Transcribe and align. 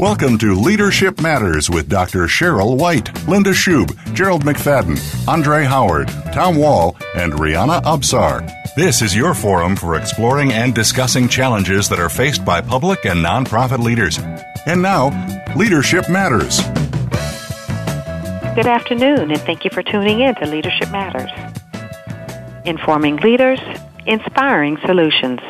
Welcome 0.00 0.38
to 0.38 0.54
Leadership 0.54 1.20
Matters 1.20 1.68
with 1.68 1.90
Dr. 1.90 2.20
Cheryl 2.20 2.78
White, 2.78 3.12
Linda 3.28 3.50
Schub, 3.50 3.94
Gerald 4.14 4.44
McFadden, 4.44 4.98
Andre 5.28 5.64
Howard, 5.64 6.08
Tom 6.32 6.56
Wall, 6.56 6.96
and 7.14 7.34
Rihanna 7.34 7.82
Absar. 7.82 8.50
This 8.74 9.02
is 9.02 9.14
your 9.14 9.34
forum 9.34 9.76
for 9.76 9.96
exploring 9.96 10.54
and 10.54 10.74
discussing 10.74 11.28
challenges 11.28 11.86
that 11.90 12.00
are 12.00 12.08
faced 12.08 12.46
by 12.46 12.62
public 12.62 13.04
and 13.04 13.22
nonprofit 13.22 13.80
leaders. 13.80 14.18
And 14.64 14.80
now, 14.80 15.10
Leadership 15.54 16.08
Matters. 16.08 16.62
Good 18.54 18.66
afternoon, 18.66 19.30
and 19.30 19.40
thank 19.42 19.66
you 19.66 19.70
for 19.70 19.82
tuning 19.82 20.20
in 20.20 20.34
to 20.36 20.46
Leadership 20.46 20.90
Matters. 20.90 21.30
Informing 22.64 23.16
leaders, 23.16 23.60
inspiring 24.06 24.78
solutions. 24.86 25.40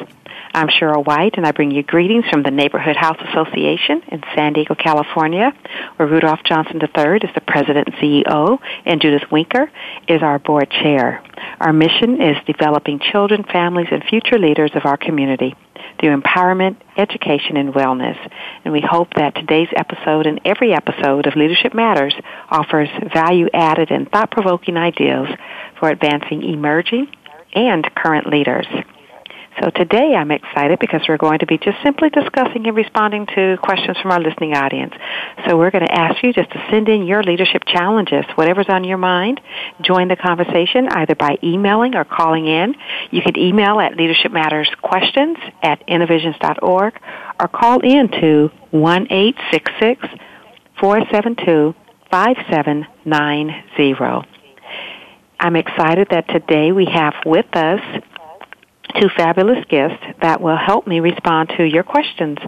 I'm 0.53 0.67
Cheryl 0.67 1.07
White, 1.07 1.35
and 1.37 1.47
I 1.47 1.53
bring 1.53 1.71
you 1.71 1.85
greetings 1.85 2.25
from 2.29 2.43
the 2.43 2.51
Neighborhood 2.51 2.97
House 2.97 3.19
Association 3.31 4.03
in 4.09 4.21
San 4.35 4.53
Diego, 4.53 4.75
California, 4.75 5.53
where 5.95 6.09
Rudolph 6.09 6.41
Johnson 6.45 6.81
III 6.83 7.19
is 7.23 7.31
the 7.37 7.41
president 7.47 7.87
and 7.87 7.97
CEO, 7.97 8.59
and 8.85 9.01
Judith 9.01 9.31
Winker 9.31 9.71
is 10.09 10.23
our 10.23 10.41
board 10.41 10.69
chair. 10.69 11.23
Our 11.61 11.73
mission 11.73 12.21
is 12.21 12.37
developing 12.47 12.99
children, 12.99 13.45
families, 13.45 13.87
and 13.93 14.03
future 14.03 14.41
leaders 14.41 14.73
of 14.75 14.87
our 14.87 14.97
community 14.97 15.55
through 16.01 16.21
empowerment, 16.21 16.77
education, 16.97 17.57
and 17.57 17.73
wellness. 17.73 18.19
And 18.65 18.73
we 18.73 18.81
hope 18.81 19.15
that 19.15 19.37
today's 19.37 19.69
episode 19.77 20.27
and 20.27 20.41
every 20.45 20.73
episode 20.73 21.29
of 21.29 21.37
Leadership 21.37 21.75
Matters 21.75 22.15
offers 22.49 22.89
value 23.15 23.49
added 23.55 23.93
and 23.93 24.11
thought 24.11 24.33
provoking 24.33 24.77
ideas 24.77 25.29
for 25.79 25.91
advancing 25.91 26.43
emerging 26.43 27.07
and 27.55 27.89
current 27.95 28.27
leaders. 28.27 28.67
So 29.61 29.69
today 29.69 30.15
I'm 30.17 30.31
excited 30.31 30.79
because 30.79 31.03
we're 31.07 31.19
going 31.19 31.41
to 31.41 31.47
be 31.47 31.59
just 31.59 31.77
simply 31.85 32.09
discussing 32.09 32.67
and 32.67 32.75
responding 32.75 33.27
to 33.35 33.59
questions 33.63 33.99
from 34.01 34.11
our 34.11 34.21
listening 34.21 34.55
audience. 34.55 34.95
So 35.47 35.59
we're 35.59 35.71
going 35.71 35.85
to 35.85 35.93
ask 35.93 36.23
you 36.23 36.33
just 36.33 36.51
to 36.53 36.67
send 36.71 36.89
in 36.89 37.03
your 37.03 37.23
leadership 37.23 37.65
challenges, 37.67 38.25
whatever's 38.37 38.71
on 38.71 38.85
your 38.85 38.97
mind. 38.97 39.39
Join 39.83 40.09
the 40.09 40.17
conversation 40.17 40.89
either 40.89 41.15
by 41.15 41.37
emailing 41.43 41.95
or 41.95 42.07
calling 42.07 42.47
in. 42.47 42.75
You 43.11 43.21
can 43.21 43.39
email 43.39 43.81
at 43.81 43.93
leadershipmattersquestions 43.93 45.37
at 45.63 45.83
innovisions.org 45.87 46.99
or 47.39 47.49
call 47.49 47.81
in 47.81 48.09
to 48.21 48.51
1 48.71 49.07
472 50.81 51.75
5790. 52.11 54.27
I'm 55.43 55.57
excited 55.57 56.09
that 56.11 56.29
today 56.29 56.73
we 56.73 56.87
have 56.87 57.15
with 57.25 57.47
us 57.55 57.81
two 58.95 59.09
fabulous 59.17 59.65
guests 59.69 60.05
that 60.21 60.41
will 60.41 60.57
help 60.57 60.87
me 60.87 61.01
respond 61.01 61.53
to 61.57 61.65
your 61.65 61.83
questions. 61.83 62.39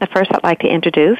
The 0.00 0.06
first 0.08 0.30
I'd 0.32 0.44
like 0.44 0.60
to 0.60 0.68
introduce 0.68 1.18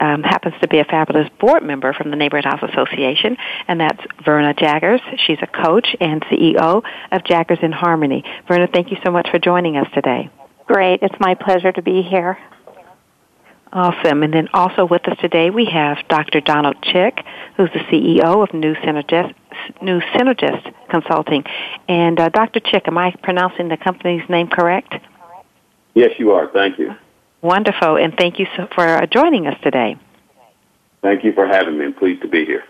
um, 0.00 0.22
happens 0.22 0.54
to 0.60 0.68
be 0.68 0.78
a 0.78 0.84
fabulous 0.84 1.28
board 1.40 1.62
member 1.62 1.92
from 1.92 2.10
the 2.10 2.16
Neighborhood 2.16 2.44
House 2.44 2.62
Association, 2.70 3.36
and 3.68 3.80
that's 3.80 4.02
Verna 4.24 4.54
Jaggers. 4.54 5.00
She's 5.26 5.38
a 5.42 5.46
coach 5.46 5.96
and 6.00 6.22
CEO 6.24 6.82
of 7.12 7.24
Jaggers 7.24 7.58
in 7.62 7.72
Harmony. 7.72 8.24
Verna, 8.48 8.66
thank 8.66 8.90
you 8.90 8.96
so 9.04 9.10
much 9.10 9.28
for 9.30 9.38
joining 9.38 9.76
us 9.76 9.86
today. 9.94 10.30
Great. 10.66 11.00
It's 11.02 11.14
my 11.20 11.34
pleasure 11.34 11.72
to 11.72 11.82
be 11.82 12.02
here. 12.02 12.38
Awesome. 13.74 14.22
And 14.22 14.32
then 14.32 14.48
also 14.54 14.84
with 14.84 15.06
us 15.08 15.18
today 15.18 15.50
we 15.50 15.64
have 15.64 15.98
Dr. 16.08 16.40
Donald 16.40 16.76
Chick, 16.82 17.24
who's 17.56 17.70
the 17.72 17.80
CEO 17.80 18.40
of 18.40 18.54
New 18.54 18.74
Synergist, 18.76 19.34
New 19.82 20.00
Synergist 20.14 20.72
Consulting. 20.88 21.44
And 21.88 22.20
uh, 22.20 22.28
Dr. 22.28 22.60
Chick, 22.60 22.84
am 22.86 22.96
I 22.96 23.12
pronouncing 23.24 23.68
the 23.68 23.76
company's 23.76 24.22
name 24.30 24.46
correct? 24.46 24.94
Yes, 25.94 26.12
you 26.18 26.30
are. 26.30 26.48
Thank 26.52 26.78
you. 26.78 26.94
Wonderful. 27.42 27.96
And 27.96 28.16
thank 28.16 28.38
you 28.38 28.46
so, 28.56 28.68
for 28.72 28.86
uh, 28.86 29.06
joining 29.06 29.48
us 29.48 29.60
today. 29.60 29.96
Thank 31.02 31.24
you 31.24 31.32
for 31.32 31.46
having 31.46 31.76
me. 31.76 31.86
I'm 31.86 31.94
pleased 31.94 32.22
to 32.22 32.28
be 32.28 32.44
here. 32.44 32.62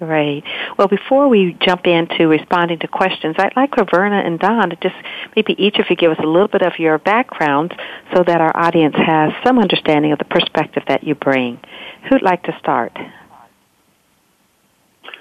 Great. 0.00 0.44
Well, 0.78 0.88
before 0.88 1.28
we 1.28 1.54
jump 1.60 1.86
into 1.86 2.26
responding 2.26 2.78
to 2.78 2.88
questions, 2.88 3.36
I'd 3.38 3.54
like 3.54 3.74
for 3.74 3.84
Verna 3.84 4.22
and 4.24 4.38
Don 4.40 4.70
to 4.70 4.76
just 4.76 4.94
maybe 5.36 5.54
each 5.62 5.78
of 5.78 5.90
you 5.90 5.96
give 5.96 6.10
us 6.10 6.16
a 6.20 6.26
little 6.26 6.48
bit 6.48 6.62
of 6.62 6.78
your 6.78 6.96
backgrounds 6.96 7.74
so 8.14 8.24
that 8.24 8.40
our 8.40 8.56
audience 8.56 8.96
has 8.96 9.30
some 9.44 9.58
understanding 9.58 10.12
of 10.12 10.18
the 10.18 10.24
perspective 10.24 10.84
that 10.88 11.04
you 11.04 11.14
bring. 11.14 11.60
Who'd 12.08 12.22
like 12.22 12.42
to 12.44 12.58
start? 12.58 12.96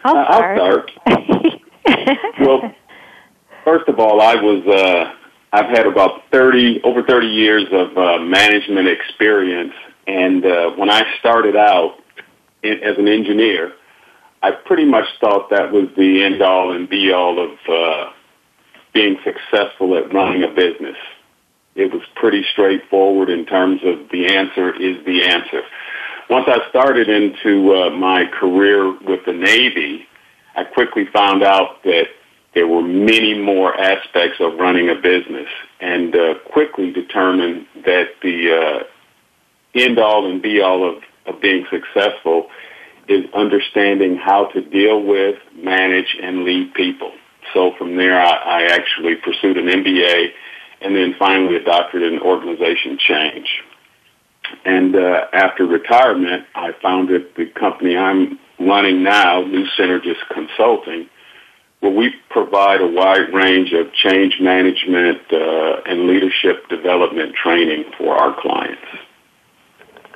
I'll 0.06 0.18
uh, 0.18 0.26
start. 0.26 0.92
I'll 1.06 1.24
start. 1.26 1.62
well, 2.40 2.76
first 3.66 3.90
of 3.90 4.00
all, 4.00 4.22
I 4.22 4.36
was 4.36 4.66
uh, 4.66 5.14
I've 5.52 5.78
had 5.78 5.88
about 5.88 6.22
thirty 6.32 6.80
over 6.86 7.04
thirty 7.04 7.28
years 7.28 7.66
of 7.74 7.98
uh, 7.98 8.20
management 8.20 8.88
experience, 8.88 9.74
and 10.08 10.46
uh, 10.46 10.70
when 10.78 10.90
I 10.90 11.04
started 11.20 11.58
out 11.58 11.98
in, 12.64 12.82
as 12.82 12.98
an 12.98 13.10
engineer, 13.10 13.74
I 14.42 14.52
pretty 14.52 14.86
much 14.86 15.06
thought 15.20 15.50
that 15.50 15.72
was 15.72 15.90
the 15.98 16.24
end 16.24 16.42
all 16.42 16.72
and 16.72 16.90
be 16.90 17.12
all 17.12 17.44
of 17.44 17.58
uh, 17.70 18.12
being 18.94 19.18
successful 19.24 19.98
at 19.98 20.14
running 20.14 20.44
a 20.44 20.48
business. 20.48 20.96
It 21.76 21.94
was 21.94 22.02
pretty 22.16 22.46
straightforward 22.52 23.30
in 23.30 23.46
terms 23.46 23.82
of 23.84 24.10
the 24.12 24.28
answer 24.28 24.74
is 24.74 25.04
the 25.06 25.24
answer. 25.24 25.62
Once 26.30 26.46
I 26.48 26.70
started 26.70 27.10
into 27.10 27.76
uh, 27.76 27.90
my 27.90 28.26
career 28.26 28.92
with 28.92 29.26
the 29.26 29.34
Navy, 29.34 30.06
I 30.56 30.64
quickly 30.64 31.06
found 31.12 31.44
out 31.44 31.84
that 31.84 32.08
there 32.54 32.68
were 32.68 32.82
many 32.82 33.38
more 33.38 33.76
aspects 33.80 34.38
of 34.40 34.58
running 34.58 34.90
a 34.90 34.96
business 34.96 35.48
and 35.80 36.16
uh, 36.16 36.36
quickly 36.52 36.92
determined 36.92 37.68
that 37.86 38.10
the 38.22 38.84
uh, 38.84 39.80
end 39.80 40.00
all 40.00 40.30
and 40.30 40.42
be 40.42 40.62
all 40.62 40.88
of, 40.88 41.04
of 41.26 41.42
being 41.42 41.66
successful 41.70 42.50
is 43.10 43.26
understanding 43.34 44.16
how 44.16 44.46
to 44.54 44.62
deal 44.62 45.04
with, 45.04 45.36
manage, 45.56 46.16
and 46.22 46.44
lead 46.44 46.74
people. 46.76 47.12
So 47.54 47.74
from 47.78 47.98
there, 47.98 48.22
I, 48.22 48.62
I 48.62 48.64
actually 48.72 49.16
pursued 49.16 49.58
an 49.58 49.66
MBA 49.66 50.28
and 50.82 50.96
then 50.96 51.16
finally 51.18 51.56
a 51.56 51.64
doctorate 51.64 52.14
in 52.14 52.20
organization 52.20 52.98
change. 53.00 53.48
And 54.64 54.96
uh, 54.96 55.26
after 55.34 55.66
retirement, 55.66 56.46
I 56.56 56.72
founded 56.82 57.28
the 57.36 57.48
company 57.48 57.98
I'm 57.98 58.40
running 58.60 59.04
now, 59.04 59.42
New 59.42 59.66
Synergist 59.78 60.28
Consulting, 60.32 61.10
where 61.80 61.92
we 61.92 62.14
provide 62.30 62.82
a 62.82 62.88
wide 62.88 63.34
range 63.34 63.74
of 63.74 63.94
change 63.94 64.38
management 64.40 65.22
uh, 65.32 65.82
and 65.86 66.08
leadership 66.08 66.68
development 66.70 67.36
training 67.36 67.86
for 67.98 68.16
our 68.16 68.40
clients. 68.42 68.82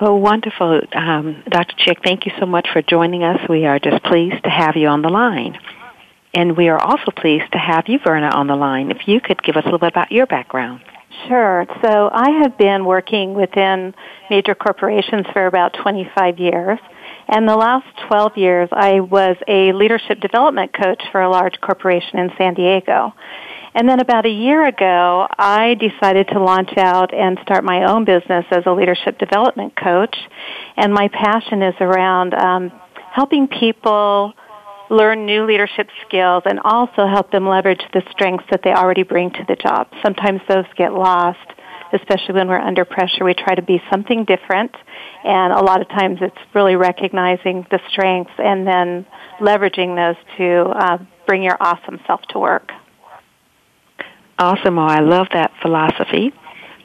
Oh, 0.05 0.15
wonderful. 0.15 0.81
Um, 0.93 1.43
Dr. 1.47 1.75
Chick, 1.77 1.99
thank 2.03 2.25
you 2.25 2.33
so 2.37 2.45
much 2.45 2.67
for 2.73 2.81
joining 2.81 3.23
us. 3.23 3.39
We 3.47 3.65
are 3.65 3.79
just 3.79 4.03
pleased 4.03 4.43
to 4.43 4.49
have 4.49 4.75
you 4.75 4.89
on 4.89 5.01
the 5.01 5.07
line. 5.07 5.57
And 6.33 6.57
we 6.57 6.67
are 6.67 6.77
also 6.77 7.09
pleased 7.15 7.49
to 7.53 7.57
have 7.57 7.85
you, 7.87 7.99
Verna, 8.03 8.27
on 8.35 8.47
the 8.47 8.55
line. 8.57 8.91
If 8.91 9.07
you 9.07 9.21
could 9.21 9.41
give 9.41 9.55
us 9.55 9.61
a 9.63 9.67
little 9.67 9.79
bit 9.79 9.93
about 9.93 10.11
your 10.11 10.25
background. 10.25 10.81
Sure. 11.29 11.65
So 11.81 12.09
I 12.11 12.41
have 12.41 12.57
been 12.57 12.83
working 12.83 13.33
within 13.33 13.95
major 14.29 14.55
corporations 14.55 15.25
for 15.31 15.47
about 15.47 15.73
25 15.81 16.37
years. 16.37 16.79
And 17.29 17.47
the 17.47 17.55
last 17.55 17.87
12 18.09 18.35
years, 18.35 18.67
I 18.73 18.99
was 18.99 19.37
a 19.47 19.71
leadership 19.71 20.19
development 20.19 20.73
coach 20.73 21.01
for 21.13 21.21
a 21.21 21.29
large 21.29 21.61
corporation 21.61 22.19
in 22.19 22.29
San 22.37 22.55
Diego. 22.55 23.13
And 23.75 23.89
then 23.89 23.99
about 23.99 24.25
a 24.25 24.29
year 24.29 24.67
ago, 24.67 25.27
I 25.37 25.75
decided 25.75 26.27
to 26.29 26.39
launch 26.39 26.77
out 26.77 27.13
and 27.13 27.39
start 27.41 27.63
my 27.63 27.91
own 27.91 28.05
business 28.05 28.45
as 28.51 28.63
a 28.65 28.71
leadership 28.71 29.17
development 29.17 29.75
coach. 29.75 30.15
And 30.77 30.93
my 30.93 31.07
passion 31.07 31.63
is 31.63 31.73
around 31.79 32.35
um, 32.35 32.71
helping 33.11 33.47
people 33.47 34.33
learn 34.89 35.25
new 35.25 35.45
leadership 35.45 35.89
skills 36.05 36.43
and 36.45 36.59
also 36.63 37.07
help 37.07 37.31
them 37.31 37.47
leverage 37.47 37.81
the 37.93 38.03
strengths 38.11 38.45
that 38.51 38.61
they 38.63 38.71
already 38.71 39.03
bring 39.03 39.31
to 39.31 39.45
the 39.47 39.55
job. 39.55 39.87
Sometimes 40.03 40.41
those 40.47 40.65
get 40.77 40.93
lost, 40.93 41.39
especially 41.93 42.35
when 42.35 42.47
we're 42.47 42.59
under 42.59 42.85
pressure. 42.85 43.23
We 43.23 43.33
try 43.33 43.55
to 43.55 43.61
be 43.63 43.81
something 43.89 44.25
different, 44.25 44.75
and 45.23 45.51
a 45.51 45.63
lot 45.63 45.81
of 45.81 45.87
times 45.89 46.19
it's 46.21 46.37
really 46.53 46.75
recognizing 46.75 47.65
the 47.71 47.79
strengths 47.89 48.33
and 48.37 48.67
then 48.67 49.05
leveraging 49.39 49.95
those 49.95 50.37
to 50.37 50.69
uh, 50.69 50.97
bring 51.25 51.41
your 51.41 51.57
awesome 51.59 51.99
self 52.05 52.21
to 52.29 52.39
work. 52.39 52.71
Awesome. 54.43 54.77
Oh, 54.77 54.85
I 54.85 54.99
love 54.99 55.27
that 55.31 55.53
philosophy. 55.61 56.33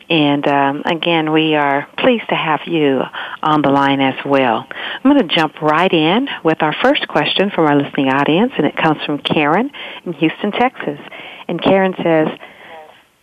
And 0.09 0.47
um, 0.47 0.83
again, 0.85 1.33
we 1.33 1.57
are 1.57 1.89
pleased 1.99 2.29
to 2.29 2.37
have 2.37 2.61
you 2.67 3.03
on 3.43 3.63
the 3.63 3.69
line 3.69 4.01
as 4.01 4.15
well. 4.25 4.65
I'm 4.71 5.13
going 5.13 5.27
to 5.27 5.35
jump 5.35 5.61
right 5.61 5.93
in 5.93 6.29
with 6.45 6.63
our 6.63 6.73
first 6.81 7.09
question 7.09 7.51
from 7.51 7.67
our 7.67 7.75
listening 7.75 8.11
audience, 8.11 8.53
and 8.57 8.65
it 8.65 8.77
comes 8.77 9.03
from 9.05 9.19
Karen 9.19 9.73
in 10.07 10.13
Houston, 10.13 10.53
Texas. 10.53 11.01
And 11.49 11.61
Karen 11.61 11.95
says, 12.01 12.29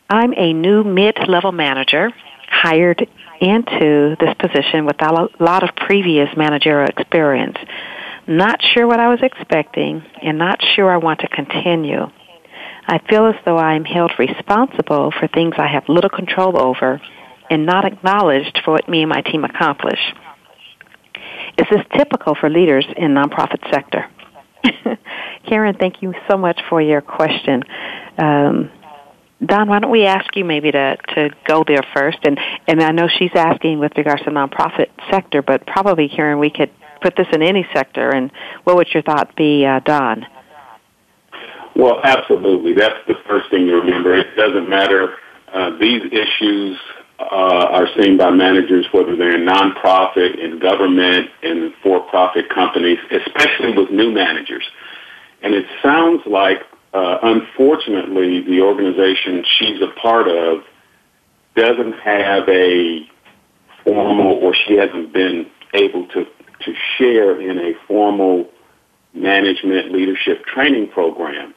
I'm 0.09 0.33
a 0.33 0.51
new 0.51 0.83
mid-level 0.83 1.53
manager 1.53 2.11
hired 2.49 3.07
into 3.39 4.17
this 4.19 4.33
position 4.37 4.85
without 4.85 5.31
a 5.39 5.43
lot 5.43 5.63
of 5.63 5.73
previous 5.77 6.27
managerial 6.35 6.89
experience. 6.89 7.57
Not 8.27 8.61
sure 8.61 8.85
what 8.85 8.99
I 8.99 9.07
was 9.07 9.19
expecting 9.21 10.03
and 10.21 10.37
not 10.37 10.61
sure 10.75 10.91
I 10.91 10.97
want 10.97 11.21
to 11.21 11.29
continue. 11.29 12.11
I 12.87 12.99
feel 13.09 13.25
as 13.27 13.35
though 13.45 13.57
I 13.57 13.75
am 13.75 13.83
held 13.83 14.11
responsible 14.19 15.11
for 15.11 15.27
things 15.27 15.55
I 15.57 15.67
have 15.67 15.89
little 15.89 16.09
control 16.09 16.59
over 16.59 17.01
and 17.49 17.65
not 17.65 17.85
acknowledged 17.85 18.61
for 18.63 18.71
what 18.71 18.87
me 18.87 19.01
and 19.01 19.09
my 19.09 19.21
team 19.21 19.43
accomplish. 19.43 19.99
Is 21.57 21.65
this 21.71 21.81
typical 21.95 22.35
for 22.35 22.49
leaders 22.49 22.85
in 22.97 23.13
nonprofit 23.13 23.69
sector? 23.71 24.09
Karen, 25.47 25.75
thank 25.79 26.01
you 26.01 26.13
so 26.29 26.37
much 26.37 26.59
for 26.69 26.81
your 26.81 27.01
question. 27.01 27.63
Um, 28.17 28.71
Don, 29.45 29.67
why 29.67 29.79
don't 29.79 29.91
we 29.91 30.05
ask 30.05 30.35
you 30.35 30.45
maybe 30.45 30.71
to, 30.71 30.97
to 31.15 31.29
go 31.45 31.63
there 31.67 31.83
first? 31.93 32.19
And, 32.23 32.39
and 32.67 32.81
I 32.81 32.91
know 32.91 33.07
she's 33.07 33.31
asking 33.35 33.79
with 33.79 33.91
regards 33.97 34.23
to 34.23 34.31
nonprofit 34.31 34.87
sector, 35.11 35.41
but 35.41 35.65
probably, 35.67 36.07
Karen, 36.07 36.39
we 36.39 36.49
could 36.49 36.71
put 37.01 37.15
this 37.15 37.27
in 37.33 37.41
any 37.41 37.67
sector. 37.73 38.09
And 38.09 38.31
what 38.63 38.75
would 38.77 38.87
your 38.93 39.03
thought 39.03 39.35
be, 39.35 39.65
uh, 39.65 39.81
Don? 39.81 40.25
Well, 41.75 41.99
absolutely. 42.03 42.73
That's 42.73 42.99
the 43.07 43.15
first 43.27 43.49
thing 43.49 43.67
to 43.67 43.73
remember. 43.75 44.15
It 44.17 44.35
doesn't 44.35 44.69
matter. 44.69 45.15
Uh, 45.53 45.77
these 45.77 46.01
issues 46.11 46.79
uh, 47.19 47.25
are 47.25 47.87
seen 47.99 48.17
by 48.17 48.29
managers, 48.31 48.85
whether 48.91 49.15
they're 49.15 49.35
in 49.35 49.45
nonprofit, 49.45 50.39
in 50.39 50.59
government, 50.59 51.29
in 51.43 51.73
for-profit 51.83 52.49
companies, 52.49 52.99
especially 53.11 53.73
with 53.75 53.89
new 53.89 54.11
managers. 54.11 54.63
And 55.41 55.53
it 55.53 55.65
sounds 55.83 56.21
like, 56.25 56.59
uh, 56.93 57.17
unfortunately, 57.21 58.41
the 58.41 58.61
organization 58.61 59.43
she's 59.57 59.81
a 59.81 59.87
part 59.99 60.27
of 60.27 60.63
doesn't 61.55 61.93
have 61.93 62.47
a 62.49 63.01
formal, 63.83 64.33
or 64.41 64.55
she 64.67 64.75
hasn't 64.75 65.13
been 65.13 65.45
able 65.73 66.07
to 66.07 66.25
to 66.61 66.73
share 66.97 67.39
in 67.39 67.59
a 67.59 67.73
formal 67.85 68.49
management 69.13 69.91
leadership 69.91 70.45
training 70.45 70.89
program. 70.89 71.53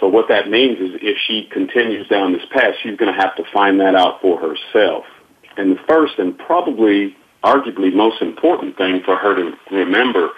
So 0.00 0.08
what 0.08 0.28
that 0.28 0.48
means 0.48 0.78
is 0.78 1.00
if 1.00 1.16
she 1.26 1.48
continues 1.50 2.06
down 2.08 2.32
this 2.32 2.44
path, 2.50 2.74
she's 2.82 2.96
going 2.96 3.12
to 3.12 3.18
have 3.18 3.34
to 3.36 3.44
find 3.52 3.80
that 3.80 3.94
out 3.94 4.20
for 4.20 4.38
herself. 4.38 5.04
And 5.56 5.72
the 5.72 5.80
first 5.88 6.18
and 6.18 6.36
probably 6.38 7.16
arguably 7.42 7.94
most 7.94 8.20
important 8.20 8.76
thing 8.76 9.02
for 9.04 9.16
her 9.16 9.34
to 9.34 9.56
remember 9.70 10.30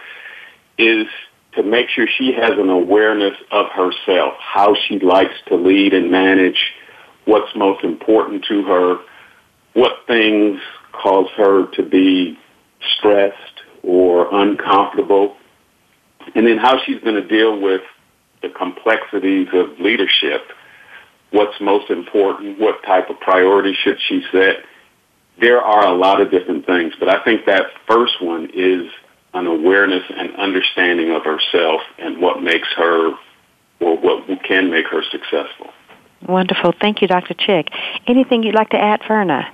is 0.76 1.06
to 1.54 1.62
make 1.62 1.88
sure 1.88 2.06
she 2.06 2.32
has 2.32 2.52
an 2.52 2.68
awareness 2.68 3.34
of 3.50 3.66
herself, 3.70 4.34
how 4.38 4.76
she 4.86 5.00
likes 5.00 5.34
to 5.48 5.56
lead 5.56 5.92
and 5.92 6.10
manage, 6.10 6.72
what's 7.24 7.54
most 7.56 7.82
important 7.82 8.44
to 8.44 8.62
her, 8.64 8.98
what 9.72 10.06
things 10.06 10.60
cause 10.92 11.28
her 11.36 11.66
to 11.72 11.82
be 11.82 12.38
stressed 12.96 13.62
or 13.82 14.32
uncomfortable, 14.32 15.36
and 16.34 16.46
then 16.46 16.58
how 16.58 16.78
she's 16.84 17.00
going 17.00 17.14
to 17.14 17.26
deal 17.26 17.60
with 17.60 17.82
the 18.42 18.48
complexities 18.48 19.48
of 19.52 19.78
leadership, 19.80 20.42
what's 21.30 21.60
most 21.60 21.90
important, 21.90 22.58
what 22.58 22.82
type 22.84 23.10
of 23.10 23.18
priorities 23.20 23.76
should 23.76 23.98
she 24.08 24.22
set. 24.32 24.64
There 25.40 25.60
are 25.60 25.86
a 25.86 25.94
lot 25.94 26.20
of 26.20 26.30
different 26.30 26.66
things, 26.66 26.94
but 26.98 27.08
I 27.08 27.22
think 27.22 27.46
that 27.46 27.66
first 27.86 28.22
one 28.22 28.50
is 28.52 28.90
an 29.34 29.46
awareness 29.46 30.02
and 30.10 30.34
understanding 30.36 31.12
of 31.12 31.24
herself 31.24 31.82
and 31.98 32.20
what 32.20 32.42
makes 32.42 32.68
her 32.76 33.12
or 33.80 33.96
what 33.96 34.26
can 34.42 34.70
make 34.70 34.86
her 34.86 35.02
successful. 35.10 35.70
Wonderful. 36.26 36.72
Thank 36.80 37.00
you, 37.00 37.08
Dr. 37.08 37.34
Chick. 37.34 37.68
Anything 38.06 38.42
you'd 38.42 38.54
like 38.54 38.70
to 38.70 38.78
add, 38.78 39.02
Verna? 39.06 39.52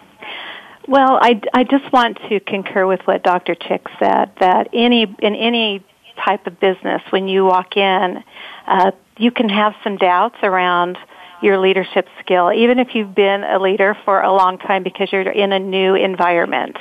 Well, 0.89 1.19
I, 1.21 1.41
I 1.53 1.65
just 1.65 1.91
want 1.93 2.19
to 2.29 2.41
concur 2.41 2.87
with 2.87 3.01
what 3.05 3.23
Dr. 3.23 3.55
Chick 3.55 3.87
said 3.99 4.33
that 4.41 4.69
any 4.73 5.03
in 5.03 5.35
any 5.35 5.85
type 6.17 6.47
of 6.47 6.59
business, 6.61 7.03
when 7.11 7.29
you 7.29 7.45
walk 7.45 7.77
in, 7.77 8.23
uh, 8.67 8.91
you 9.17 9.31
can 9.31 9.49
have 9.49 9.75
some 9.83 9.97
doubts 9.97 10.37
around 10.43 10.99
your 11.43 11.59
leadership 11.59 12.09
skill, 12.21 12.53
even 12.53 12.79
if 12.79 12.95
you've 12.95 13.15
been 13.15 13.45
a 13.45 13.59
leader 13.59 13.97
for 14.05 14.21
a 14.23 14.33
long 14.33 14.59
time 14.59 14.83
because 14.83 15.13
you're 15.13 15.23
in 15.23 15.53
a 15.53 15.59
new 15.59 15.95
environment. 15.95 16.77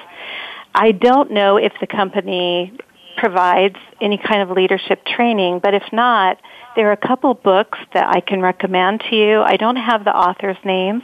I 0.73 0.91
don't 0.91 1.31
know 1.31 1.57
if 1.57 1.73
the 1.79 1.87
company 1.87 2.73
provides 3.17 3.75
any 4.01 4.17
kind 4.17 4.41
of 4.41 4.55
leadership 4.55 5.05
training, 5.05 5.59
but 5.59 5.73
if 5.73 5.83
not, 5.91 6.39
there 6.75 6.89
are 6.89 6.93
a 6.93 7.07
couple 7.07 7.33
books 7.33 7.77
that 7.93 8.07
I 8.07 8.21
can 8.21 8.41
recommend 8.41 9.01
to 9.09 9.15
you. 9.15 9.41
I 9.41 9.57
don't 9.57 9.75
have 9.75 10.03
the 10.03 10.15
authors' 10.15 10.57
names, 10.65 11.03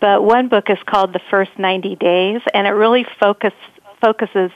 but 0.00 0.24
one 0.24 0.48
book 0.48 0.70
is 0.70 0.78
called 0.86 1.12
The 1.12 1.20
First 1.30 1.50
90 1.58 1.96
Days, 1.96 2.40
and 2.54 2.66
it 2.66 2.70
really 2.70 3.04
focus, 3.20 3.52
focuses 4.00 4.50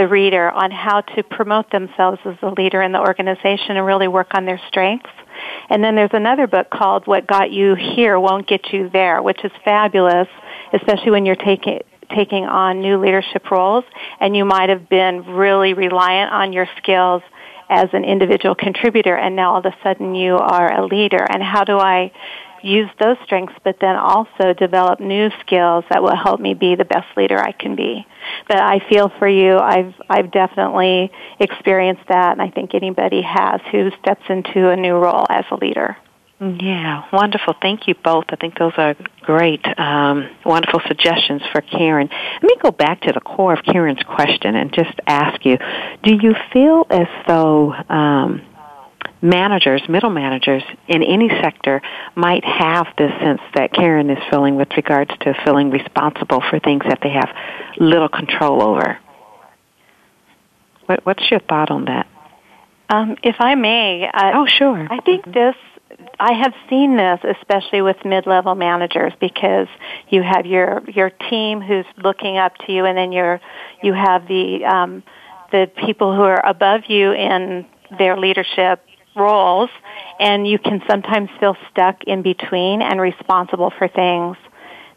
the 0.00 0.08
reader 0.08 0.50
on 0.50 0.70
how 0.70 1.02
to 1.02 1.22
promote 1.22 1.70
themselves 1.70 2.18
as 2.24 2.34
a 2.40 2.48
leader 2.48 2.80
in 2.80 2.90
the 2.90 2.98
organization 2.98 3.76
and 3.76 3.84
really 3.84 4.08
work 4.08 4.28
on 4.32 4.46
their 4.46 4.58
strengths. 4.66 5.10
And 5.68 5.84
then 5.84 5.94
there's 5.94 6.14
another 6.14 6.46
book 6.46 6.70
called 6.70 7.06
What 7.06 7.26
Got 7.26 7.52
You 7.52 7.74
Here 7.74 8.18
Won't 8.18 8.48
Get 8.48 8.72
You 8.72 8.88
There, 8.88 9.22
which 9.22 9.44
is 9.44 9.52
fabulous, 9.62 10.26
especially 10.72 11.10
when 11.10 11.26
you're 11.26 11.36
taking 11.36 11.80
taking 12.16 12.44
on 12.44 12.80
new 12.80 12.98
leadership 12.98 13.52
roles 13.52 13.84
and 14.18 14.36
you 14.36 14.44
might 14.44 14.68
have 14.68 14.88
been 14.88 15.24
really 15.26 15.74
reliant 15.74 16.32
on 16.32 16.52
your 16.52 16.66
skills 16.78 17.22
as 17.68 17.86
an 17.92 18.02
individual 18.02 18.56
contributor 18.56 19.14
and 19.14 19.36
now 19.36 19.52
all 19.52 19.60
of 19.60 19.64
a 19.64 19.76
sudden 19.84 20.16
you 20.16 20.34
are 20.34 20.76
a 20.76 20.84
leader 20.84 21.24
and 21.32 21.40
how 21.40 21.62
do 21.62 21.78
I 21.78 22.10
use 22.62 22.90
those 22.98 23.16
strengths, 23.24 23.54
but 23.64 23.76
then 23.80 23.96
also 23.96 24.52
develop 24.52 25.00
new 25.00 25.30
skills 25.40 25.84
that 25.90 26.02
will 26.02 26.16
help 26.16 26.40
me 26.40 26.54
be 26.54 26.74
the 26.74 26.84
best 26.84 27.06
leader 27.16 27.38
I 27.38 27.52
can 27.52 27.76
be. 27.76 28.06
But 28.48 28.58
I 28.58 28.80
feel 28.88 29.10
for 29.18 29.28
you, 29.28 29.58
I've, 29.58 29.94
I've 30.08 30.30
definitely 30.30 31.10
experienced 31.38 32.06
that, 32.08 32.32
and 32.32 32.42
I 32.42 32.50
think 32.50 32.74
anybody 32.74 33.22
has 33.22 33.60
who 33.70 33.90
steps 34.02 34.22
into 34.28 34.68
a 34.68 34.76
new 34.76 34.94
role 34.94 35.26
as 35.28 35.44
a 35.50 35.56
leader. 35.56 35.96
Yeah, 36.40 37.04
wonderful. 37.12 37.54
Thank 37.60 37.86
you 37.86 37.94
both. 37.94 38.24
I 38.30 38.36
think 38.36 38.58
those 38.58 38.72
are 38.78 38.96
great, 39.20 39.60
um, 39.78 40.26
wonderful 40.42 40.80
suggestions 40.88 41.42
for 41.52 41.60
Karen. 41.60 42.08
Let 42.10 42.42
me 42.42 42.56
go 42.62 42.70
back 42.70 43.02
to 43.02 43.12
the 43.12 43.20
core 43.20 43.52
of 43.52 43.62
Karen's 43.62 44.02
question 44.04 44.56
and 44.56 44.72
just 44.72 44.98
ask 45.06 45.44
you: 45.44 45.58
Do 46.02 46.14
you 46.14 46.34
feel 46.50 46.86
as 46.88 47.08
though 47.28 47.74
um, 47.74 48.40
managers, 49.22 49.82
middle 49.88 50.10
managers 50.10 50.62
in 50.88 51.02
any 51.02 51.28
sector 51.28 51.82
might 52.14 52.44
have 52.44 52.86
this 52.96 53.12
sense 53.20 53.40
that 53.54 53.72
Karen 53.72 54.10
is 54.10 54.18
feeling 54.30 54.56
with 54.56 54.68
regards 54.76 55.10
to 55.20 55.34
feeling 55.44 55.70
responsible 55.70 56.42
for 56.48 56.58
things 56.58 56.82
that 56.88 57.00
they 57.02 57.10
have 57.10 57.28
little 57.78 58.08
control 58.08 58.62
over. 58.62 58.98
What, 60.86 61.04
what's 61.04 61.30
your 61.30 61.40
thought 61.40 61.70
on 61.70 61.84
that? 61.84 62.06
Um, 62.88 63.16
if 63.22 63.36
I 63.38 63.54
may, 63.54 64.08
uh, 64.12 64.32
oh 64.34 64.46
sure. 64.46 64.86
I 64.90 65.00
think 65.00 65.22
mm-hmm. 65.22 65.32
this. 65.32 65.56
I 66.18 66.32
have 66.34 66.54
seen 66.68 66.96
this, 66.96 67.20
especially 67.24 67.82
with 67.82 67.96
mid-level 68.04 68.54
managers, 68.54 69.12
because 69.20 69.68
you 70.08 70.22
have 70.22 70.46
your 70.46 70.82
your 70.88 71.10
team 71.10 71.60
who's 71.60 71.86
looking 71.96 72.36
up 72.36 72.56
to 72.66 72.72
you, 72.72 72.84
and 72.84 72.96
then 72.96 73.12
you're 73.12 73.40
you 73.82 73.92
have 73.92 74.26
the 74.26 74.64
um, 74.64 75.02
the 75.52 75.70
people 75.86 76.14
who 76.14 76.22
are 76.22 76.44
above 76.44 76.82
you 76.88 77.12
in 77.12 77.66
their 77.98 78.16
leadership 78.16 78.84
roles 79.16 79.70
and 80.18 80.46
you 80.46 80.58
can 80.58 80.82
sometimes 80.88 81.28
feel 81.40 81.56
stuck 81.70 82.04
in 82.04 82.22
between 82.22 82.82
and 82.82 83.00
responsible 83.00 83.72
for 83.78 83.88
things 83.88 84.36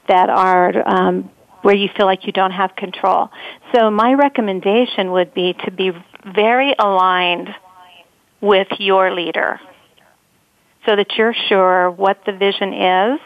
that 0.08 0.30
are 0.30 0.88
um, 0.88 1.30
where 1.62 1.76
you 1.76 1.90
feel 1.96 2.06
like 2.06 2.26
you 2.26 2.34
don't 2.34 2.52
have 2.52 2.76
control. 2.76 3.30
So 3.74 3.90
my 3.90 4.14
recommendation 4.14 5.12
would 5.12 5.34
be 5.34 5.54
to 5.66 5.72
be 5.72 5.92
very 6.36 6.76
aligned 6.78 7.50
with 8.42 8.68
your 8.80 9.14
leader 9.14 9.60
so 10.86 10.96
that 10.96 11.08
you're 11.18 11.36
sure 11.48 11.90
what 11.90 12.20
the 12.26 12.34
vision 12.34 12.74
is 12.74 13.20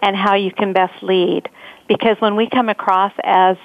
and 0.00 0.16
how 0.16 0.34
you 0.34 0.50
can 0.50 0.72
best 0.72 1.02
lead. 1.02 1.48
Because 1.86 2.16
when 2.20 2.36
we 2.36 2.48
come 2.48 2.70
across 2.70 3.12
as 3.22 3.56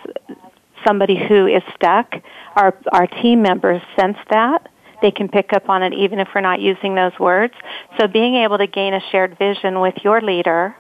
somebody 0.86 1.18
who 1.18 1.48
is 1.48 1.64
stuck, 1.76 2.14
our, 2.56 2.78
our 2.92 3.08
team 3.08 3.42
members 3.42 3.82
sense 3.98 4.18
that 4.30 4.68
they 5.02 5.12
can 5.12 5.28
pick 5.30 5.54
up 5.54 5.70
on 5.70 5.84
it 5.84 5.94
even 5.94 6.20
if 6.20 6.28
we're 6.34 6.42
not 6.42 6.60
using 6.60 6.96
those 6.96 7.18
words. 7.20 7.54
So 8.00 8.08
being 8.08 8.36
able 8.36 8.58
to 8.58 8.68
gain 8.68 8.94
a 8.94 9.02
shared 9.12 9.38
vision 9.38 9.80
with 9.80 9.96
your 10.04 10.22
leader 10.22 10.76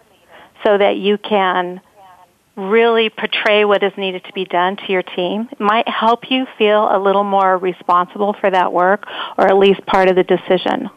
so 0.64 0.78
that 0.78 0.98
you 0.98 1.18
can 1.18 1.82
really 2.56 3.10
portray 3.10 3.64
what 3.64 3.84
is 3.84 3.94
needed 3.98 4.24
to 4.26 4.34
be 4.34 4.44
done 4.44 4.76
to 4.76 4.92
your 4.92 5.04
team 5.04 5.48
might 5.60 5.88
help 5.88 6.32
you 6.32 6.48
feel 6.58 6.90
a 6.92 6.98
little 6.98 7.24
more 7.24 7.58
responsible 7.58 8.36
for 8.42 8.50
that 8.50 8.74
work 8.74 9.06
or 9.38 9.48
at 9.48 9.58
least 9.58 9.86
part 9.86 10.10
of 10.10 10.16
the 10.16 10.24
decision. 10.24 10.90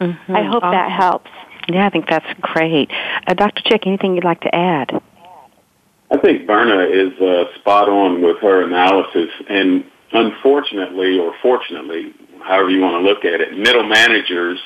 Mm-hmm. 0.00 0.36
I 0.36 0.42
hope 0.42 0.62
that 0.62 0.90
helps. 0.90 1.30
Yeah, 1.68 1.86
I 1.86 1.90
think 1.90 2.08
that's 2.08 2.26
great. 2.40 2.90
Uh, 3.26 3.34
Dr. 3.34 3.62
Chick, 3.62 3.86
anything 3.86 4.16
you'd 4.16 4.24
like 4.24 4.40
to 4.40 4.54
add? 4.54 5.00
I 6.10 6.18
think 6.18 6.46
Verna 6.46 6.84
is 6.84 7.18
uh, 7.20 7.44
spot 7.58 7.88
on 7.88 8.20
with 8.22 8.38
her 8.40 8.62
analysis, 8.62 9.30
and 9.48 9.84
unfortunately, 10.12 11.18
or 11.18 11.34
fortunately, 11.40 12.14
however 12.44 12.70
you 12.70 12.80
want 12.80 13.02
to 13.02 13.08
look 13.08 13.24
at 13.24 13.40
it, 13.40 13.56
middle 13.56 13.84
managers 13.88 14.58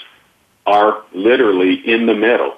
are 0.66 1.04
literally 1.14 1.80
in 1.86 2.06
the 2.06 2.14
middle. 2.14 2.54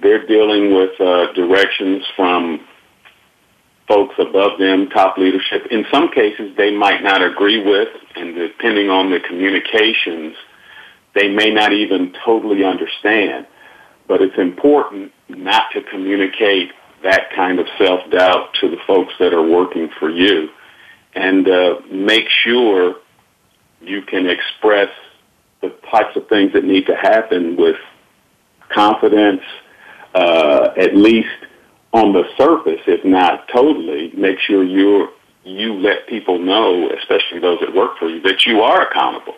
They're 0.00 0.26
dealing 0.26 0.74
with 0.74 1.00
uh, 1.00 1.32
directions 1.32 2.04
from 2.14 2.60
folks 3.88 4.14
above 4.18 4.58
them, 4.58 4.90
top 4.90 5.16
leadership. 5.16 5.66
In 5.70 5.84
some 5.90 6.10
cases, 6.10 6.54
they 6.56 6.74
might 6.74 7.02
not 7.02 7.22
agree 7.22 7.64
with, 7.64 7.88
and 8.14 8.34
depending 8.34 8.90
on 8.90 9.10
the 9.10 9.18
communications, 9.20 10.36
they 11.14 11.28
may 11.28 11.50
not 11.50 11.72
even 11.72 12.14
totally 12.24 12.64
understand. 12.64 13.46
But 14.06 14.22
it's 14.22 14.38
important 14.38 15.12
not 15.28 15.64
to 15.72 15.82
communicate 15.82 16.70
that 17.02 17.30
kind 17.34 17.58
of 17.58 17.66
self-doubt 17.78 18.54
to 18.60 18.70
the 18.70 18.76
folks 18.86 19.14
that 19.18 19.32
are 19.32 19.46
working 19.46 19.88
for 19.98 20.10
you. 20.10 20.48
And 21.14 21.48
uh, 21.48 21.74
make 21.90 22.28
sure 22.44 22.96
you 23.80 24.02
can 24.02 24.28
express 24.28 24.90
the 25.60 25.70
types 25.90 26.16
of 26.16 26.28
things 26.28 26.52
that 26.52 26.64
need 26.64 26.86
to 26.86 26.94
happen 26.94 27.56
with 27.56 27.76
confidence, 28.68 29.42
uh, 30.14 30.70
at 30.76 30.94
least 30.96 31.28
on 31.92 32.12
the 32.12 32.24
surface, 32.36 32.80
if 32.86 33.04
not 33.04 33.48
totally, 33.48 34.12
make 34.14 34.38
sure 34.38 34.62
you 34.62 35.08
you 35.44 35.72
let 35.74 36.06
people 36.06 36.38
know, 36.38 36.90
especially 36.90 37.38
those 37.38 37.58
that 37.60 37.74
work 37.74 37.96
for 37.98 38.08
you, 38.08 38.20
that 38.20 38.44
you 38.44 38.60
are 38.60 38.86
accountable. 38.86 39.34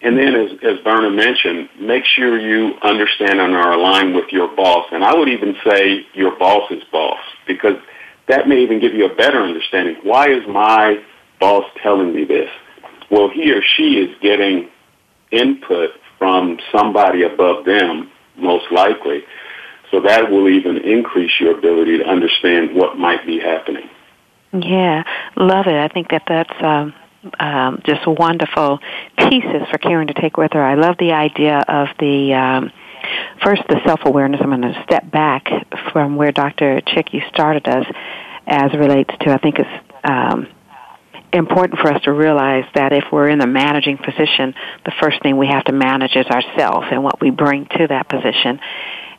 And 0.00 0.16
then, 0.16 0.34
as, 0.34 0.50
as 0.62 0.78
Verna 0.82 1.10
mentioned, 1.10 1.68
make 1.78 2.04
sure 2.04 2.38
you 2.38 2.74
understand 2.82 3.40
and 3.40 3.54
are 3.54 3.72
aligned 3.72 4.14
with 4.14 4.30
your 4.30 4.48
boss. 4.54 4.86
And 4.92 5.04
I 5.04 5.14
would 5.14 5.28
even 5.28 5.56
say 5.64 6.06
your 6.14 6.38
boss's 6.38 6.82
boss, 6.90 7.20
because 7.46 7.76
that 8.28 8.48
may 8.48 8.62
even 8.62 8.80
give 8.80 8.94
you 8.94 9.06
a 9.06 9.14
better 9.14 9.42
understanding. 9.42 9.96
Why 10.02 10.28
is 10.30 10.42
my 10.48 11.02
boss 11.38 11.64
telling 11.82 12.14
me 12.14 12.24
this? 12.24 12.50
Well, 13.10 13.28
he 13.28 13.52
or 13.52 13.62
she 13.62 13.98
is 13.98 14.16
getting 14.20 14.68
input 15.30 15.90
from 16.18 16.58
somebody 16.72 17.22
above 17.22 17.64
them, 17.64 18.10
most 18.36 18.70
likely. 18.72 19.24
So 19.90 20.00
that 20.00 20.30
will 20.30 20.48
even 20.48 20.78
increase 20.78 21.32
your 21.38 21.56
ability 21.56 21.98
to 21.98 22.04
understand 22.04 22.74
what 22.74 22.98
might 22.98 23.24
be 23.24 23.38
happening. 23.38 23.88
Yeah, 24.52 25.04
love 25.36 25.66
it. 25.66 25.74
I 25.74 25.88
think 25.88 26.10
that 26.10 26.22
that's 26.26 26.62
um, 26.62 26.94
um, 27.38 27.82
just 27.84 28.06
wonderful 28.06 28.80
pieces 29.18 29.62
for 29.70 29.78
Karen 29.78 30.08
to 30.08 30.14
take 30.14 30.36
with 30.36 30.52
her. 30.52 30.62
I 30.62 30.74
love 30.74 30.96
the 30.98 31.12
idea 31.12 31.62
of 31.68 31.88
the 31.98 32.34
um, 32.34 32.72
first 33.42 33.62
the 33.68 33.80
self 33.84 34.00
awareness. 34.04 34.40
I'm 34.42 34.48
going 34.48 34.62
to 34.62 34.82
step 34.84 35.10
back 35.10 35.48
from 35.92 36.16
where 36.16 36.32
Dr. 36.32 36.80
Chick 36.80 37.12
you 37.12 37.22
started 37.28 37.68
us 37.68 37.86
as 38.46 38.72
relates 38.72 39.14
to. 39.20 39.32
I 39.32 39.38
think 39.38 39.58
it's 39.58 39.84
um, 40.04 40.48
important 41.32 41.80
for 41.80 41.92
us 41.92 42.02
to 42.04 42.12
realize 42.12 42.64
that 42.74 42.92
if 42.92 43.04
we're 43.12 43.28
in 43.28 43.40
a 43.40 43.46
managing 43.46 43.98
position, 43.98 44.54
the 44.84 44.92
first 45.00 45.22
thing 45.22 45.36
we 45.36 45.48
have 45.48 45.64
to 45.64 45.72
manage 45.72 46.16
is 46.16 46.26
ourselves 46.26 46.86
and 46.90 47.02
what 47.02 47.20
we 47.20 47.30
bring 47.30 47.66
to 47.66 47.86
that 47.88 48.08
position. 48.08 48.60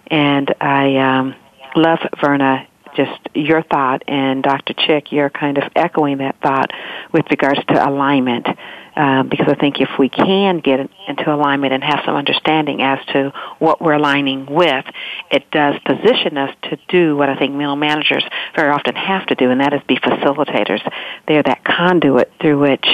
And 0.10 0.54
I 0.60 0.96
um, 0.98 1.36
love 1.76 2.00
Verna 2.22 2.68
just 2.98 3.36
your 3.36 3.62
thought 3.62 4.04
and 4.08 4.44
Dr. 4.44 4.74
Chick, 4.74 5.12
you're 5.12 5.30
kind 5.30 5.58
of 5.58 5.72
echoing 5.76 6.18
that 6.18 6.42
thought 6.42 6.72
with 7.14 7.26
regards 7.30 7.60
to 7.68 7.88
alignment. 7.88 8.48
Um, 8.96 9.30
because 9.30 9.48
I 9.48 9.54
think 9.54 9.80
if 9.80 9.90
we 10.00 10.10
can 10.10 10.58
get 10.58 10.80
into 11.08 11.32
alignment 11.32 11.72
and 11.72 11.84
have 11.84 12.00
some 12.04 12.16
understanding 12.16 12.82
as 12.82 12.98
to 13.14 13.32
what 13.60 13.80
we're 13.80 13.94
aligning 13.94 14.48
with, 14.48 14.86
it 15.30 15.52
does 15.52 15.76
position 15.86 16.36
us 16.36 16.56
to 16.64 16.80
do 16.88 17.16
what 17.16 17.30
I 17.30 17.38
think 17.38 17.54
middle 17.54 17.76
managers 17.76 18.24
very 18.56 18.72
often 18.72 18.96
have 18.96 19.28
to 19.28 19.36
do, 19.36 19.52
and 19.52 19.62
that 19.62 19.72
is 19.74 19.82
be 19.88 19.98
facilitators. 19.98 20.82
They're 21.28 21.44
that 21.44 21.64
conduit 21.64 22.32
through 22.42 22.60
which 22.60 22.88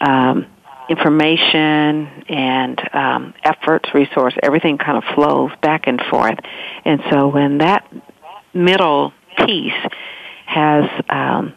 um, 0.00 0.46
information 0.88 2.24
and 2.28 2.80
um, 2.92 3.34
efforts, 3.44 3.88
resource, 3.94 4.34
everything 4.42 4.78
kind 4.78 4.98
of 4.98 5.04
flows 5.14 5.52
back 5.62 5.86
and 5.86 6.00
forth. 6.10 6.38
And 6.84 7.00
so 7.10 7.28
when 7.28 7.58
that 7.58 7.86
middle 8.52 9.12
piece 9.36 9.92
has 10.46 10.84
um, 11.08 11.54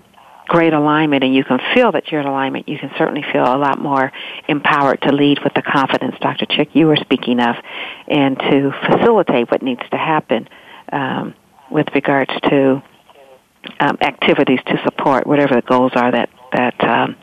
great 0.48 0.74
alignment 0.74 1.24
and 1.24 1.34
you 1.34 1.44
can 1.44 1.60
feel 1.74 1.92
that 1.92 2.12
you're 2.12 2.22
in 2.22 2.28
alignment, 2.28 2.68
you 2.68 2.78
can 2.78 2.92
certainly 2.98 3.24
feel 3.32 3.44
a 3.44 3.58
lot 3.58 3.80
more 3.80 4.12
empowered 4.48 5.02
to 5.02 5.12
lead 5.12 5.40
with 5.44 5.54
the 5.54 5.62
confidence, 5.62 6.16
Dr. 6.20 6.46
Chick, 6.48 6.70
you 6.74 6.88
were 6.88 6.98
speaking 6.98 7.40
of, 7.40 7.56
and 8.08 8.38
to 8.40 8.72
facilitate 8.88 9.50
what 9.52 9.62
needs 9.62 9.82
to 9.92 9.98
happen 9.98 10.50
um, 10.92 11.36
with 11.70 11.88
regards 11.94 12.32
to 12.50 12.82
um, 13.80 13.98
activities 14.02 14.60
to 14.66 14.82
support 14.84 15.28
whatever 15.28 15.56
the 15.56 15.62
goals 15.62 15.92
are 15.96 16.12
that 16.12 16.30
that 16.52 16.84
um, 16.84 17.16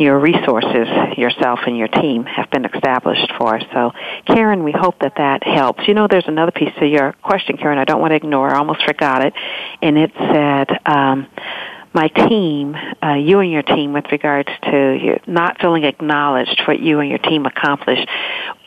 your 0.00 0.18
resources, 0.18 0.88
yourself 1.16 1.60
and 1.66 1.76
your 1.76 1.88
team, 1.88 2.24
have 2.24 2.50
been 2.50 2.64
established 2.64 3.30
for. 3.38 3.60
So, 3.72 3.92
Karen, 4.26 4.64
we 4.64 4.72
hope 4.72 4.98
that 5.00 5.14
that 5.16 5.44
helps. 5.44 5.86
You 5.86 5.94
know, 5.94 6.08
there's 6.08 6.26
another 6.26 6.52
piece 6.52 6.72
to 6.78 6.86
your 6.86 7.12
question, 7.22 7.56
Karen. 7.56 7.78
I 7.78 7.84
don't 7.84 8.00
want 8.00 8.12
to 8.12 8.16
ignore. 8.16 8.48
I 8.54 8.58
almost 8.58 8.82
forgot 8.84 9.24
it, 9.24 9.34
and 9.82 9.98
it 9.98 10.12
said. 10.16 10.68
Um, 10.86 11.26
my 11.92 12.06
team, 12.06 12.76
uh, 13.02 13.14
you 13.14 13.40
and 13.40 13.50
your 13.50 13.62
team, 13.62 13.92
with 13.92 14.04
regards 14.12 14.48
to 14.62 15.18
not 15.26 15.60
feeling 15.60 15.82
acknowledged 15.82 16.62
for 16.64 16.74
what 16.74 16.80
you 16.80 17.00
and 17.00 17.10
your 17.10 17.18
team 17.18 17.46
accomplished. 17.46 18.06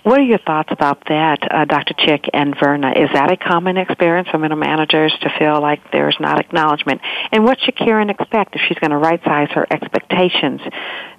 What 0.03 0.19
are 0.19 0.23
your 0.23 0.39
thoughts 0.39 0.69
about 0.69 1.01
that, 1.07 1.39
uh, 1.49 1.63
Dr. 1.63 1.93
Chick 1.97 2.29
and 2.33 2.53
Verna? 2.59 2.91
Is 2.91 3.09
that 3.13 3.31
a 3.31 3.37
common 3.37 3.77
experience 3.77 4.27
for 4.29 4.37
middle 4.37 4.57
managers 4.57 5.13
to 5.21 5.29
feel 5.39 5.61
like 5.61 5.91
there's 5.91 6.17
not 6.19 6.41
acknowledgement? 6.41 6.99
And 7.31 7.45
what 7.45 7.57
should 7.61 7.77
Karen 7.77 8.09
expect 8.09 8.53
if 8.55 8.61
she's 8.67 8.77
going 8.79 8.91
to 8.91 8.97
right 8.97 9.23
size 9.23 9.47
her 9.51 9.65
expectations 9.71 10.59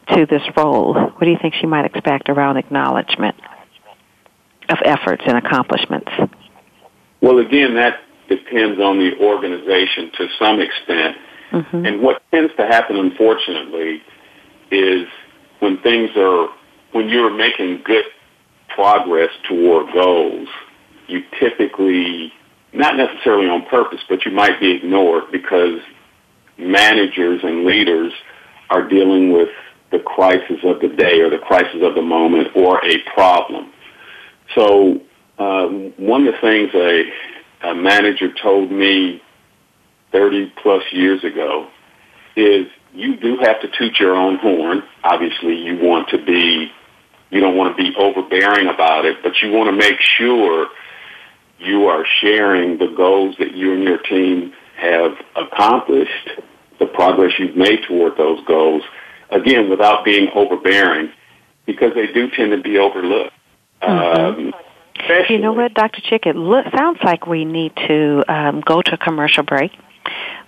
to 0.08 0.26
this 0.26 0.42
role? 0.54 0.92
What 0.92 1.20
do 1.20 1.30
you 1.30 1.38
think 1.40 1.54
she 1.54 1.66
might 1.66 1.86
expect 1.86 2.28
around 2.28 2.58
acknowledgement 2.58 3.36
of 4.68 4.78
efforts 4.84 5.22
and 5.26 5.38
accomplishments? 5.38 6.10
Well, 7.22 7.38
again, 7.38 7.76
that 7.76 8.00
depends 8.28 8.78
on 8.80 8.98
the 8.98 9.16
organization 9.18 10.10
to 10.18 10.28
some 10.38 10.60
extent. 10.60 11.16
Mm-hmm. 11.52 11.86
And 11.86 12.02
what 12.02 12.22
tends 12.30 12.54
to 12.56 12.66
happen, 12.66 12.96
unfortunately, 12.96 14.02
is 14.70 15.06
when 15.60 15.78
things 15.78 16.10
are, 16.16 16.48
when 16.92 17.08
you're 17.08 17.34
making 17.34 17.82
good 17.82 18.04
progress 18.74 19.30
toward 19.48 19.92
goals, 19.92 20.48
you 21.06 21.22
typically, 21.38 22.32
not 22.72 22.96
necessarily 22.96 23.48
on 23.48 23.64
purpose, 23.66 24.00
but 24.08 24.24
you 24.24 24.32
might 24.32 24.60
be 24.60 24.72
ignored 24.72 25.24
because 25.30 25.80
managers 26.58 27.40
and 27.42 27.64
leaders 27.64 28.12
are 28.70 28.88
dealing 28.88 29.32
with 29.32 29.48
the 29.90 29.98
crisis 30.00 30.58
of 30.64 30.80
the 30.80 30.88
day 30.88 31.20
or 31.20 31.30
the 31.30 31.38
crisis 31.38 31.80
of 31.82 31.94
the 31.94 32.02
moment 32.02 32.48
or 32.56 32.84
a 32.84 32.98
problem. 33.14 33.72
So 34.54 35.00
um, 35.38 35.92
one 35.96 36.26
of 36.26 36.34
the 36.34 36.40
things 36.40 36.70
a, 36.74 37.70
a 37.70 37.74
manager 37.74 38.32
told 38.42 38.70
me 38.70 39.22
30 40.12 40.52
plus 40.62 40.82
years 40.92 41.22
ago 41.24 41.68
is 42.36 42.66
you 42.92 43.16
do 43.16 43.36
have 43.38 43.60
to 43.60 43.68
toot 43.76 43.98
your 43.98 44.14
own 44.14 44.38
horn. 44.38 44.82
Obviously, 45.02 45.56
you 45.56 45.78
want 45.80 46.08
to 46.10 46.24
be, 46.24 46.70
you 47.34 47.40
don't 47.40 47.56
want 47.56 47.76
to 47.76 47.82
be 47.82 47.92
overbearing 47.96 48.68
about 48.68 49.04
it, 49.04 49.16
but 49.24 49.32
you 49.42 49.50
want 49.50 49.68
to 49.68 49.76
make 49.76 50.00
sure 50.00 50.68
you 51.58 51.86
are 51.86 52.06
sharing 52.20 52.78
the 52.78 52.86
goals 52.96 53.34
that 53.40 53.56
you 53.56 53.74
and 53.74 53.82
your 53.82 53.98
team 53.98 54.52
have 54.76 55.12
accomplished, 55.34 56.30
the 56.78 56.86
progress 56.86 57.32
you've 57.40 57.56
made 57.56 57.82
toward 57.88 58.16
those 58.16 58.38
goals, 58.46 58.82
again, 59.30 59.68
without 59.68 60.04
being 60.04 60.28
overbearing, 60.32 61.10
because 61.66 61.92
they 61.94 62.06
do 62.12 62.30
tend 62.30 62.52
to 62.52 62.62
be 62.62 62.78
overlooked. 62.78 63.32
Mm-hmm. 63.82 64.46
Um, 64.46 64.52
you 65.28 65.38
know 65.38 65.52
what, 65.52 65.74
Dr. 65.74 66.02
Chick, 66.02 66.26
it 66.26 66.36
lo- 66.36 66.62
sounds 66.76 67.00
like 67.02 67.26
we 67.26 67.44
need 67.44 67.74
to 67.88 68.22
um, 68.28 68.60
go 68.60 68.80
to 68.80 68.94
a 68.94 68.98
commercial 68.98 69.42
break, 69.42 69.72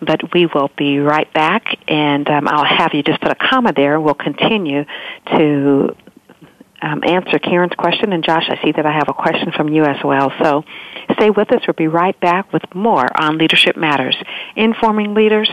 but 0.01 0.33
we 0.33 0.47
will 0.47 0.71
be 0.79 1.01
right 1.01 1.33
back, 1.35 1.65
and 1.89 2.29
um, 2.29 2.47
I'll 2.47 2.65
have 2.65 2.95
you 2.95 3.03
just 3.03 3.21
put 3.21 3.33
a 3.33 3.35
comma 3.35 3.73
there. 3.75 4.01
We'll 4.01 4.15
continue 4.15 4.85
to 5.37 5.97
um, 6.83 7.03
answer 7.05 7.39
Karen's 7.39 7.75
question, 7.79 8.13
and 8.13 8.25
Josh, 8.25 8.49
I 8.49 8.63
see 8.63 8.73
that 8.73 8.87
I 8.87 8.93
have 8.93 9.09
a 9.09 9.15
question 9.15 9.53
from 9.53 9.69
you 9.69 9.85
as 9.85 10.03
well. 10.05 10.33
So 10.43 10.65
stay 11.15 11.31
with 11.31 11.53
us. 11.53 11.63
We'll 11.67 11.75
be 11.75 11.89
right 11.89 12.19
back 12.21 12.53
with 12.53 12.63
more 12.75 13.07
on 13.21 13.39
Leadership 13.39 13.77
Matters, 13.77 14.17
informing 14.55 15.15
leaders, 15.15 15.51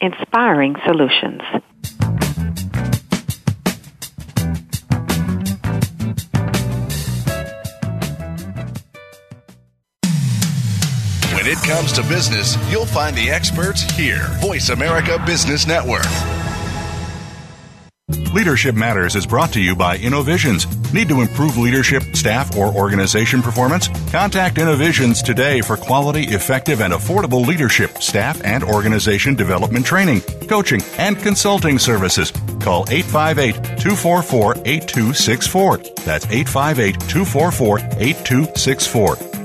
inspiring 0.00 0.76
solutions. 0.86 1.42
When 11.34 11.46
it 11.46 11.58
comes 11.64 11.92
to 11.92 12.02
business, 12.02 12.56
you'll 12.70 12.84
find 12.84 13.16
the 13.16 13.30
experts 13.30 13.82
here. 13.82 14.26
Voice 14.40 14.68
America 14.68 15.22
Business 15.24 15.66
Network. 15.66 16.04
Leadership 18.32 18.74
Matters 18.74 19.16
is 19.16 19.26
brought 19.26 19.52
to 19.52 19.60
you 19.60 19.74
by 19.74 19.96
InnoVisions. 19.96 20.92
Need 20.92 21.08
to 21.08 21.20
improve 21.20 21.56
leadership, 21.56 22.02
staff, 22.14 22.56
or 22.56 22.74
organization 22.74 23.42
performance? 23.42 23.88
Contact 24.10 24.56
InnoVisions 24.56 25.24
today 25.24 25.60
for 25.60 25.76
quality, 25.76 26.24
effective, 26.24 26.80
and 26.80 26.92
affordable 26.92 27.46
leadership, 27.46 27.98
staff, 28.02 28.40
and 28.44 28.62
organization 28.62 29.34
development 29.34 29.86
training, 29.86 30.20
coaching, 30.46 30.82
and 30.98 31.18
consulting 31.18 31.78
services. 31.78 32.30
Call 32.60 32.84
858 32.90 33.54
244 33.78 34.54
8264. 34.64 35.76
That's 36.04 36.26
858 36.26 37.00
244 37.00 37.78
8264 37.78 39.37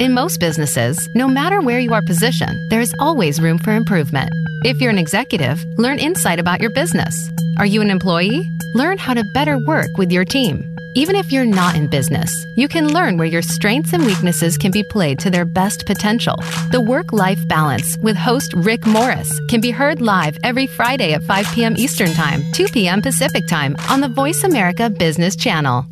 In 0.00 0.14
most 0.14 0.40
businesses, 0.40 1.08
no 1.14 1.28
matter 1.28 1.60
where 1.60 1.78
you 1.78 1.92
are 1.92 2.02
positioned, 2.02 2.58
there 2.70 2.80
is 2.80 2.94
always 2.98 3.40
room 3.40 3.58
for 3.58 3.74
improvement. 3.74 4.30
If 4.64 4.80
you're 4.80 4.90
an 4.90 4.98
executive, 4.98 5.64
learn 5.76 5.98
insight 5.98 6.38
about 6.38 6.60
your 6.60 6.70
business. 6.70 7.30
Are 7.58 7.66
you 7.66 7.82
an 7.82 7.90
employee? 7.90 8.48
Learn 8.74 8.96
how 8.98 9.14
to 9.14 9.24
better 9.34 9.58
work 9.66 9.98
with 9.98 10.10
your 10.10 10.24
team. 10.24 10.64
Even 10.94 11.16
if 11.16 11.32
you're 11.32 11.44
not 11.44 11.74
in 11.74 11.86
business, 11.88 12.32
you 12.56 12.68
can 12.68 12.92
learn 12.92 13.16
where 13.16 13.26
your 13.26 13.42
strengths 13.42 13.92
and 13.92 14.04
weaknesses 14.04 14.58
can 14.58 14.70
be 14.70 14.84
played 14.90 15.18
to 15.20 15.30
their 15.30 15.44
best 15.44 15.86
potential. 15.86 16.36
The 16.70 16.80
Work 16.80 17.12
Life 17.12 17.46
Balance 17.48 17.96
with 17.98 18.16
host 18.16 18.52
Rick 18.54 18.86
Morris 18.86 19.30
can 19.48 19.60
be 19.60 19.70
heard 19.70 20.00
live 20.00 20.36
every 20.42 20.66
Friday 20.66 21.12
at 21.12 21.22
5 21.22 21.46
p.m. 21.54 21.76
Eastern 21.76 22.12
Time, 22.12 22.42
2 22.52 22.68
p.m. 22.68 23.02
Pacific 23.02 23.46
Time 23.48 23.76
on 23.88 24.00
the 24.00 24.08
Voice 24.08 24.44
America 24.44 24.90
Business 24.90 25.36
Channel. 25.36 25.86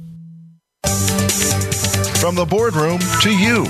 From 2.30 2.36
the 2.36 2.46
boardroom 2.46 3.00
to 3.22 3.36
you, 3.36 3.64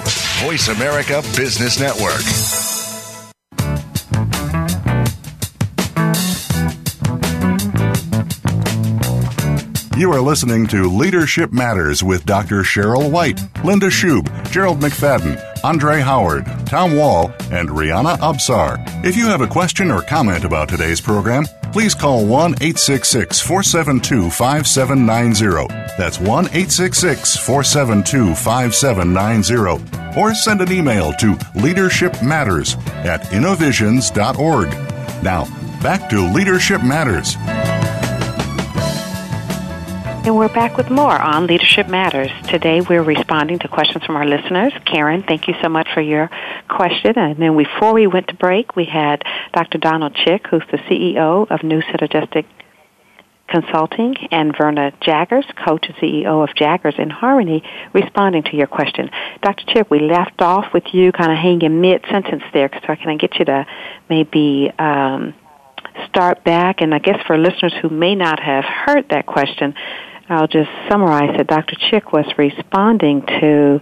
Voice 0.44 0.68
America 0.68 1.22
Business 1.34 1.80
Network. 1.80 2.20
You 9.98 10.12
are 10.12 10.20
listening 10.20 10.66
to 10.66 10.90
Leadership 10.90 11.54
Matters 11.54 12.04
with 12.04 12.26
Dr. 12.26 12.60
Cheryl 12.60 13.10
White, 13.10 13.40
Linda 13.64 13.86
Schub, 13.86 14.28
Gerald 14.50 14.80
McFadden, 14.80 15.42
Andre 15.64 16.00
Howard, 16.00 16.44
Tom 16.66 16.98
Wall, 16.98 17.32
and 17.50 17.70
Rihanna 17.70 18.18
Absar. 18.18 18.76
If 19.02 19.16
you 19.16 19.24
have 19.24 19.40
a 19.40 19.46
question 19.46 19.90
or 19.90 20.02
comment 20.02 20.44
about 20.44 20.68
today's 20.68 21.00
program, 21.00 21.46
please 21.72 21.94
call 21.94 22.26
1 22.26 22.54
866 22.60 23.40
472 23.40 24.30
5790. 24.30 25.66
That's 25.96 26.18
1 26.18 26.46
866 26.46 27.36
472 27.36 28.34
5790. 28.34 30.18
Or 30.18 30.34
send 30.34 30.60
an 30.60 30.72
email 30.72 31.12
to 31.14 31.38
Leadership 31.54 32.22
Matters 32.22 32.76
at 33.04 33.32
innovisions.org. 33.32 34.68
Now, 35.22 35.44
back 35.82 36.10
to 36.10 36.32
Leadership 36.32 36.82
Matters. 36.82 37.36
And 40.22 40.36
we're 40.36 40.48
back 40.48 40.76
with 40.76 40.90
more 40.90 41.18
on 41.18 41.46
Leadership 41.46 41.59
Matters. 41.78 42.30
Today 42.48 42.80
we're 42.80 43.02
responding 43.02 43.60
to 43.60 43.68
questions 43.68 44.04
from 44.04 44.16
our 44.16 44.26
listeners. 44.26 44.72
Karen, 44.86 45.22
thank 45.22 45.46
you 45.46 45.54
so 45.62 45.68
much 45.68 45.86
for 45.94 46.00
your 46.00 46.28
question. 46.68 47.16
And 47.16 47.40
then 47.40 47.56
before 47.56 47.94
we 47.94 48.08
went 48.08 48.26
to 48.28 48.34
break, 48.34 48.74
we 48.74 48.86
had 48.86 49.22
Dr. 49.52 49.78
Donald 49.78 50.16
Chick, 50.16 50.46
who's 50.50 50.64
the 50.72 50.78
CEO 50.78 51.48
of 51.48 51.62
New 51.62 51.80
Synergistic 51.82 52.44
Consulting, 53.46 54.16
and 54.32 54.52
Verna 54.56 54.92
Jaggers, 55.00 55.44
coach 55.64 55.86
and 55.86 55.94
CEO 55.96 56.42
of 56.42 56.54
Jaggers 56.56 56.96
in 56.98 57.08
Harmony, 57.08 57.62
responding 57.92 58.42
to 58.44 58.56
your 58.56 58.66
question. 58.66 59.08
Dr. 59.40 59.64
Chick, 59.72 59.90
we 59.90 60.00
left 60.00 60.42
off 60.42 60.74
with 60.74 60.92
you 60.92 61.12
kind 61.12 61.30
of 61.30 61.38
hanging 61.38 61.80
mid-sentence 61.80 62.42
there, 62.52 62.68
so 62.72 62.96
can 62.96 63.10
I 63.10 63.16
get 63.16 63.38
you 63.38 63.44
to 63.44 63.64
maybe 64.08 64.72
um, 64.76 65.34
start 66.08 66.42
back? 66.42 66.80
And 66.80 66.92
I 66.92 66.98
guess 66.98 67.24
for 67.28 67.38
listeners 67.38 67.74
who 67.80 67.90
may 67.90 68.16
not 68.16 68.40
have 68.40 68.64
heard 68.64 69.08
that 69.10 69.26
question, 69.26 69.74
I'll 70.30 70.46
just 70.46 70.70
summarize 70.88 71.36
that 71.36 71.48
Dr. 71.48 71.76
Chick 71.90 72.12
was 72.12 72.24
responding 72.38 73.22
to 73.40 73.80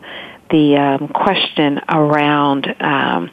the 0.51 0.77
um, 0.77 1.09
question 1.09 1.79
around 1.89 2.67
um, 2.81 3.31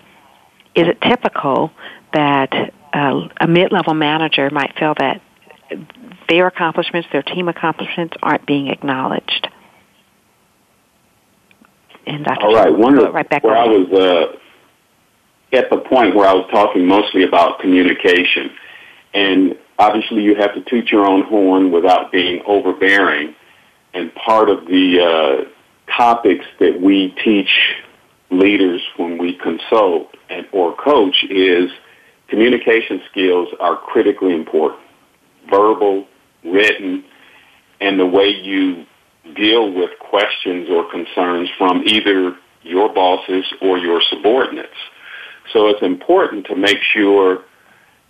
is 0.75 0.87
it 0.89 0.99
typical 1.01 1.71
that 2.13 2.51
uh, 2.93 3.29
a 3.39 3.47
mid-level 3.47 3.93
manager 3.93 4.49
might 4.51 4.77
feel 4.77 4.93
that 4.99 5.21
their 6.27 6.47
accomplishments, 6.47 7.07
their 7.13 7.23
team 7.23 7.47
accomplishments, 7.47 8.15
aren't 8.21 8.45
being 8.45 8.67
acknowledged? 8.67 9.47
And 12.05 12.25
Dr. 12.25 12.45
All 12.45 12.53
right, 12.53 12.67
Chick, 12.67 12.77
one 12.77 12.97
of 12.99 13.13
right 13.13 13.29
back 13.29 13.45
where 13.45 13.55
I 13.55 13.65
was 13.65 13.87
uh, 13.93 15.57
at 15.57 15.69
the 15.69 15.77
point 15.77 16.15
where 16.15 16.27
I 16.27 16.33
was 16.33 16.47
talking 16.51 16.85
mostly 16.85 17.23
about 17.23 17.59
communication, 17.61 18.51
and 19.13 19.57
obviously 19.77 20.23
you 20.23 20.35
have 20.35 20.53
to 20.55 20.61
toot 20.61 20.89
your 20.91 21.05
own 21.05 21.23
horn 21.23 21.71
without 21.71 22.11
being 22.11 22.41
overbearing. 22.45 23.35
And 23.93 24.13
part 24.15 24.49
of 24.49 24.65
the 24.65 25.47
uh, 25.47 25.91
topics 25.91 26.45
that 26.59 26.81
we 26.81 27.15
teach 27.23 27.49
leaders 28.29 28.81
when 28.97 29.17
we 29.17 29.35
consult 29.35 30.15
and 30.29 30.47
or 30.51 30.75
coach 30.75 31.23
is 31.29 31.71
communication 32.27 33.01
skills 33.09 33.49
are 33.59 33.77
critically 33.77 34.33
important. 34.33 34.81
Verbal, 35.49 36.07
written, 36.43 37.03
and 37.79 37.99
the 37.99 38.05
way 38.05 38.29
you 38.29 38.85
deal 39.35 39.71
with 39.71 39.91
questions 39.99 40.69
or 40.69 40.89
concerns 40.89 41.49
from 41.57 41.83
either 41.85 42.35
your 42.63 42.93
bosses 42.93 43.45
or 43.61 43.77
your 43.77 44.01
subordinates. 44.09 44.69
So 45.53 45.67
it's 45.67 45.81
important 45.83 46.47
to 46.47 46.55
make 46.55 46.79
sure 46.81 47.43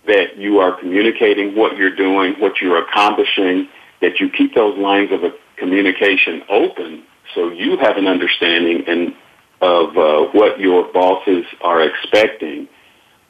that 0.06 0.36
you 0.36 0.58
are 0.58 0.78
communicating 0.78 1.56
what 1.56 1.76
you're 1.76 1.94
doing, 1.94 2.34
what 2.38 2.60
you're 2.60 2.82
accomplishing, 2.82 3.68
that 4.00 4.20
you 4.20 4.28
keep 4.30 4.54
those 4.54 4.78
lines 4.78 5.10
of 5.12 5.20
communication 5.56 6.42
open 6.48 7.02
so 7.34 7.50
you 7.50 7.76
have 7.78 7.96
an 7.96 8.06
understanding 8.06 8.84
and 8.86 9.14
of 9.60 9.96
uh, 9.96 10.30
what 10.32 10.60
your 10.60 10.92
bosses 10.92 11.44
are 11.62 11.82
expecting 11.82 12.68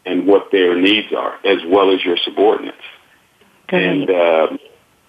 and 0.04 0.26
what 0.26 0.50
their 0.50 0.80
needs 0.80 1.12
are, 1.16 1.34
as 1.44 1.58
well 1.66 1.92
as 1.92 2.04
your 2.04 2.16
subordinates. 2.24 2.76
And 3.68 4.10
uh, 4.10 4.48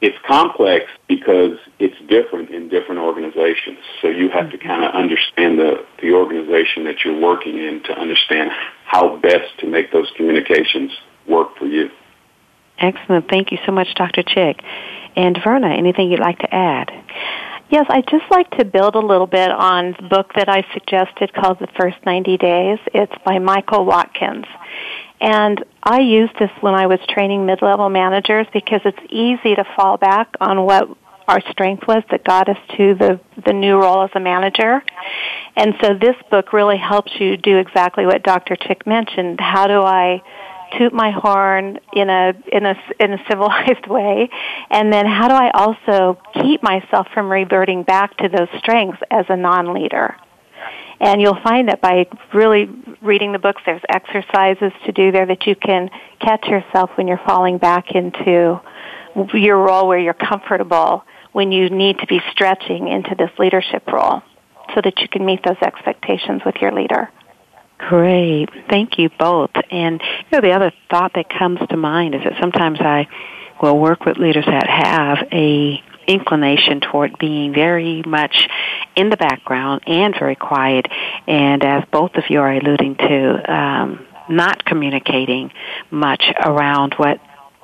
it's 0.02 0.18
complex 0.28 0.86
because 1.08 1.58
it's 1.80 1.98
different 2.08 2.52
in 2.52 2.70
different 2.70 3.02
organizations. 3.02 3.80
So 4.02 4.10
you 4.10 4.30
have 4.30 4.52
to 4.52 4.58
kind 4.58 4.84
of 4.84 4.94
understand 4.94 5.60
the, 5.60 5.86
the 6.02 6.14
organization 6.14 6.84
that 6.86 7.04
you're 7.04 7.20
working 7.20 7.58
in 7.58 7.84
to 7.84 7.94
understand 7.94 8.52
how 8.86 9.18
best 9.18 9.58
to 9.60 9.68
make 9.68 9.92
those 9.92 10.12
communications 10.16 10.92
work 11.28 11.58
for 11.58 11.66
you. 11.66 11.90
Excellent. 12.80 13.28
Thank 13.30 13.52
you 13.52 13.58
so 13.66 13.72
much, 13.72 13.88
Dr. 13.96 14.24
Chick. 14.24 14.62
And 15.16 15.38
Verna, 15.44 15.70
anything 15.70 16.12
you'd 16.12 16.20
like 16.20 16.40
to 16.40 16.54
add? 16.54 16.92
Yes, 17.70 17.86
I'd 17.90 18.08
just 18.08 18.24
like 18.32 18.50
to 18.52 18.66
build 18.66 18.96
a 18.96 19.00
little 19.00 19.28
bit 19.28 19.52
on 19.52 19.94
the 20.00 20.08
book 20.08 20.32
that 20.36 20.48
I 20.48 20.66
suggested 20.74 21.34
called 21.34 21.60
The 21.60 21.68
First 21.78 21.98
90 22.06 22.38
Days. 22.38 22.80
It's 22.94 23.12
by 23.26 23.40
Michael 23.40 23.84
Watkins. 23.84 24.46
And 25.20 25.66
I 25.84 26.00
used 26.00 26.34
this 26.40 26.52
when 26.62 26.76
I 26.76 26.86
was 26.86 27.00
training 27.10 27.46
mid-level 27.46 27.90
managers 27.90 28.48
because 28.54 28.82
it's 28.86 29.00
easy 29.10 29.56
to 29.56 29.66
fall 29.76 29.98
back 29.98 30.30
on 30.40 30.66
what 30.66 30.88
our 31.28 31.42
strength 31.52 31.86
was 31.88 32.04
that 32.10 32.24
got 32.24 32.48
us 32.48 32.58
to 32.78 32.94
the, 32.96 33.20
the 33.46 33.52
new 33.52 33.76
role 33.76 34.04
as 34.04 34.12
a 34.16 34.20
manager. 34.20 34.82
And 35.58 35.74
so 35.82 35.94
this 35.94 36.16
book 36.32 36.54
really 36.54 36.78
helps 36.78 37.12
you 37.20 37.36
do 37.36 37.58
exactly 37.58 38.06
what 38.06 38.24
Dr. 38.24 38.56
Chick 38.56 38.88
mentioned. 38.88 39.42
How 39.42 39.68
do 39.68 39.82
I 39.82 40.22
toot 40.78 40.94
my 40.94 41.12
horn 41.12 41.80
in 41.94 42.10
a 42.10 42.34
in 42.52 42.66
a 42.66 42.76
in 43.00 43.14
a 43.14 43.18
civilized 43.30 43.88
way. 43.88 44.30
And 44.70 44.92
then 44.92 45.06
how 45.06 45.28
do 45.28 45.34
I 45.34 45.52
also 45.52 46.20
keep 46.42 46.64
myself 46.64 47.08
from 47.14 47.32
reverting 47.32 47.84
back 47.84 48.18
to 48.18 48.30
those 48.30 48.48
strengths 48.60 49.00
as 49.12 49.26
a 49.30 49.36
non-leader? 49.36 50.16
And 51.00 51.22
you'll 51.22 51.42
find 51.44 51.70
that 51.70 51.80
by 51.80 52.08
really 52.34 52.68
reading 53.02 53.32
the 53.32 53.40
books 53.40 53.62
there's 53.66 53.82
exercises 53.88 54.72
to 54.86 54.92
do 54.92 55.12
there 55.12 55.28
that 55.28 55.46
you 55.46 55.56
can 55.56 55.90
catch 56.20 56.46
yourself 56.48 56.90
when 56.96 57.08
you're 57.08 57.22
falling 57.26 57.60
back 57.60 57.92
into 57.92 58.60
your 59.34 59.58
role 59.58 59.88
where 59.88 60.00
you're 60.00 60.14
comfortable 60.14 61.04
when 61.34 61.52
you 61.52 61.70
need 61.70 62.00
to 62.00 62.08
be 62.08 62.20
stretching 62.32 62.88
into 62.88 63.14
this 63.16 63.30
leadership 63.38 63.86
role 63.88 64.24
so 64.74 64.82
that 64.84 65.00
you 65.00 65.08
can 65.08 65.24
meet 65.24 65.44
those 65.44 65.58
expectations 65.62 66.42
with 66.44 66.56
your 66.62 66.72
leader 66.72 67.10
Great. 67.78 68.50
Thank 68.70 68.98
you 68.98 69.10
both. 69.20 69.52
And 69.70 70.02
you 70.02 70.38
know, 70.38 70.42
the 70.42 70.54
other 70.54 70.72
thought 70.90 71.14
that 71.16 71.30
comes 71.30 71.60
to 71.70 71.78
mind 71.78 72.16
is 72.16 72.24
that 72.24 72.34
sometimes 72.42 72.80
I 72.82 73.08
will 73.62 73.78
work 73.78 74.06
with 74.06 74.18
leaders 74.18 74.46
that 74.46 74.68
have 74.68 75.28
a 75.32 75.82
inclination 76.08 76.80
toward 76.80 77.18
being 77.20 77.54
very 77.54 78.02
much 78.04 78.48
in 78.96 79.10
the 79.10 79.18
background 79.18 79.82
and 79.88 80.16
very 80.18 80.36
quiet, 80.36 80.88
and 81.28 81.64
as 81.64 81.84
both 81.92 82.16
of 82.16 82.24
you 82.30 82.40
are 82.40 82.54
alluding 82.54 82.96
to, 82.96 83.54
um, 83.54 84.06
not 84.30 84.64
communicating 84.64 85.52
much 85.92 86.24
around 86.46 86.94
what 86.96 87.20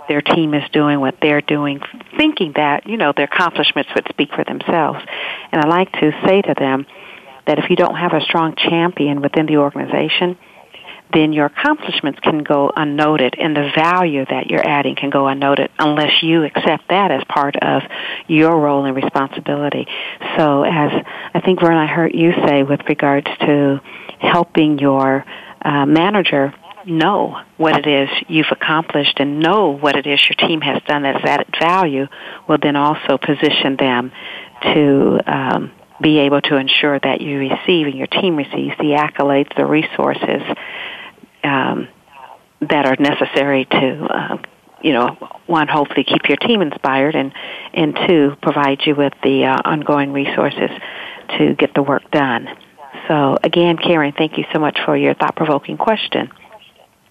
their 0.10 0.22
team 0.22 0.54
is 0.54 0.70
doing, 0.72 1.00
what 1.00 1.16
they're 1.22 1.42
doing, 1.42 1.82
thinking 2.18 2.52
that, 2.56 2.86
you 2.86 2.98
know, 2.98 3.14
their 3.16 3.26
accomplishments 3.26 3.90
would 3.96 4.06
speak 4.10 4.30
for 4.34 4.44
themselves. 4.44 5.00
And 5.52 5.64
I 5.64 5.68
like 5.68 5.92
to 5.94 6.12
say 6.26 6.42
to 6.42 6.54
them 6.54 6.86
that 7.48 7.60
if 7.60 7.70
you 7.70 7.76
don't 7.76 7.96
have 7.96 8.14
a 8.14 8.22
strong 8.22 8.56
champion 8.56 9.22
within 9.22 9.46
the 9.46 9.58
organization, 9.58 10.38
then 11.14 11.32
your 11.32 11.46
accomplishments 11.46 12.20
can 12.22 12.40
go 12.40 12.72
unnoted 12.76 13.36
and 13.38 13.56
the 13.56 13.70
value 13.76 14.26
that 14.26 14.48
you're 14.50 14.68
adding 14.68 14.96
can 14.96 15.10
go 15.10 15.28
unnoted 15.28 15.70
unless 15.78 16.24
you 16.24 16.44
accept 16.44 16.90
that 16.90 17.12
as 17.12 17.24
part 17.30 17.56
of 17.58 17.84
your 18.28 18.60
role 18.60 18.86
and 18.86 18.96
responsibility. 18.96 19.88
So 20.38 20.64
as 20.64 20.92
I 21.34 21.42
think 21.42 21.62
Vern, 21.62 21.78
I 21.78 21.86
heard 21.86 22.14
you 22.16 22.32
say 22.48 22.64
with 22.64 22.82
regards 22.88 23.28
to 23.42 23.80
helping 24.20 24.80
your 24.80 25.26
uh, 25.64 25.86
manager 25.86 26.54
know 26.86 27.42
what 27.58 27.78
it 27.78 27.88
is 27.88 28.10
you've 28.28 28.52
accomplished 28.52 29.18
and 29.20 29.40
know 29.40 29.70
what 29.70 29.96
it 29.96 30.06
is 30.06 30.20
your 30.28 30.48
team 30.48 30.60
has 30.60 30.82
done 30.86 31.04
that's 31.04 31.24
added 31.24 31.48
value 31.58 32.08
will 32.48 32.58
then 32.62 32.76
also 32.76 33.18
position 33.18 33.78
them 33.78 34.12
to 34.62 35.20
um, 35.26 35.72
be 36.02 36.20
able 36.20 36.42
to 36.42 36.58
ensure 36.58 37.00
that 37.00 37.22
you 37.22 37.38
receive 37.38 37.88
and 37.88 37.96
your 37.96 38.08
team 38.08 38.36
receives 38.36 38.76
the 38.78 38.98
accolades, 38.98 39.56
the 39.56 39.66
resources 39.66 40.42
um, 41.44 41.88
that 42.62 42.86
are 42.86 42.96
necessary 43.00 43.66
to, 43.66 44.06
uh, 44.06 44.38
you 44.82 44.94
know, 44.94 45.18
one, 45.46 45.68
hopefully 45.68 46.04
keep 46.04 46.28
your 46.28 46.38
team 46.38 46.62
inspired, 46.62 47.16
and 47.16 47.34
and 47.74 47.98
two, 48.08 48.36
provide 48.42 48.82
you 48.86 48.96
with 48.96 49.14
the 49.24 49.46
uh, 49.46 49.58
ongoing 49.66 50.12
resources 50.12 50.70
to 51.38 51.56
get 51.56 51.74
the 51.74 51.82
work 51.84 52.10
done. 52.12 52.48
So 53.08 53.38
again, 53.44 53.78
Karen, 53.78 54.14
thank 54.18 54.38
you 54.38 54.46
so 54.54 54.60
much 54.60 54.80
for 54.86 54.96
your 54.96 55.14
thought-provoking 55.14 55.78
question. 55.78 56.30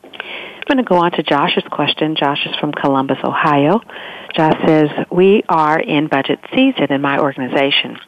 I'm 0.02 0.76
going 0.76 0.84
to 0.84 0.88
go 0.88 0.96
on 0.96 1.10
to 1.12 1.22
Josh's 1.22 1.64
question. 1.70 2.14
Josh 2.16 2.46
is 2.46 2.54
from 2.56 2.72
Columbus, 2.72 3.18
Ohio. 3.24 3.80
Josh 4.34 4.54
says, 4.66 4.88
We 5.10 5.42
are 5.48 5.78
in 5.78 6.06
budget 6.06 6.38
season 6.54 6.92
in 6.92 7.00
my 7.00 7.18
organization. 7.18 7.98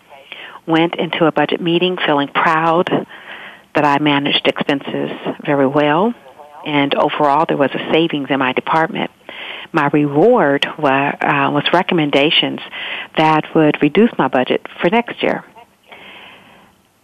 Went 0.66 0.96
into 0.96 1.26
a 1.26 1.32
budget 1.32 1.60
meeting 1.60 1.98
feeling 2.06 2.28
proud 2.28 2.88
that 3.74 3.84
I 3.84 3.98
managed 3.98 4.46
expenses 4.46 5.10
very 5.44 5.66
well, 5.66 6.14
and 6.64 6.94
overall 6.94 7.44
there 7.46 7.56
was 7.56 7.70
a 7.74 7.92
savings 7.92 8.28
in 8.30 8.38
my 8.38 8.52
department. 8.52 9.10
My 9.72 9.90
reward 9.92 10.66
was, 10.78 11.14
uh, 11.20 11.50
was 11.52 11.64
recommendations 11.72 12.60
that 13.16 13.44
would 13.54 13.82
reduce 13.82 14.10
my 14.16 14.28
budget 14.28 14.64
for 14.80 14.88
next 14.88 15.22
year. 15.22 15.44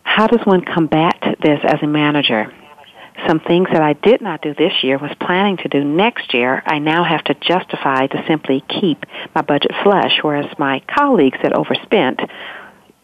How 0.05 0.27
does 0.27 0.45
one 0.47 0.65
combat 0.65 1.19
this 1.43 1.61
as 1.65 1.83
a 1.83 1.87
manager? 1.87 2.53
Some 3.29 3.41
things 3.41 3.69
that 3.73 3.83
I 3.83 3.93
did 3.93 4.23
not 4.23 4.41
do 4.41 4.55
this 4.55 4.73
year 4.83 4.97
was 4.97 5.11
planning 5.21 5.59
to 5.59 5.69
do 5.69 5.85
next 5.85 6.33
year. 6.33 6.63
I 6.65 6.79
now 6.79 7.05
have 7.05 7.23
to 7.25 7.35
justify 7.35 8.07
to 8.07 8.25
simply 8.27 8.65
keep 8.69 9.05
my 9.35 9.43
budget 9.43 9.73
flush, 9.83 10.19
whereas 10.23 10.47
my 10.59 10.81
colleagues 10.87 11.39
that 11.43 11.53
overspent 11.53 12.21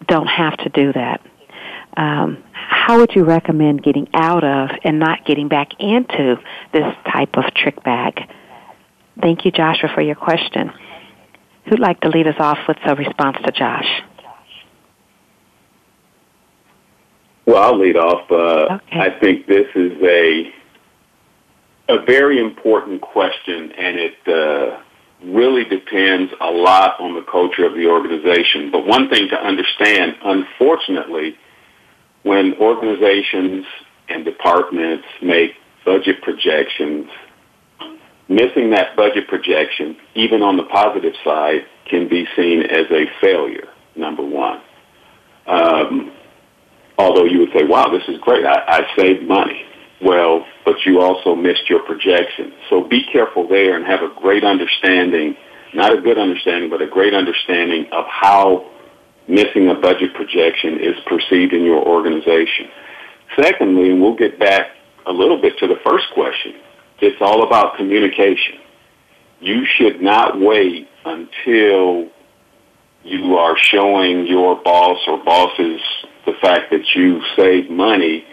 don't 0.06 0.26
have 0.26 0.56
to 0.58 0.68
do 0.68 0.92
that. 0.92 1.20
Um, 1.96 2.42
how 2.52 2.98
would 2.98 3.14
you 3.14 3.24
recommend 3.24 3.82
getting 3.82 4.08
out 4.12 4.44
of 4.44 4.70
and 4.84 4.98
not 4.98 5.24
getting 5.24 5.48
back 5.48 5.70
into 5.78 6.36
this 6.72 6.94
type 7.10 7.36
of 7.36 7.44
trick 7.54 7.82
bag? 7.82 8.20
Thank 9.20 9.44
you, 9.44 9.50
Joshua, 9.50 9.88
for 9.94 10.02
your 10.02 10.14
question. 10.14 10.70
Who'd 11.68 11.80
like 11.80 12.00
to 12.02 12.08
lead 12.08 12.28
us 12.28 12.36
off 12.38 12.58
with 12.68 12.76
a 12.84 12.94
response 12.94 13.38
to 13.44 13.52
Josh? 13.52 14.02
Well, 17.46 17.62
I'll 17.62 17.78
lead 17.78 17.96
off. 17.96 18.30
Uh, 18.30 18.78
okay. 18.86 19.00
I 19.00 19.18
think 19.20 19.46
this 19.46 19.66
is 19.74 19.92
a 20.02 20.52
a 21.88 22.04
very 22.04 22.40
important 22.40 23.00
question, 23.00 23.70
and 23.72 23.96
it 23.96 24.14
uh, 24.26 24.80
really 25.24 25.64
depends 25.64 26.32
a 26.40 26.50
lot 26.50 27.00
on 27.00 27.14
the 27.14 27.22
culture 27.22 27.64
of 27.64 27.74
the 27.74 27.86
organization. 27.86 28.70
But 28.70 28.86
one 28.86 29.08
thing 29.08 29.28
to 29.30 29.36
understand, 29.36 30.16
unfortunately, 30.22 31.36
when 32.22 32.54
organizations 32.54 33.64
and 34.08 34.24
departments 34.24 35.04
make 35.22 35.52
budget 35.84 36.20
projections, 36.22 37.08
missing 38.28 38.70
that 38.70 38.96
budget 38.96 39.28
projection, 39.28 39.96
even 40.14 40.42
on 40.42 40.56
the 40.56 40.64
positive 40.64 41.14
side, 41.24 41.64
can 41.88 42.08
be 42.08 42.26
seen 42.36 42.62
as 42.62 42.86
a 42.90 43.06
failure, 43.20 43.68
number 43.94 44.24
one. 44.24 44.60
Um, 45.46 46.12
although 46.98 47.24
you 47.24 47.38
would 47.40 47.52
say, 47.52 47.64
wow, 47.64 47.88
this 47.88 48.02
is 48.08 48.18
great, 48.20 48.44
I, 48.44 48.62
I 48.66 48.96
saved 48.96 49.22
money. 49.26 49.64
Well, 50.02 50.44
but 50.64 50.76
you 50.84 51.00
also 51.00 51.34
missed 51.34 51.70
your 51.70 51.80
projection. 51.80 52.52
So 52.68 52.84
be 52.84 53.04
careful 53.10 53.48
there 53.48 53.76
and 53.76 53.86
have 53.86 54.02
a 54.02 54.12
great 54.20 54.44
understanding, 54.44 55.36
not 55.74 55.96
a 55.96 56.00
good 56.00 56.18
understanding, 56.18 56.68
but 56.68 56.82
a 56.82 56.86
great 56.86 57.14
understanding 57.14 57.86
of 57.92 58.04
how 58.06 58.70
missing 59.28 59.68
a 59.68 59.74
budget 59.74 60.14
projection 60.14 60.78
is 60.80 60.94
perceived 61.06 61.52
in 61.52 61.64
your 61.64 61.82
organization. 61.82 62.68
Secondly, 63.40 63.90
and 63.90 64.00
we'll 64.00 64.16
get 64.16 64.38
back 64.38 64.68
a 65.06 65.12
little 65.12 65.40
bit 65.40 65.58
to 65.58 65.66
the 65.66 65.76
first 65.84 66.06
question, 66.14 66.54
it's 67.00 67.20
all 67.20 67.42
about 67.42 67.76
communication. 67.76 68.58
You 69.40 69.64
should 69.76 70.00
not 70.00 70.38
wait 70.40 70.88
until 71.04 72.08
you 73.02 73.36
are 73.36 73.56
showing 73.56 74.26
your 74.26 74.56
boss 74.62 74.98
or 75.06 75.22
bosses 75.24 75.80
the 76.24 76.32
fact 76.40 76.70
that 76.70 76.84
you 76.94 77.22
save 77.36 77.70
money 77.70 78.24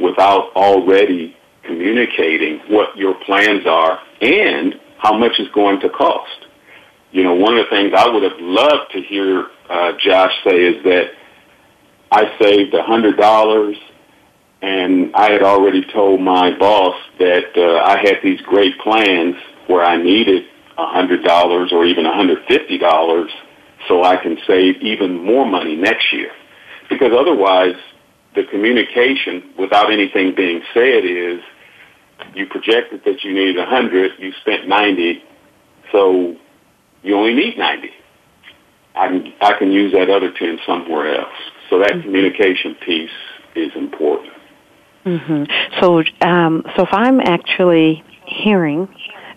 without 0.00 0.52
already 0.54 1.36
communicating 1.64 2.60
what 2.68 2.96
your 2.96 3.14
plans 3.24 3.66
are 3.66 3.98
and 4.20 4.74
how 4.98 5.16
much 5.16 5.32
it's 5.38 5.52
going 5.54 5.80
to 5.80 5.88
cost. 5.88 6.46
You 7.12 7.22
know, 7.22 7.34
one 7.34 7.56
of 7.56 7.66
the 7.66 7.70
things 7.70 7.92
I 7.96 8.08
would 8.08 8.22
have 8.22 8.40
loved 8.40 8.92
to 8.92 9.00
hear 9.00 9.46
uh, 9.68 9.92
Josh 10.04 10.32
say 10.44 10.56
is 10.56 10.82
that 10.84 11.12
I 12.10 12.36
saved 12.40 12.74
a 12.74 12.82
hundred 12.82 13.16
dollars, 13.16 13.76
and 14.62 15.14
I 15.14 15.30
had 15.30 15.42
already 15.42 15.84
told 15.92 16.20
my 16.20 16.56
boss 16.58 16.94
that 17.18 17.56
uh, 17.56 17.84
I 17.84 17.98
had 17.98 18.16
these 18.22 18.40
great 18.42 18.78
plans 18.78 19.36
where 19.66 19.84
I 19.84 19.96
needed 19.96 20.44
a 20.76 20.86
hundred 20.86 21.22
dollars 21.24 21.70
or 21.72 21.84
even 21.84 22.04
a 22.04 22.14
hundred 22.14 22.38
fifty 22.48 22.78
dollars, 22.78 23.30
so 23.88 24.02
I 24.02 24.16
can 24.16 24.36
save 24.46 24.76
even 24.82 25.24
more 25.24 25.46
money 25.46 25.76
next 25.76 26.12
year. 26.12 26.30
Because 26.88 27.12
otherwise, 27.16 27.76
the 28.34 28.44
communication 28.50 29.52
without 29.58 29.92
anything 29.92 30.34
being 30.34 30.62
said 30.72 31.04
is 31.04 31.40
you 32.34 32.46
projected 32.46 33.02
that 33.04 33.22
you 33.24 33.32
needed 33.32 33.58
a 33.58 33.66
hundred, 33.66 34.12
you 34.18 34.32
spent 34.40 34.68
ninety, 34.68 35.22
so 35.92 36.36
you 37.02 37.16
only 37.16 37.34
need 37.34 37.58
ninety. 37.58 37.90
I 38.94 39.08
can, 39.08 39.32
I 39.40 39.58
can 39.58 39.72
use 39.72 39.92
that 39.92 40.08
other 40.08 40.30
10 40.32 40.60
somewhere 40.66 41.18
else. 41.18 41.34
So 41.68 41.80
that 41.80 41.90
mm-hmm. 41.90 42.02
communication 42.02 42.76
piece 42.76 43.10
is 43.56 43.72
important. 43.74 44.32
Mm-hmm. 45.04 45.44
So, 45.80 46.02
um, 46.26 46.62
so 46.76 46.84
if 46.84 46.92
I'm 46.92 47.20
actually 47.20 48.04
hearing 48.24 48.88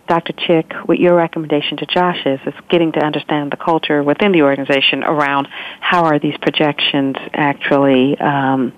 Dr. 0.07 0.33
Chick, 0.33 0.71
what 0.85 0.99
your 0.99 1.15
recommendation 1.15 1.77
to 1.77 1.85
Josh 1.85 2.19
is, 2.25 2.39
is 2.45 2.53
getting 2.69 2.93
to 2.93 2.99
understand 2.99 3.51
the 3.51 3.57
culture 3.57 4.01
within 4.03 4.31
the 4.31 4.43
organization 4.43 5.03
around 5.03 5.47
how 5.81 6.05
are 6.05 6.19
these 6.19 6.37
projections 6.37 7.17
actually 7.33 8.17
um, 8.19 8.71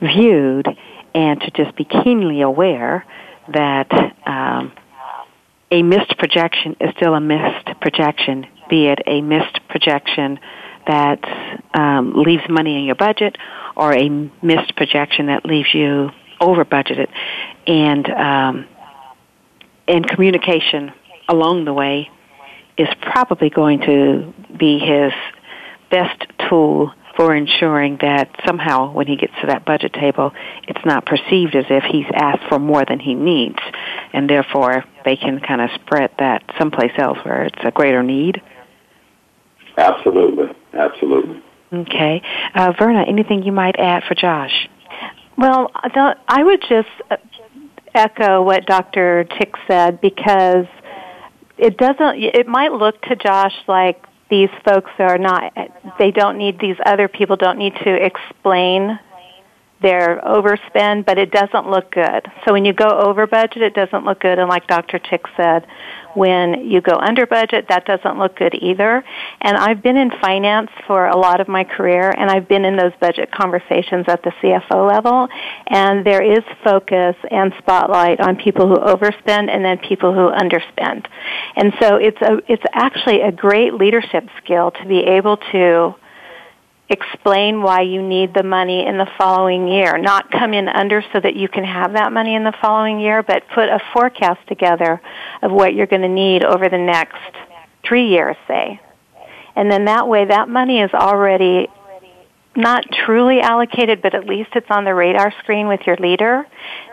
viewed, 0.00 0.66
and 1.14 1.40
to 1.40 1.50
just 1.50 1.76
be 1.76 1.84
keenly 1.84 2.40
aware 2.40 3.04
that 3.52 3.90
um, 4.26 4.72
a 5.70 5.82
missed 5.82 6.16
projection 6.18 6.76
is 6.80 6.94
still 6.96 7.14
a 7.14 7.20
missed 7.20 7.68
projection 7.80 8.46
be 8.68 8.86
it 8.86 9.00
a 9.06 9.20
missed 9.20 9.60
projection 9.68 10.38
that 10.86 11.20
um, 11.74 12.14
leaves 12.14 12.42
money 12.48 12.78
in 12.78 12.84
your 12.84 12.94
budget 12.94 13.36
or 13.76 13.94
a 13.94 14.08
missed 14.42 14.74
projection 14.76 15.26
that 15.26 15.44
leaves 15.44 15.72
you 15.74 16.10
over 16.40 16.64
budgeted. 16.64 17.08
And, 17.66 18.08
um, 18.08 18.66
and 19.86 20.08
communication 20.08 20.92
along 21.28 21.64
the 21.64 21.72
way 21.72 22.10
is 22.76 22.88
probably 23.00 23.50
going 23.50 23.80
to 23.80 24.32
be 24.56 24.78
his 24.78 25.12
best 25.90 26.24
tool 26.48 26.92
for 27.18 27.34
ensuring 27.34 27.98
that 28.00 28.30
somehow 28.46 28.92
when 28.92 29.08
he 29.08 29.16
gets 29.16 29.32
to 29.40 29.48
that 29.48 29.64
budget 29.64 29.92
table, 29.92 30.30
it's 30.68 30.84
not 30.86 31.04
perceived 31.04 31.56
as 31.56 31.64
if 31.68 31.82
he's 31.90 32.06
asked 32.14 32.44
for 32.48 32.60
more 32.60 32.84
than 32.84 33.00
he 33.00 33.14
needs, 33.14 33.58
and 34.12 34.30
therefore 34.30 34.84
they 35.04 35.16
can 35.16 35.40
kind 35.40 35.60
of 35.60 35.68
spread 35.74 36.12
that 36.20 36.44
someplace 36.56 36.92
else 36.96 37.18
where 37.24 37.42
it's 37.42 37.58
a 37.64 37.72
greater 37.72 38.04
need. 38.04 38.40
Absolutely, 39.76 40.54
absolutely. 40.72 41.42
Okay, 41.72 42.22
uh, 42.54 42.72
Verna, 42.78 43.04
anything 43.08 43.42
you 43.42 43.52
might 43.52 43.74
add 43.80 44.04
for 44.06 44.14
Josh? 44.14 44.68
Well, 45.36 45.72
I 45.74 46.42
would 46.44 46.62
just 46.68 46.88
uh, 47.10 47.16
echo 47.96 48.42
what 48.42 48.64
Dr. 48.64 49.26
Chick 49.36 49.54
said 49.66 50.00
because 50.00 50.66
it 51.58 51.76
doesn't. 51.76 52.22
It 52.22 52.46
might 52.46 52.72
look 52.72 53.02
to 53.02 53.16
Josh 53.16 53.54
like 53.66 54.04
these 54.30 54.50
folks 54.64 54.90
are 54.98 55.18
not, 55.18 55.52
they 55.98 56.10
don't 56.10 56.36
need, 56.36 56.58
these 56.60 56.76
other 56.84 57.08
people 57.08 57.36
don't 57.36 57.58
need 57.58 57.74
to 57.84 57.94
explain 57.94 58.98
their 59.80 60.20
overspend, 60.26 61.06
but 61.06 61.18
it 61.18 61.30
doesn't 61.30 61.70
look 61.70 61.92
good. 61.92 62.26
So 62.44 62.52
when 62.52 62.64
you 62.64 62.72
go 62.72 62.88
over 62.88 63.26
budget, 63.26 63.62
it 63.62 63.74
doesn't 63.74 64.04
look 64.04 64.20
good. 64.20 64.38
And 64.38 64.48
like 64.48 64.66
Dr. 64.66 64.98
Chick 64.98 65.22
said, 65.36 65.66
when 66.18 66.68
you 66.68 66.80
go 66.80 66.96
under 66.96 67.26
budget, 67.26 67.66
that 67.68 67.86
doesn't 67.86 68.18
look 68.18 68.36
good 68.36 68.54
either. 68.54 69.04
And 69.40 69.56
I've 69.56 69.82
been 69.82 69.96
in 69.96 70.10
finance 70.20 70.70
for 70.86 71.06
a 71.06 71.16
lot 71.16 71.40
of 71.40 71.48
my 71.48 71.64
career, 71.64 72.10
and 72.10 72.30
I've 72.30 72.48
been 72.48 72.64
in 72.64 72.76
those 72.76 72.92
budget 73.00 73.30
conversations 73.30 74.06
at 74.08 74.22
the 74.24 74.32
CFO 74.42 74.86
level, 74.86 75.28
and 75.68 76.04
there 76.04 76.22
is 76.22 76.42
focus 76.64 77.14
and 77.30 77.54
spotlight 77.58 78.20
on 78.20 78.36
people 78.36 78.68
who 78.68 78.76
overspend 78.76 79.48
and 79.48 79.64
then 79.64 79.78
people 79.78 80.12
who 80.12 80.30
underspend. 80.30 81.06
And 81.56 81.72
so 81.80 81.96
it's 81.96 82.20
a, 82.20 82.42
it's 82.48 82.64
actually 82.72 83.22
a 83.22 83.32
great 83.32 83.74
leadership 83.74 84.28
skill 84.42 84.72
to 84.72 84.86
be 84.86 84.98
able 84.98 85.36
to 85.52 85.94
explain 86.88 87.62
why 87.62 87.82
you 87.82 88.02
need 88.02 88.32
the 88.32 88.42
money 88.42 88.86
in 88.86 88.96
the 88.96 89.08
following 89.18 89.68
year. 89.68 89.98
Not 89.98 90.30
come 90.30 90.54
in 90.54 90.68
under 90.68 91.02
so 91.12 91.20
that 91.20 91.36
you 91.36 91.48
can 91.48 91.64
have 91.64 91.92
that 91.92 92.12
money 92.12 92.34
in 92.34 92.44
the 92.44 92.54
following 92.60 92.98
year, 92.98 93.22
but 93.22 93.42
put 93.54 93.68
a 93.68 93.78
forecast 93.92 94.46
together 94.48 95.00
of 95.42 95.52
what 95.52 95.74
you're 95.74 95.86
going 95.86 96.02
to 96.02 96.08
need 96.08 96.44
over 96.44 96.68
the 96.68 96.78
next 96.78 97.34
three 97.86 98.08
years, 98.08 98.36
say. 98.46 98.80
And 99.54 99.70
then 99.70 99.84
that 99.86 100.08
way, 100.08 100.24
that 100.24 100.48
money 100.48 100.80
is 100.80 100.90
already 100.94 101.68
not 102.56 102.84
truly 102.90 103.40
allocated, 103.40 104.02
but 104.02 104.14
at 104.14 104.26
least 104.26 104.50
it's 104.54 104.70
on 104.70 104.84
the 104.84 104.94
radar 104.94 105.32
screen 105.42 105.68
with 105.68 105.80
your 105.86 105.96
leader 105.96 106.46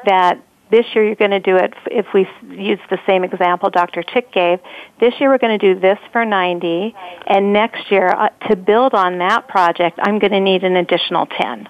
that 0.06 0.40
this 0.72 0.86
year 0.94 1.06
you're 1.06 1.16
going 1.16 1.32
to 1.32 1.40
do 1.40 1.56
it, 1.56 1.74
if 1.88 2.08
we 2.14 2.28
use 2.50 2.80
the 2.90 3.00
same 3.06 3.24
example 3.24 3.70
Dr. 3.70 4.04
Chick 4.04 4.32
gave, 4.32 4.60
this 5.00 5.14
year 5.20 5.30
we're 5.30 5.38
going 5.38 5.58
to 5.58 5.74
do 5.74 5.80
this 5.80 6.00
for 6.12 6.26
90, 6.26 6.96
and 7.28 7.54
next 7.54 7.92
year, 7.92 8.08
uh, 8.08 8.30
to 8.50 8.56
build 8.56 8.94
on 8.94 9.20
that 9.20 9.48
project, 9.48 10.00
I'm 10.02 10.20
going 10.20 10.32
to 10.32 10.40
need 10.40 10.64
an 10.64 10.76
additional 10.76 11.28
10. 11.28 11.70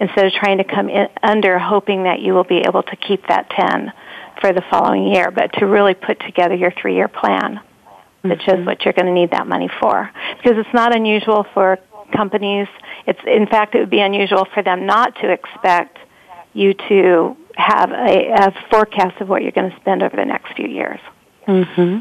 Instead 0.00 0.26
of 0.26 0.32
trying 0.32 0.58
to 0.58 0.64
come 0.64 0.88
in 0.88 1.08
under 1.24 1.58
hoping 1.58 2.04
that 2.04 2.20
you 2.20 2.32
will 2.32 2.44
be 2.44 2.58
able 2.58 2.84
to 2.84 2.96
keep 2.96 3.26
that 3.26 3.50
10 3.50 3.92
for 4.40 4.52
the 4.52 4.62
following 4.70 5.12
year, 5.12 5.32
but 5.32 5.52
to 5.54 5.66
really 5.66 5.94
put 5.94 6.20
together 6.20 6.54
your 6.54 6.72
three 6.80 6.94
year 6.94 7.08
plan 7.08 7.60
that 8.24 8.40
shows 8.42 8.56
mm-hmm. 8.56 8.66
what 8.66 8.84
you're 8.84 8.94
going 8.94 9.06
to 9.06 9.12
need 9.12 9.30
that 9.30 9.46
money 9.46 9.68
for. 9.80 10.10
Because 10.36 10.58
it's 10.58 10.72
not 10.74 10.94
unusual 10.94 11.46
for 11.54 11.78
companies, 12.14 12.68
it's, 13.06 13.20
in 13.26 13.46
fact, 13.46 13.74
it 13.74 13.80
would 13.80 13.90
be 13.90 14.00
unusual 14.00 14.46
for 14.54 14.62
them 14.62 14.86
not 14.86 15.14
to 15.16 15.30
expect 15.30 15.98
you 16.54 16.74
to 16.88 17.36
have 17.58 17.90
a, 17.90 18.30
a 18.32 18.54
forecast 18.70 19.20
of 19.20 19.28
what 19.28 19.42
you're 19.42 19.52
going 19.52 19.70
to 19.70 19.76
spend 19.80 20.02
over 20.02 20.16
the 20.16 20.24
next 20.24 20.54
few 20.54 20.68
years. 20.68 21.00
Mm-hmm. 21.46 21.98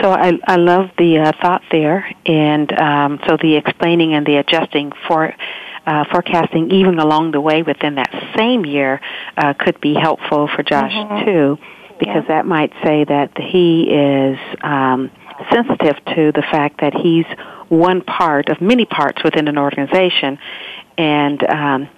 So 0.00 0.10
I 0.10 0.38
I 0.46 0.56
love 0.56 0.90
the 0.98 1.18
uh, 1.18 1.32
thought 1.40 1.62
there, 1.70 2.04
and 2.26 2.70
um, 2.78 3.20
so 3.26 3.36
the 3.40 3.56
explaining 3.56 4.14
and 4.14 4.24
the 4.26 4.36
adjusting 4.36 4.92
for. 5.08 5.34
Uh, 5.84 6.04
forecasting 6.12 6.70
even 6.70 7.00
along 7.00 7.32
the 7.32 7.40
way 7.40 7.64
within 7.64 7.96
that 7.96 8.12
same 8.36 8.64
year 8.64 9.00
uh, 9.36 9.52
could 9.52 9.80
be 9.80 9.94
helpful 9.94 10.48
for 10.54 10.62
Josh 10.62 10.92
mm-hmm. 10.92 11.24
too, 11.26 11.58
because 11.98 12.22
yeah. 12.28 12.36
that 12.36 12.46
might 12.46 12.72
say 12.84 13.02
that 13.02 13.36
he 13.36 13.90
is 13.90 14.38
um, 14.62 15.10
sensitive 15.50 15.96
to 16.14 16.30
the 16.30 16.42
fact 16.52 16.80
that 16.82 16.94
he's 16.94 17.26
one 17.68 18.00
part 18.02 18.48
of 18.48 18.60
many 18.60 18.84
parts 18.84 19.24
within 19.24 19.48
an 19.48 19.58
organization, 19.58 20.38
and 20.96 21.42
um, 21.42 21.88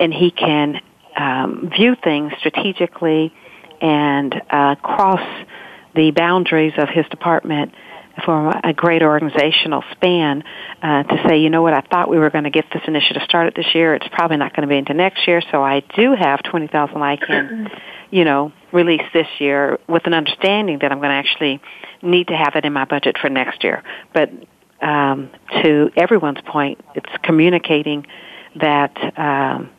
and 0.00 0.12
he 0.12 0.32
can 0.32 0.80
um, 1.16 1.70
view 1.74 1.96
things 2.02 2.32
strategically 2.38 3.32
and 3.80 4.34
uh, 4.50 4.74
cross 4.76 5.46
the 5.94 6.10
boundaries 6.10 6.74
of 6.76 6.88
his 6.88 7.06
department 7.06 7.72
for 8.24 8.52
a 8.64 8.72
great 8.72 9.02
organizational 9.02 9.84
span 9.92 10.42
uh, 10.82 11.02
to 11.02 11.22
say, 11.28 11.38
you 11.38 11.50
know 11.50 11.62
what, 11.62 11.74
I 11.74 11.80
thought 11.80 12.08
we 12.08 12.18
were 12.18 12.30
going 12.30 12.44
to 12.44 12.50
get 12.50 12.64
this 12.72 12.82
initiative 12.86 13.22
started 13.24 13.54
this 13.54 13.74
year. 13.74 13.94
It's 13.94 14.08
probably 14.08 14.36
not 14.38 14.54
going 14.54 14.62
to 14.62 14.68
be 14.68 14.78
into 14.78 14.94
next 14.94 15.26
year, 15.26 15.42
so 15.50 15.62
I 15.62 15.80
do 15.80 16.14
have 16.14 16.42
twenty 16.42 16.66
thousand 16.66 17.02
I 17.02 17.16
can, 17.16 17.70
you 18.10 18.24
know, 18.24 18.52
release 18.72 19.02
this 19.12 19.26
year 19.38 19.78
with 19.86 20.06
an 20.06 20.14
understanding 20.14 20.78
that 20.80 20.92
I'm 20.92 20.98
going 20.98 21.10
to 21.10 21.16
actually 21.16 21.60
need 22.02 22.28
to 22.28 22.36
have 22.36 22.56
it 22.56 22.64
in 22.64 22.72
my 22.72 22.84
budget 22.84 23.16
for 23.18 23.28
next 23.28 23.64
year. 23.64 23.82
But 24.14 24.30
um, 24.80 25.30
to 25.62 25.90
everyone's 25.96 26.40
point, 26.46 26.80
it's 26.94 27.10
communicating 27.22 28.06
that 28.56 28.96
um, 29.18 29.70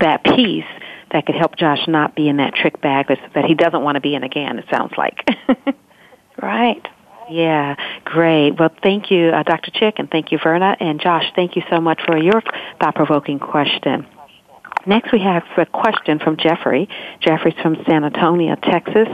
that 0.00 0.24
piece 0.24 0.64
that 1.10 1.26
could 1.26 1.34
help 1.34 1.56
Josh 1.56 1.86
not 1.88 2.14
be 2.14 2.28
in 2.28 2.36
that 2.36 2.54
trick 2.54 2.80
bag 2.80 3.06
that 3.08 3.44
he 3.44 3.54
doesn't 3.54 3.82
want 3.82 3.96
to 3.96 4.00
be 4.00 4.14
in 4.14 4.22
again, 4.22 4.58
it 4.58 4.66
sounds 4.70 4.92
like. 4.96 5.26
right. 6.42 6.86
Yeah, 7.30 7.76
great. 8.04 8.52
Well, 8.58 8.70
thank 8.82 9.10
you, 9.10 9.28
uh, 9.28 9.42
Dr. 9.42 9.70
Chick, 9.70 9.96
and 9.98 10.10
thank 10.10 10.32
you, 10.32 10.38
Verna. 10.42 10.76
And 10.80 11.00
Josh, 11.00 11.24
thank 11.36 11.56
you 11.56 11.62
so 11.70 11.80
much 11.80 12.00
for 12.06 12.16
your 12.16 12.42
thought 12.80 12.94
provoking 12.94 13.38
question. 13.38 14.06
Next, 14.86 15.12
we 15.12 15.20
have 15.20 15.42
a 15.56 15.66
question 15.66 16.18
from 16.18 16.36
Jeffrey. 16.38 16.88
Jeffrey's 17.20 17.54
from 17.62 17.76
San 17.86 18.04
Antonio, 18.04 18.54
Texas. 18.56 19.08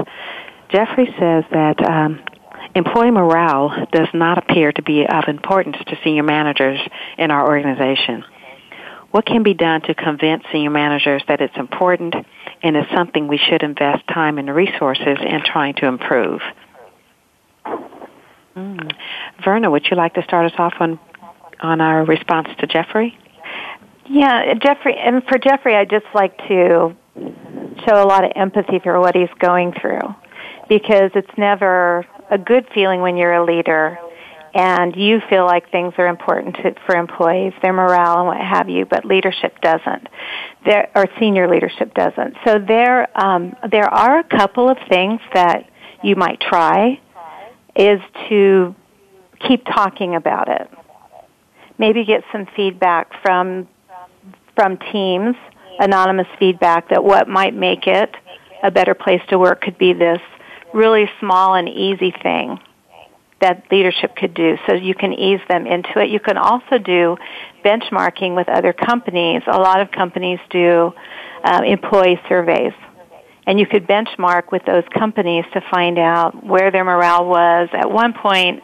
Jeffrey 0.70 1.06
says 1.18 1.44
that 1.50 1.84
um, 1.84 2.20
employee 2.74 3.10
morale 3.10 3.86
does 3.92 4.08
not 4.14 4.38
appear 4.38 4.72
to 4.72 4.82
be 4.82 5.04
of 5.06 5.24
importance 5.26 5.76
to 5.86 5.98
senior 6.04 6.22
managers 6.22 6.78
in 7.18 7.30
our 7.30 7.48
organization. 7.48 8.24
What 9.14 9.26
can 9.26 9.44
be 9.44 9.54
done 9.54 9.80
to 9.82 9.94
convince 9.94 10.42
senior 10.50 10.70
managers 10.70 11.22
that 11.28 11.40
it's 11.40 11.56
important 11.56 12.16
and 12.64 12.76
is 12.76 12.82
something 12.92 13.28
we 13.28 13.38
should 13.38 13.62
invest 13.62 14.04
time 14.08 14.38
and 14.38 14.52
resources 14.52 15.18
in 15.24 15.40
trying 15.44 15.74
to 15.74 15.86
improve? 15.86 16.40
Mm. 18.56 18.92
Verna, 19.44 19.70
would 19.70 19.86
you 19.88 19.96
like 19.96 20.14
to 20.14 20.22
start 20.24 20.50
us 20.50 20.58
off 20.58 20.74
on 20.80 20.98
on 21.60 21.80
our 21.80 22.04
response 22.04 22.48
to 22.58 22.66
Jeffrey? 22.66 23.16
Yeah, 24.06 24.54
Jeffrey, 24.54 24.96
and 24.98 25.22
for 25.28 25.38
Jeffrey, 25.38 25.76
I'd 25.76 25.90
just 25.90 26.06
like 26.12 26.36
to 26.48 26.96
show 27.86 27.94
a 27.94 28.06
lot 28.08 28.24
of 28.24 28.32
empathy 28.34 28.80
for 28.80 28.98
what 28.98 29.14
he's 29.14 29.32
going 29.38 29.74
through 29.80 30.12
because 30.68 31.12
it's 31.14 31.38
never 31.38 32.04
a 32.32 32.38
good 32.38 32.66
feeling 32.74 33.00
when 33.00 33.16
you're 33.16 33.34
a 33.34 33.44
leader 33.44 33.96
and 34.54 34.94
you 34.94 35.20
feel 35.28 35.44
like 35.44 35.70
things 35.70 35.94
are 35.98 36.06
important 36.06 36.54
to, 36.56 36.74
for 36.86 36.94
employees, 36.94 37.52
their 37.60 37.72
morale 37.72 38.18
and 38.18 38.26
what 38.28 38.40
have 38.40 38.68
you, 38.68 38.86
but 38.86 39.04
leadership 39.04 39.60
doesn't. 39.60 40.08
There, 40.64 40.90
or 40.94 41.06
senior 41.18 41.48
leadership 41.48 41.92
doesn't. 41.94 42.36
So 42.46 42.60
there, 42.60 43.08
um, 43.20 43.56
there 43.68 43.92
are 43.92 44.20
a 44.20 44.24
couple 44.24 44.68
of 44.68 44.78
things 44.88 45.20
that 45.34 45.68
you 46.04 46.14
might 46.14 46.40
try 46.40 47.00
is 47.74 48.00
to 48.28 48.76
keep 49.40 49.64
talking 49.64 50.14
about 50.14 50.48
it. 50.48 50.70
Maybe 51.76 52.04
get 52.04 52.22
some 52.30 52.46
feedback 52.54 53.10
from, 53.22 53.66
from 54.54 54.78
teams, 54.92 55.34
anonymous 55.80 56.28
feedback 56.38 56.90
that 56.90 57.02
what 57.02 57.28
might 57.28 57.54
make 57.54 57.88
it 57.88 58.14
a 58.62 58.70
better 58.70 58.94
place 58.94 59.20
to 59.30 59.38
work 59.38 59.60
could 59.60 59.76
be 59.76 59.92
this 59.92 60.20
really 60.72 61.10
small 61.18 61.54
and 61.54 61.68
easy 61.68 62.14
thing 62.22 62.60
that 63.44 63.64
leadership 63.70 64.16
could 64.16 64.32
do 64.32 64.56
so 64.66 64.72
you 64.72 64.94
can 64.94 65.12
ease 65.12 65.40
them 65.48 65.66
into 65.66 66.00
it. 66.00 66.08
You 66.08 66.18
can 66.18 66.38
also 66.38 66.78
do 66.78 67.18
benchmarking 67.62 68.34
with 68.34 68.48
other 68.48 68.72
companies. 68.72 69.42
A 69.46 69.58
lot 69.58 69.80
of 69.80 69.90
companies 69.90 70.38
do 70.48 70.92
uh, 71.44 71.60
employee 71.66 72.18
surveys. 72.26 72.72
And 73.46 73.60
you 73.60 73.66
could 73.66 73.86
benchmark 73.86 74.50
with 74.50 74.64
those 74.64 74.84
companies 74.98 75.44
to 75.52 75.60
find 75.70 75.98
out 75.98 76.42
where 76.42 76.70
their 76.70 76.84
morale 76.84 77.26
was 77.26 77.68
at 77.74 77.90
one 77.90 78.14
point, 78.14 78.62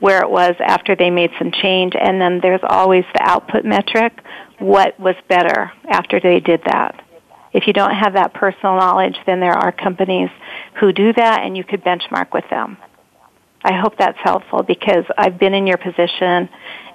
where 0.00 0.20
it 0.20 0.30
was 0.30 0.54
after 0.60 0.94
they 0.94 1.08
made 1.08 1.30
some 1.38 1.50
change, 1.50 1.94
and 1.98 2.20
then 2.20 2.40
there's 2.42 2.60
always 2.62 3.04
the 3.14 3.22
output 3.22 3.64
metric. 3.64 4.12
What 4.58 5.00
was 5.00 5.14
better 5.28 5.72
after 5.88 6.20
they 6.20 6.40
did 6.40 6.60
that? 6.66 7.02
If 7.54 7.66
you 7.66 7.72
don't 7.72 7.94
have 7.94 8.12
that 8.12 8.34
personal 8.34 8.76
knowledge, 8.76 9.16
then 9.24 9.40
there 9.40 9.56
are 9.56 9.72
companies 9.72 10.28
who 10.78 10.92
do 10.92 11.14
that, 11.14 11.40
and 11.44 11.56
you 11.56 11.64
could 11.64 11.82
benchmark 11.82 12.34
with 12.34 12.44
them. 12.50 12.76
I 13.64 13.74
hope 13.74 13.98
that's 13.98 14.18
helpful 14.22 14.62
because 14.62 15.04
I've 15.16 15.38
been 15.38 15.54
in 15.54 15.66
your 15.66 15.78
position 15.78 16.48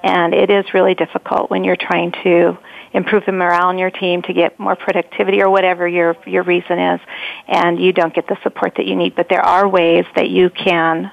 and 0.03 0.33
it 0.33 0.49
is 0.49 0.65
really 0.73 0.95
difficult 0.95 1.49
when 1.49 1.63
you're 1.63 1.77
trying 1.77 2.11
to 2.23 2.57
improve 2.93 3.25
the 3.25 3.31
morale 3.31 3.69
in 3.69 3.77
your 3.77 3.91
team 3.91 4.21
to 4.23 4.33
get 4.33 4.59
more 4.59 4.75
productivity 4.75 5.41
or 5.41 5.49
whatever 5.49 5.87
your 5.87 6.15
your 6.25 6.43
reason 6.43 6.79
is 6.79 7.01
and 7.47 7.81
you 7.81 7.91
don't 7.91 8.13
get 8.13 8.27
the 8.27 8.37
support 8.43 8.75
that 8.77 8.85
you 8.85 8.95
need. 8.95 9.15
But 9.15 9.27
there 9.29 9.41
are 9.41 9.67
ways 9.67 10.05
that 10.15 10.29
you 10.29 10.49
can 10.49 11.11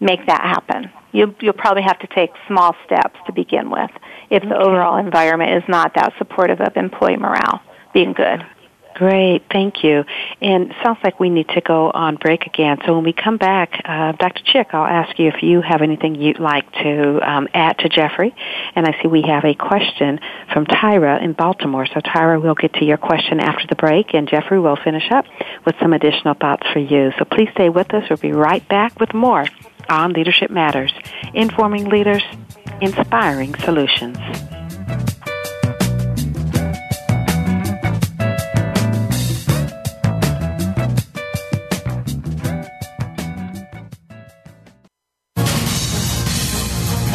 make 0.00 0.24
that 0.26 0.40
happen. 0.40 0.90
You 1.12 1.34
you'll 1.40 1.52
probably 1.52 1.82
have 1.82 1.98
to 1.98 2.06
take 2.06 2.30
small 2.46 2.74
steps 2.86 3.18
to 3.26 3.32
begin 3.32 3.70
with 3.70 3.90
if 4.30 4.42
the 4.42 4.56
overall 4.56 4.96
environment 4.96 5.62
is 5.62 5.68
not 5.68 5.94
that 5.94 6.14
supportive 6.16 6.60
of 6.60 6.76
employee 6.76 7.16
morale 7.16 7.60
being 7.92 8.12
good 8.12 8.46
Great, 8.94 9.42
thank 9.50 9.82
you. 9.82 10.04
And 10.40 10.74
sounds 10.82 10.98
like 11.02 11.18
we 11.18 11.30
need 11.30 11.48
to 11.50 11.60
go 11.60 11.90
on 11.90 12.16
break 12.16 12.46
again. 12.46 12.78
So 12.84 12.94
when 12.94 13.04
we 13.04 13.12
come 13.12 13.36
back, 13.36 13.80
uh, 13.84 14.12
Dr. 14.12 14.42
Chick, 14.44 14.68
I'll 14.72 14.84
ask 14.86 15.18
you 15.18 15.28
if 15.28 15.42
you 15.42 15.62
have 15.62 15.80
anything 15.80 16.16
you'd 16.16 16.40
like 16.40 16.70
to 16.72 17.20
um, 17.22 17.48
add 17.54 17.78
to 17.78 17.88
Jeffrey. 17.88 18.34
And 18.74 18.86
I 18.86 19.00
see 19.00 19.08
we 19.08 19.22
have 19.22 19.44
a 19.44 19.54
question 19.54 20.20
from 20.52 20.66
Tyra 20.66 21.22
in 21.22 21.32
Baltimore. 21.32 21.86
So 21.86 22.00
Tyra, 22.00 22.42
we'll 22.42 22.54
get 22.54 22.74
to 22.74 22.84
your 22.84 22.98
question 22.98 23.40
after 23.40 23.66
the 23.68 23.76
break, 23.76 24.12
and 24.12 24.28
Jeffrey 24.28 24.60
will 24.60 24.76
finish 24.76 25.10
up 25.10 25.24
with 25.64 25.76
some 25.80 25.92
additional 25.92 26.34
thoughts 26.34 26.66
for 26.72 26.80
you. 26.80 27.12
So 27.18 27.24
please 27.24 27.48
stay 27.52 27.68
with 27.68 27.92
us. 27.94 28.04
We'll 28.10 28.18
be 28.18 28.32
right 28.32 28.66
back 28.68 28.98
with 29.00 29.14
more 29.14 29.46
on 29.88 30.12
Leadership 30.12 30.50
Matters, 30.50 30.92
informing 31.34 31.88
leaders, 31.88 32.22
inspiring 32.80 33.54
solutions. 33.56 34.18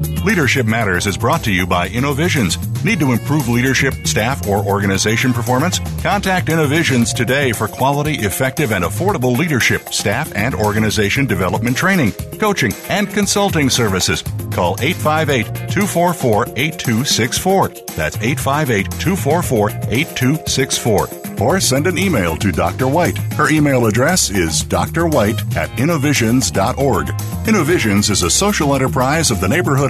Leadership 0.00 0.66
Matters 0.66 1.06
is 1.06 1.18
brought 1.18 1.44
to 1.44 1.52
you 1.52 1.66
by 1.66 1.88
InnoVisions. 1.88 2.84
Need 2.84 3.00
to 3.00 3.12
improve 3.12 3.48
leadership, 3.48 3.92
staff, 4.06 4.46
or 4.48 4.64
organization 4.64 5.32
performance? 5.34 5.78
Contact 6.02 6.48
InnoVisions 6.48 7.14
today 7.14 7.52
for 7.52 7.68
quality, 7.68 8.14
effective, 8.14 8.72
and 8.72 8.84
affordable 8.84 9.36
leadership, 9.36 9.92
staff, 9.92 10.34
and 10.34 10.54
organization 10.54 11.26
development 11.26 11.76
training, 11.76 12.12
coaching, 12.38 12.72
and 12.88 13.10
consulting 13.10 13.68
services. 13.68 14.22
Call 14.50 14.76
858 14.80 15.68
244 15.70 16.46
8264. 16.56 17.68
That's 17.94 18.16
858 18.16 18.90
244 18.92 19.70
8264 19.70 21.30
or 21.40 21.58
send 21.58 21.86
an 21.86 21.98
email 21.98 22.36
to 22.36 22.52
Dr. 22.52 22.86
White. 22.86 23.16
Her 23.34 23.48
email 23.50 23.86
address 23.86 24.30
is 24.30 24.62
drwhite 24.62 25.56
at 25.56 25.80
innovisions.org. 25.80 27.08
Innovisions 27.48 28.10
is 28.10 28.22
a 28.22 28.30
social 28.30 28.74
enterprise 28.74 29.30
of 29.30 29.40
the 29.40 29.48
Neighborhood 29.48 29.89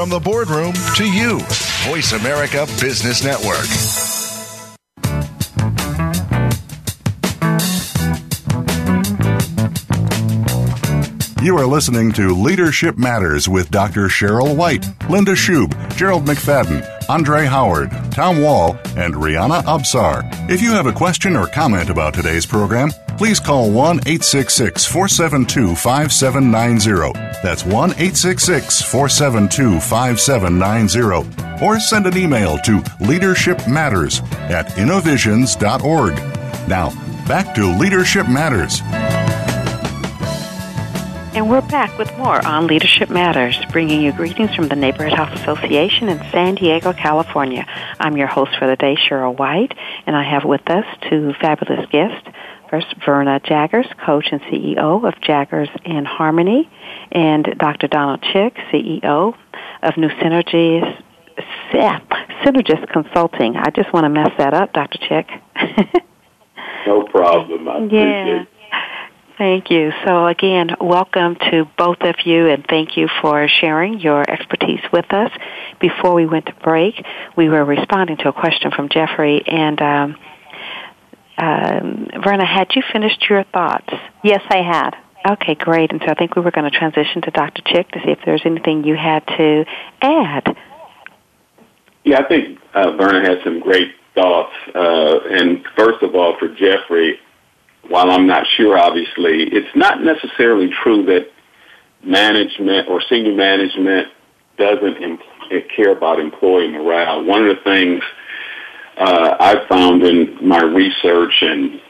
From 0.00 0.08
the 0.08 0.18
boardroom 0.18 0.72
to 0.96 1.04
you, 1.04 1.40
Voice 1.84 2.12
America 2.12 2.64
Business 2.80 3.22
Network. 3.22 3.66
You 11.44 11.58
are 11.58 11.66
listening 11.66 12.12
to 12.12 12.34
Leadership 12.34 12.96
Matters 12.96 13.46
with 13.46 13.70
Dr. 13.70 14.06
Cheryl 14.06 14.56
White, 14.56 14.86
Linda 15.10 15.32
Schub, 15.32 15.74
Gerald 15.96 16.24
McFadden, 16.24 16.82
Andre 17.10 17.44
Howard, 17.44 17.90
Tom 18.10 18.40
Wall, 18.40 18.78
and 18.96 19.12
Rihanna 19.12 19.64
Absar. 19.64 20.22
If 20.48 20.62
you 20.62 20.70
have 20.70 20.86
a 20.86 20.92
question 20.92 21.36
or 21.36 21.46
comment 21.46 21.90
about 21.90 22.14
today's 22.14 22.46
program, 22.46 22.90
please 23.20 23.38
call 23.38 23.70
1 23.70 23.98
866 24.06 24.86
472 24.86 25.76
5790. 25.76 27.12
That's 27.42 27.66
1 27.66 27.74
866 27.74 28.80
472 28.80 29.78
5790. 29.78 31.62
Or 31.62 31.78
send 31.78 32.06
an 32.06 32.16
email 32.16 32.56
to 32.60 32.82
Leadership 33.00 33.68
Matters 33.68 34.22
at 34.48 34.78
innovisions.org. 34.78 36.14
Now, 36.66 36.88
back 37.28 37.54
to 37.56 37.66
Leadership 37.76 38.26
Matters. 38.26 38.80
And 41.32 41.50
we're 41.50 41.60
back 41.60 41.98
with 41.98 42.10
more 42.16 42.42
on 42.46 42.68
Leadership 42.68 43.10
Matters, 43.10 43.62
bringing 43.70 44.00
you 44.00 44.12
greetings 44.12 44.54
from 44.54 44.68
the 44.68 44.76
Neighborhood 44.76 45.12
House 45.12 45.38
Association 45.38 46.08
in 46.08 46.18
San 46.30 46.54
Diego, 46.54 46.94
California. 46.94 47.66
I'm 47.98 48.16
your 48.16 48.28
host 48.28 48.52
for 48.58 48.66
the 48.66 48.76
day, 48.76 48.96
Cheryl 48.96 49.36
White, 49.36 49.74
and 50.06 50.16
I 50.16 50.22
have 50.22 50.46
with 50.46 50.68
us 50.70 50.86
two 51.10 51.34
fabulous 51.34 51.86
guests. 51.90 52.26
First, 52.70 52.94
Verna 53.04 53.40
Jaggers, 53.40 53.86
coach 54.06 54.28
and 54.30 54.40
CEO 54.42 55.06
of 55.06 55.20
Jaggers 55.20 55.68
in 55.84 56.04
Harmony, 56.04 56.70
and 57.10 57.44
Dr. 57.58 57.88
Donald 57.88 58.22
Chick, 58.22 58.54
CEO 58.72 59.34
of 59.82 59.96
New 59.96 60.08
Synergies, 60.08 61.02
Synergist 61.72 62.88
Consulting. 62.92 63.56
I 63.56 63.70
just 63.70 63.92
want 63.92 64.04
to 64.04 64.08
mess 64.08 64.30
that 64.38 64.54
up, 64.54 64.72
Dr. 64.72 64.98
Chick. 64.98 65.28
no 66.86 67.02
problem. 67.02 67.68
I 67.68 67.78
yeah. 67.90 68.44
Thank 69.36 69.70
you. 69.70 69.90
So 70.06 70.26
again, 70.26 70.76
welcome 70.80 71.34
to 71.50 71.64
both 71.76 72.02
of 72.02 72.14
you 72.24 72.46
and 72.46 72.64
thank 72.68 72.96
you 72.96 73.08
for 73.20 73.48
sharing 73.48 73.98
your 73.98 74.22
expertise 74.30 74.82
with 74.92 75.12
us. 75.12 75.32
Before 75.80 76.14
we 76.14 76.26
went 76.26 76.46
to 76.46 76.54
break, 76.62 76.94
we 77.36 77.48
were 77.48 77.64
responding 77.64 78.18
to 78.18 78.28
a 78.28 78.32
question 78.32 78.70
from 78.70 78.90
Jeffrey 78.90 79.42
and 79.46 79.80
um, 79.80 80.16
um, 81.40 82.08
Verna, 82.22 82.44
had 82.44 82.68
you 82.74 82.82
finished 82.92 83.24
your 83.28 83.44
thoughts? 83.44 83.88
Yes, 84.22 84.42
I 84.50 84.58
had. 84.58 84.94
Okay, 85.32 85.54
great. 85.54 85.90
And 85.90 86.00
so 86.04 86.10
I 86.10 86.14
think 86.14 86.36
we 86.36 86.42
were 86.42 86.50
going 86.50 86.70
to 86.70 86.78
transition 86.78 87.22
to 87.22 87.30
Dr. 87.30 87.62
Chick 87.66 87.90
to 87.92 87.98
see 88.00 88.10
if 88.10 88.18
there's 88.24 88.42
anything 88.44 88.84
you 88.84 88.96
had 88.96 89.26
to 89.26 89.64
add. 90.02 90.56
Yeah, 92.04 92.20
I 92.20 92.28
think 92.28 92.58
uh, 92.74 92.96
Verna 92.96 93.26
had 93.26 93.38
some 93.42 93.60
great 93.60 93.92
thoughts. 94.14 94.52
Uh, 94.74 95.20
and 95.30 95.64
first 95.76 96.02
of 96.02 96.14
all, 96.14 96.36
for 96.38 96.48
Jeffrey, 96.48 97.18
while 97.88 98.10
I'm 98.10 98.26
not 98.26 98.46
sure, 98.56 98.78
obviously, 98.78 99.44
it's 99.44 99.74
not 99.74 100.02
necessarily 100.02 100.70
true 100.82 101.06
that 101.06 101.30
management 102.02 102.88
or 102.88 103.02
senior 103.08 103.34
management 103.34 104.08
doesn't 104.58 105.02
em- 105.02 105.18
care 105.74 105.92
about 105.92 106.20
employee 106.20 106.68
morale. 106.68 107.24
One 107.24 107.46
of 107.46 107.56
the 107.56 107.62
things 107.62 108.02
uh, 108.98 109.36
I've 109.40 109.66
found 109.68 110.02
in 110.02 110.36
my 110.46 110.62
research 110.62 111.34
and 111.40 111.80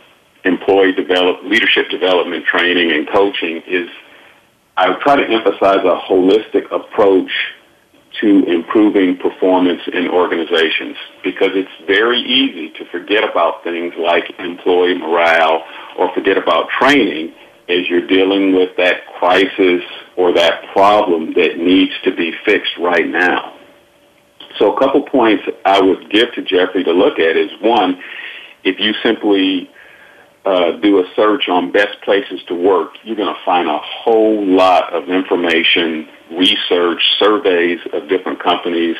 employee 0.44 0.92
develop 0.92 1.42
leadership 1.44 1.90
development 1.90 2.44
training 2.46 2.92
and 2.92 3.08
coaching 3.08 3.62
is 3.66 3.88
I 4.76 4.94
try 5.00 5.16
to 5.16 5.28
emphasize 5.28 5.84
a 5.84 6.00
holistic 6.08 6.70
approach 6.72 7.30
to 8.20 8.44
improving 8.44 9.16
performance 9.18 9.80
in 9.92 10.08
organizations 10.08 10.96
because 11.22 11.50
it's 11.54 11.86
very 11.86 12.20
easy 12.20 12.70
to 12.78 12.84
forget 12.90 13.22
about 13.22 13.62
things 13.62 13.94
like 13.98 14.24
employee 14.38 14.98
morale 14.98 15.62
or 15.98 16.12
forget 16.14 16.36
about 16.36 16.68
training 16.70 17.32
as 17.68 17.88
you're 17.88 18.06
dealing 18.06 18.54
with 18.54 18.76
that 18.76 19.06
crisis 19.18 19.82
or 20.16 20.32
that 20.32 20.64
problem 20.72 21.32
that 21.34 21.56
needs 21.56 21.92
to 22.04 22.14
be 22.14 22.32
fixed 22.44 22.76
right 22.78 23.06
now. 23.06 23.59
So 24.58 24.74
a 24.74 24.78
couple 24.78 25.02
points 25.02 25.44
I 25.64 25.80
would 25.80 26.10
give 26.10 26.32
to 26.34 26.42
Jeffrey 26.42 26.84
to 26.84 26.92
look 26.92 27.18
at 27.18 27.36
is 27.36 27.50
one, 27.60 28.00
if 28.64 28.78
you 28.78 28.92
simply 29.02 29.70
uh, 30.44 30.72
do 30.80 30.98
a 30.98 31.04
search 31.14 31.48
on 31.48 31.70
best 31.72 32.00
places 32.02 32.40
to 32.48 32.54
work, 32.54 32.92
you're 33.04 33.16
going 33.16 33.32
to 33.32 33.40
find 33.44 33.68
a 33.68 33.78
whole 33.78 34.44
lot 34.44 34.92
of 34.92 35.08
information, 35.08 36.08
research, 36.32 37.00
surveys 37.18 37.78
of 37.92 38.08
different 38.08 38.42
companies. 38.42 38.96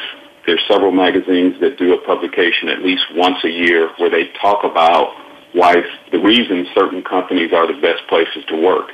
There's 0.46 0.60
several 0.68 0.92
magazines 0.92 1.60
that 1.60 1.78
do 1.78 1.94
a 1.94 2.06
publication 2.06 2.68
at 2.68 2.80
least 2.82 3.04
once 3.14 3.38
a 3.44 3.48
year 3.48 3.90
where 3.98 4.10
they 4.10 4.30
talk 4.40 4.64
about 4.64 5.14
why 5.52 5.82
the 6.12 6.18
reasons 6.18 6.68
certain 6.74 7.02
companies 7.02 7.52
are 7.52 7.66
the 7.66 7.80
best 7.80 8.06
places 8.08 8.44
to 8.48 8.56
work. 8.56 8.90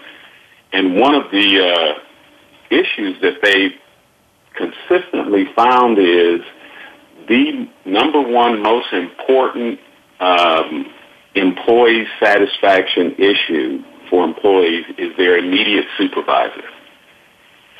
And 0.72 0.96
one 0.96 1.14
of 1.14 1.30
the 1.30 1.60
uh, 1.60 2.00
issues 2.70 3.20
that 3.22 3.42
they 3.42 3.76
consistently 4.54 5.46
found 5.54 5.98
is 5.98 6.40
the 7.28 7.68
number 7.84 8.20
one 8.20 8.62
most 8.62 8.92
important 8.92 9.80
um, 10.20 10.86
employee 11.34 12.06
satisfaction 12.20 13.14
issue 13.18 13.82
for 14.08 14.24
employees 14.24 14.84
is 14.98 15.16
their 15.16 15.36
immediate 15.36 15.86
supervisor. 15.98 16.64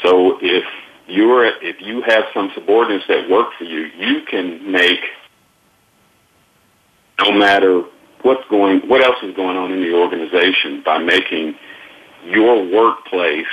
So 0.02 0.38
if 0.40 0.64
you're 1.08 1.46
if 1.62 1.76
you 1.80 2.02
have 2.06 2.24
some 2.34 2.50
subordinates 2.54 3.04
that 3.08 3.30
work 3.30 3.48
for 3.58 3.64
you, 3.64 3.86
you 3.96 4.22
can 4.28 4.70
make 4.70 5.00
no 7.20 7.32
matter 7.32 7.82
what's 8.22 8.46
going 8.50 8.80
what 8.88 9.02
else 9.02 9.16
is 9.22 9.34
going 9.34 9.56
on 9.56 9.72
in 9.72 9.80
the 9.80 9.94
organization 9.94 10.82
by 10.84 10.98
making 10.98 11.54
your 12.24 12.68
workplace, 12.70 13.46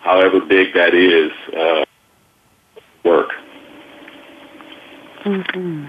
however 0.00 0.40
big 0.40 0.72
that 0.74 0.94
is, 0.94 1.30
uh, 1.54 1.84
work. 3.04 3.28
Mm-hmm. 5.26 5.86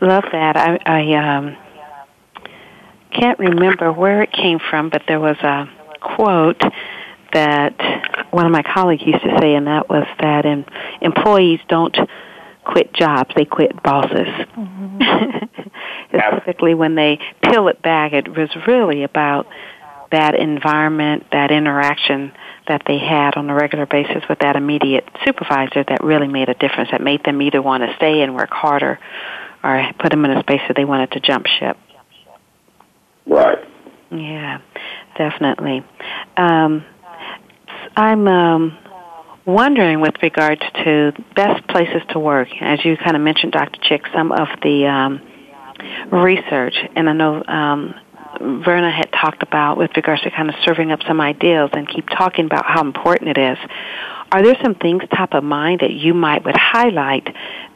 Love 0.00 0.24
that. 0.32 0.56
I, 0.56 0.78
I 0.86 1.36
um, 1.36 1.56
can't 3.12 3.38
remember 3.38 3.92
where 3.92 4.22
it 4.22 4.32
came 4.32 4.58
from, 4.58 4.88
but 4.88 5.02
there 5.08 5.20
was 5.20 5.36
a 5.38 5.68
quote 6.00 6.62
that 7.32 7.74
one 8.30 8.46
of 8.46 8.52
my 8.52 8.62
colleagues 8.62 9.02
used 9.04 9.22
to 9.22 9.38
say, 9.40 9.54
and 9.54 9.66
that 9.66 9.88
was 9.88 10.06
that 10.20 10.46
in, 10.46 10.64
employees 11.00 11.60
don't 11.68 11.96
quit 12.64 12.92
jobs, 12.94 13.30
they 13.34 13.44
quit 13.44 13.82
bosses. 13.82 14.28
Mm-hmm. 14.56 15.00
Specifically, 16.16 16.74
when 16.74 16.94
they 16.94 17.18
peel 17.42 17.68
it 17.68 17.82
back, 17.82 18.12
it 18.12 18.28
was 18.28 18.48
really 18.66 19.02
about 19.02 19.46
that 20.12 20.34
environment, 20.34 21.26
that 21.32 21.50
interaction 21.50 22.32
that 22.70 22.82
they 22.86 22.98
had 22.98 23.34
on 23.34 23.50
a 23.50 23.54
regular 23.54 23.84
basis 23.84 24.22
with 24.28 24.38
that 24.38 24.54
immediate 24.54 25.04
supervisor 25.26 25.82
that 25.88 26.04
really 26.04 26.28
made 26.28 26.48
a 26.48 26.54
difference, 26.54 26.88
that 26.92 27.00
made 27.00 27.20
them 27.24 27.42
either 27.42 27.60
want 27.60 27.82
to 27.82 27.92
stay 27.96 28.22
and 28.22 28.32
work 28.32 28.50
harder 28.50 28.96
or 29.64 29.90
put 29.98 30.10
them 30.10 30.24
in 30.24 30.30
a 30.30 30.40
space 30.40 30.60
that 30.68 30.76
they 30.76 30.84
wanted 30.84 31.10
to 31.10 31.18
jump 31.18 31.46
ship. 31.48 31.76
Right. 33.26 33.58
Yeah, 34.12 34.60
definitely. 35.18 35.84
Um, 36.36 36.84
I'm 37.96 38.28
um, 38.28 38.78
wondering 39.44 40.00
with 40.00 40.14
regards 40.22 40.62
to 40.84 41.12
best 41.34 41.66
places 41.66 42.02
to 42.10 42.20
work. 42.20 42.48
As 42.60 42.84
you 42.84 42.96
kind 42.96 43.16
of 43.16 43.22
mentioned, 43.22 43.50
Dr. 43.50 43.80
Chick, 43.82 44.02
some 44.14 44.30
of 44.30 44.46
the 44.62 44.86
um, 44.86 45.20
research, 46.12 46.76
and 46.94 47.10
I 47.10 47.14
know 47.14 47.42
um, 47.48 47.94
Verna 48.40 48.90
had 48.90 49.12
talked 49.12 49.42
about 49.42 49.76
with 49.76 49.90
regards 49.96 50.22
to 50.22 50.30
kind 50.30 50.48
of 50.48 50.54
serving 50.64 50.90
up 50.92 51.00
some 51.06 51.20
ideas 51.20 51.70
and 51.74 51.86
keep 51.88 52.08
talking 52.08 52.46
about 52.46 52.64
how 52.64 52.80
important 52.80 53.36
it 53.36 53.38
is. 53.38 53.58
Are 54.32 54.42
there 54.42 54.56
some 54.62 54.74
things 54.74 55.02
top 55.14 55.34
of 55.34 55.44
mind 55.44 55.80
that 55.80 55.92
you 55.92 56.14
might 56.14 56.44
would 56.44 56.56
highlight 56.56 57.26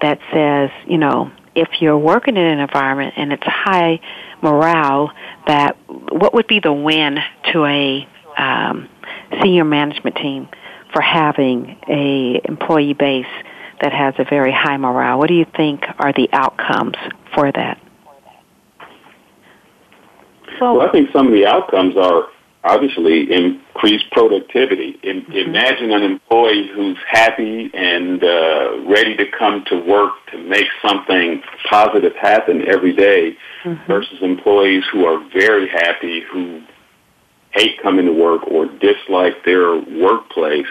that 0.01 0.21
says, 0.33 0.71
you 0.87 0.99
know, 0.99 1.31
if 1.55 1.69
you're 1.81 1.99
working 1.99 2.37
in 2.37 2.45
an 2.45 2.61
environment 2.61 3.15
and 3.17 3.33
it's 3.33 3.43
high 3.45 4.01
morale, 4.43 5.11
that 5.47 5.77
what 5.89 6.35
would 6.35 6.47
be 6.47 6.61
the 6.61 6.73
win 6.73 7.19
to 7.53 7.65
a 7.65 8.09
um, 8.39 8.89
senior 9.43 9.65
management 9.65 10.17
team 10.17 10.49
for 10.93 11.03
having 11.03 11.79
a 11.89 12.41
employee 12.45 12.95
base 12.95 13.27
that 13.81 13.93
has 13.93 14.15
a 14.19 14.25
very 14.25 14.53
high 14.53 14.77
morale? 14.77 15.19
What 15.19 15.29
do 15.29 15.35
you 15.35 15.47
think 15.57 15.85
are 15.99 16.13
the 16.13 16.29
outcomes 16.33 16.97
for 17.35 17.51
that? 17.53 17.81
Well, 20.61 20.81
I 20.81 20.91
think 20.93 21.11
some 21.13 21.27
of 21.27 21.33
the 21.33 21.47
outcomes 21.47 21.97
are 21.97 22.29
obviously 22.65 23.31
increased 23.31 24.11
productivity. 24.11 24.99
mm-hmm. 25.05 25.33
Imagine 25.33 25.93
an 25.93 26.03
employee 26.03 26.71
who's 26.75 26.99
happy 27.09 27.71
and 27.75 28.25
uh, 28.25 28.81
ready 28.89 29.17
to 29.17 29.27
come 29.39 29.65
to 29.67 29.77
work 29.85 30.13
to 30.33 30.39
make 30.39 30.67
something 30.87 31.43
positive 31.69 32.15
happen 32.17 32.67
every 32.67 32.97
day 32.97 33.37
mm-hmm. 33.65 33.87
versus 33.87 34.19
employees 34.23 34.83
who 34.91 35.05
are 35.05 35.23
very 35.31 35.69
happy, 35.69 36.23
who 36.33 36.63
hate 37.51 37.81
coming 37.83 38.07
to 38.07 38.13
work 38.13 38.47
or 38.49 38.67
dislike 38.67 39.45
their 39.45 39.77
workplace. 39.77 40.67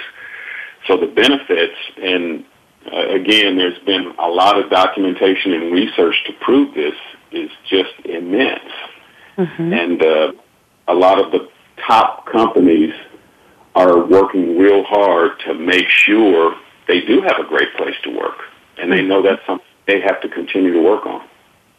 So 0.88 0.98
the 0.98 1.08
benefits, 1.08 1.78
and 2.02 2.44
uh, 2.92 3.10
again, 3.10 3.58
there's 3.58 3.80
been 3.86 4.14
a 4.20 4.28
lot 4.28 4.60
of 4.60 4.70
documentation 4.70 5.54
and 5.54 5.72
research 5.72 6.16
to 6.26 6.34
prove 6.42 6.74
this, 6.74 6.96
is 7.32 7.50
just 7.70 7.94
immense. 8.06 8.70
Mm-hmm. 9.38 9.74
And 9.74 10.04
uh, 10.04 10.32
a 10.88 10.94
lot 10.94 11.20
of 11.24 11.32
the 11.32 11.50
top 11.88 12.26
companies 12.28 12.94
are 13.76 14.06
working 14.06 14.58
real 14.58 14.84
hard 14.84 15.32
to 15.46 15.54
make 15.54 15.88
sure 15.88 16.56
they 16.88 17.02
do 17.02 17.22
have 17.22 17.40
a 17.40 17.48
great 17.48 17.74
place 17.76 17.96
to 18.04 18.10
work, 18.16 18.38
and 18.78 18.92
they 18.92 19.02
know 19.02 19.22
that's 19.22 19.46
something 19.48 19.66
they 19.88 20.02
have 20.02 20.22
to 20.22 20.30
continue 20.30 20.74
to 20.74 20.82
work 20.82 21.06
on. 21.06 21.28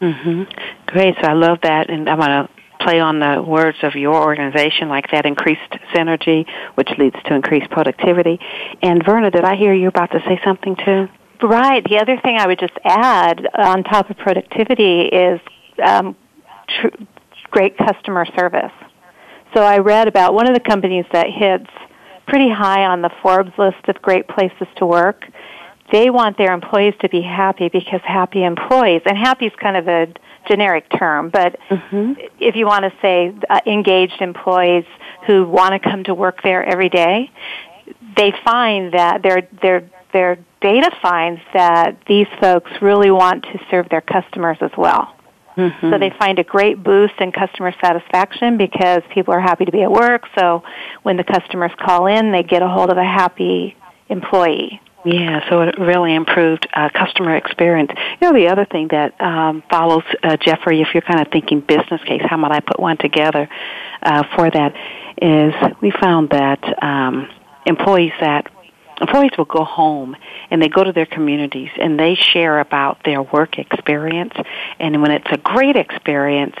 Mm-hmm. 0.01 0.43
Great. 0.87 1.15
So 1.21 1.27
I 1.27 1.33
love 1.33 1.59
that, 1.63 1.89
and 1.89 2.09
I 2.09 2.15
want 2.15 2.49
to 2.49 2.55
play 2.83 2.99
on 2.99 3.19
the 3.19 3.41
words 3.41 3.77
of 3.83 3.95
your 3.95 4.15
organization, 4.15 4.89
like 4.89 5.09
that 5.11 5.25
increased 5.25 5.71
synergy, 5.93 6.45
which 6.75 6.89
leads 6.97 7.15
to 7.25 7.33
increased 7.33 7.71
productivity. 7.71 8.39
And 8.81 9.03
Verna, 9.03 9.31
did 9.31 9.45
I 9.45 9.55
hear 9.55 9.73
you 9.73 9.87
about 9.87 10.11
to 10.11 10.19
say 10.27 10.39
something 10.43 10.75
too? 10.75 11.07
Right. 11.41 11.83
The 11.87 11.99
other 11.99 12.19
thing 12.21 12.37
I 12.37 12.47
would 12.47 12.59
just 12.59 12.77
add 12.83 13.47
on 13.53 13.83
top 13.83 14.09
of 14.09 14.17
productivity 14.17 15.01
is 15.01 15.39
um, 15.83 16.15
tr- 16.67 16.95
great 17.55 17.77
customer 17.77 18.25
service. 18.35 18.73
So 19.53 19.61
I 19.61 19.77
read 19.77 20.09
about 20.09 20.33
one 20.33 20.45
of 20.45 20.53
the 20.53 20.59
companies 20.59 21.05
that 21.13 21.27
hits 21.29 21.71
pretty 22.27 22.49
high 22.49 22.83
on 22.83 23.01
the 23.01 23.09
Forbes 23.21 23.53
list 23.57 23.87
of 23.87 24.01
great 24.01 24.27
places 24.27 24.67
to 24.75 24.85
work. 24.85 25.25
They 25.89 26.09
want 26.09 26.37
their 26.37 26.53
employees 26.53 26.95
to 26.99 27.07
be 27.07 27.21
happy 27.21 27.69
because 27.69 28.01
happy 28.03 28.43
employees, 28.43 29.03
and 29.05 29.17
happy 29.17 29.45
is 29.45 29.53
kind 29.57 29.77
of 29.77 29.87
a 29.87 30.07
generic 30.49 30.85
term, 30.99 31.29
but 31.29 31.57
mm-hmm. 31.69 32.13
if 32.41 32.57
you 32.57 32.65
want 32.65 32.83
to 32.83 32.93
say 33.01 33.33
uh, 33.49 33.61
engaged 33.65 34.19
employees 34.19 34.85
who 35.25 35.45
want 35.45 35.71
to 35.81 35.89
come 35.89 36.03
to 36.03 36.13
work 36.13 36.43
there 36.43 36.61
every 36.61 36.89
day, 36.89 37.31
they 38.17 38.33
find 38.43 38.93
that 38.93 39.23
their 39.23 39.47
their 39.61 39.89
their 40.11 40.37
data 40.61 40.91
finds 41.01 41.39
that 41.53 41.97
these 42.05 42.27
folks 42.41 42.69
really 42.81 43.11
want 43.11 43.43
to 43.43 43.59
serve 43.71 43.87
their 43.87 44.01
customers 44.01 44.57
as 44.59 44.71
well. 44.77 45.14
Mm-hmm. 45.57 45.91
So 45.91 45.97
they 45.97 46.11
find 46.19 46.37
a 46.39 46.43
great 46.43 46.83
boost 46.83 47.13
in 47.19 47.31
customer 47.31 47.73
satisfaction 47.81 48.57
because 48.57 49.01
people 49.13 49.33
are 49.33 49.39
happy 49.39 49.65
to 49.65 49.71
be 49.71 49.83
at 49.83 49.91
work. 49.91 50.23
So 50.37 50.63
when 51.03 51.17
the 51.17 51.23
customers 51.23 51.71
call 51.79 52.07
in, 52.07 52.31
they 52.31 52.43
get 52.43 52.61
a 52.61 52.67
hold 52.67 52.89
of 52.89 52.97
a 52.97 53.03
happy 53.03 53.75
employee. 54.09 54.81
Yeah, 55.05 55.47
so 55.49 55.61
it 55.61 55.77
really 55.77 56.15
improved 56.15 56.67
uh, 56.73 56.89
customer 56.89 57.35
experience. 57.35 57.91
You 58.19 58.27
know, 58.27 58.33
the 58.33 58.47
other 58.47 58.65
thing 58.65 58.87
that 58.87 59.19
um, 59.21 59.61
follows, 59.69 60.03
uh, 60.23 60.35
Jeffrey, 60.37 60.81
if 60.81 60.87
you're 60.95 61.03
kind 61.03 61.21
of 61.21 61.31
thinking 61.31 61.59
business 61.59 62.01
case, 62.07 62.21
how 62.25 62.37
might 62.37 62.51
I 62.51 62.59
put 62.59 62.79
one 62.79 62.97
together 62.97 63.47
uh, 64.01 64.23
for 64.35 64.49
that, 64.49 64.73
is 65.21 65.53
we 65.79 65.91
found 65.91 66.31
that 66.31 66.83
um, 66.83 67.29
employees 67.67 68.13
that 68.19 68.51
employees 69.01 69.31
will 69.37 69.45
go 69.45 69.63
home 69.63 70.15
and 70.49 70.61
they 70.61 70.69
go 70.69 70.83
to 70.83 70.91
their 70.91 71.05
communities 71.05 71.69
and 71.79 71.99
they 71.99 72.15
share 72.15 72.59
about 72.59 73.03
their 73.03 73.21
work 73.21 73.57
experience. 73.57 74.33
And 74.79 75.01
when 75.01 75.11
it's 75.11 75.27
a 75.31 75.37
great 75.37 75.75
experience, 75.75 76.55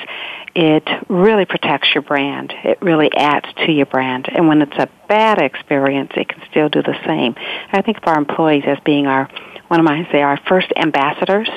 it 0.55 0.87
really 1.09 1.45
protects 1.45 1.93
your 1.93 2.01
brand. 2.01 2.53
It 2.63 2.81
really 2.81 3.11
adds 3.13 3.45
to 3.65 3.71
your 3.71 3.85
brand. 3.85 4.27
And 4.33 4.47
when 4.47 4.61
it's 4.61 4.77
a 4.77 4.89
bad 5.07 5.41
experience, 5.41 6.11
it 6.15 6.29
can 6.29 6.41
still 6.49 6.69
do 6.69 6.81
the 6.81 6.97
same. 7.05 7.35
I 7.71 7.81
think 7.81 7.97
of 7.97 8.03
our 8.07 8.17
employees 8.17 8.63
as 8.65 8.77
being 8.85 9.05
our, 9.05 9.29
one 9.67 9.79
of 9.79 9.83
my, 9.83 10.07
say, 10.11 10.21
our 10.21 10.39
first 10.47 10.67
ambassadors 10.75 11.49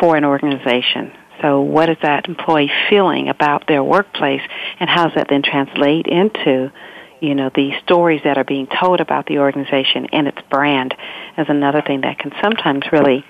for 0.00 0.16
an 0.16 0.24
organization. 0.24 1.12
So 1.40 1.60
what 1.60 1.88
is 1.88 1.96
that 2.02 2.28
employee 2.28 2.70
feeling 2.90 3.28
about 3.28 3.68
their 3.68 3.84
workplace 3.84 4.42
and 4.80 4.90
how 4.90 5.04
does 5.04 5.14
that 5.14 5.28
then 5.28 5.42
translate 5.42 6.06
into 6.06 6.72
you 7.20 7.34
know, 7.34 7.50
the 7.54 7.72
stories 7.84 8.20
that 8.24 8.38
are 8.38 8.44
being 8.44 8.66
told 8.80 9.00
about 9.00 9.26
the 9.26 9.38
organization 9.38 10.06
and 10.12 10.28
its 10.28 10.38
brand 10.50 10.94
is 11.36 11.46
another 11.48 11.82
thing 11.82 12.02
that 12.02 12.18
can 12.18 12.32
sometimes 12.42 12.84
really 12.92 13.24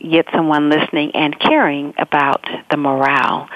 get 0.00 0.26
someone 0.34 0.68
listening 0.68 1.12
and 1.14 1.38
caring 1.38 1.94
about 1.98 2.44
the 2.70 2.76
morale. 2.76 3.48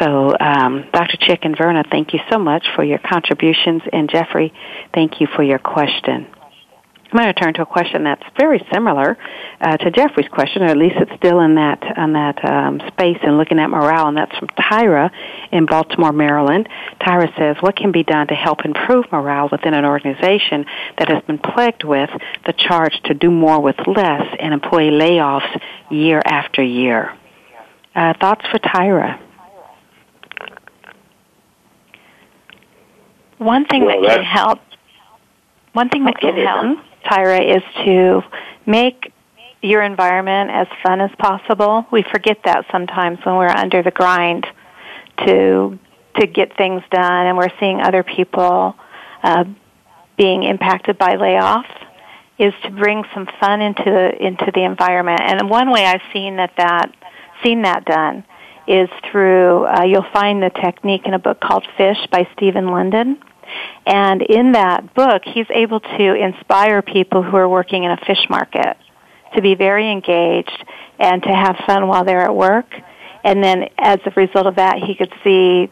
So, 0.00 0.34
um, 0.38 0.86
Dr. 0.92 1.16
Chick 1.18 1.40
and 1.42 1.56
Verna, 1.56 1.84
thank 1.88 2.12
you 2.12 2.20
so 2.30 2.38
much 2.38 2.66
for 2.74 2.82
your 2.82 2.98
contributions, 2.98 3.82
and 3.92 4.10
Jeffrey, 4.10 4.52
thank 4.92 5.20
you 5.20 5.28
for 5.36 5.42
your 5.42 5.58
question. 5.58 6.26
I'm 7.14 7.22
going 7.22 7.32
to 7.32 7.40
turn 7.40 7.54
to 7.54 7.62
a 7.62 7.66
question 7.66 8.02
that's 8.02 8.24
very 8.36 8.60
similar 8.72 9.16
uh, 9.60 9.76
to 9.76 9.90
Jeffrey's 9.92 10.26
question, 10.26 10.62
or 10.62 10.66
at 10.66 10.76
least 10.76 10.96
it's 10.98 11.12
still 11.14 11.38
in 11.42 11.54
that 11.54 11.80
in 11.96 12.12
that 12.14 12.44
um, 12.44 12.80
space 12.88 13.18
and 13.22 13.38
looking 13.38 13.60
at 13.60 13.68
morale, 13.68 14.08
and 14.08 14.16
that's 14.16 14.36
from 14.36 14.48
Tyra 14.48 15.12
in 15.52 15.64
Baltimore, 15.64 16.10
Maryland. 16.12 16.68
Tyra 17.00 17.32
says, 17.38 17.56
"What 17.60 17.76
can 17.76 17.92
be 17.92 18.02
done 18.02 18.26
to 18.26 18.34
help 18.34 18.64
improve 18.64 19.04
morale 19.12 19.48
within 19.48 19.74
an 19.74 19.84
organization 19.84 20.66
that 20.98 21.08
has 21.08 21.22
been 21.22 21.38
plagued 21.38 21.84
with 21.84 22.10
the 22.46 22.52
charge 22.52 23.00
to 23.04 23.14
do 23.14 23.30
more 23.30 23.62
with 23.62 23.76
less 23.86 24.26
and 24.40 24.52
employee 24.52 24.90
layoffs 24.90 25.60
year 25.92 26.20
after 26.24 26.64
year?" 26.64 27.16
Uh, 27.94 28.14
thoughts 28.20 28.44
for 28.50 28.58
Tyra? 28.58 29.20
One 33.38 33.66
thing 33.66 33.84
well, 33.84 34.02
that 34.02 34.16
can 34.16 34.24
help. 34.24 34.58
One 35.74 35.88
thing 35.90 36.04
that 36.06 36.18
can 36.18 36.34
help 36.34 36.78
Tyra, 37.04 37.56
is 37.56 37.62
to 37.84 38.22
make 38.66 39.12
your 39.62 39.82
environment 39.82 40.50
as 40.50 40.66
fun 40.82 41.00
as 41.00 41.10
possible. 41.18 41.86
We 41.90 42.04
forget 42.12 42.38
that 42.44 42.66
sometimes 42.70 43.18
when 43.24 43.36
we're 43.36 43.48
under 43.48 43.82
the 43.82 43.90
grind 43.90 44.46
to 45.26 45.78
to 46.20 46.26
get 46.28 46.56
things 46.56 46.82
done, 46.90 47.26
and 47.26 47.36
we're 47.36 47.52
seeing 47.58 47.80
other 47.80 48.04
people 48.04 48.76
uh, 49.22 49.44
being 50.16 50.44
impacted 50.44 50.96
by 50.96 51.16
layoffs 51.16 51.84
is 52.38 52.52
to 52.62 52.70
bring 52.70 53.04
some 53.14 53.26
fun 53.40 53.60
into 53.60 53.84
the 53.84 54.24
into 54.24 54.50
the 54.54 54.64
environment. 54.64 55.20
And 55.22 55.48
one 55.48 55.70
way 55.70 55.86
I've 55.86 56.02
seen 56.12 56.36
that 56.36 56.52
that 56.56 56.92
seen 57.42 57.62
that 57.62 57.84
done 57.84 58.24
is 58.66 58.88
through 59.10 59.64
uh, 59.66 59.84
you'll 59.84 60.06
find 60.12 60.42
the 60.42 60.50
technique 60.50 61.02
in 61.06 61.14
a 61.14 61.18
book 61.18 61.40
called 61.40 61.66
Fish 61.76 61.98
by 62.10 62.28
Stephen 62.36 62.66
Lundin. 62.66 63.18
And 63.86 64.22
in 64.22 64.52
that 64.52 64.94
book, 64.94 65.22
he's 65.24 65.46
able 65.50 65.80
to 65.80 66.14
inspire 66.14 66.82
people 66.82 67.22
who 67.22 67.36
are 67.36 67.48
working 67.48 67.84
in 67.84 67.90
a 67.90 67.98
fish 68.06 68.26
market 68.28 68.76
to 69.34 69.42
be 69.42 69.54
very 69.54 69.90
engaged 69.90 70.64
and 70.98 71.22
to 71.22 71.28
have 71.28 71.56
fun 71.66 71.88
while 71.88 72.04
they're 72.04 72.22
at 72.22 72.34
work. 72.34 72.66
And 73.24 73.42
then 73.42 73.68
as 73.78 73.98
a 74.04 74.10
result 74.10 74.46
of 74.46 74.56
that, 74.56 74.78
he 74.78 74.94
could 74.94 75.12
see 75.22 75.70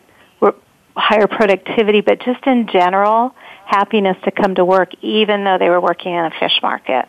higher 0.95 1.27
productivity, 1.27 2.01
but 2.01 2.21
just 2.21 2.47
in 2.47 2.69
general, 2.69 3.35
happiness 3.65 4.17
to 4.25 4.31
come 4.31 4.55
to 4.57 4.65
work 4.65 4.91
even 5.01 5.45
though 5.45 5.57
they 5.59 5.71
were 5.71 5.81
working 5.81 6.13
in 6.13 6.25
a 6.25 6.31
fish 6.39 6.61
market. 6.63 7.07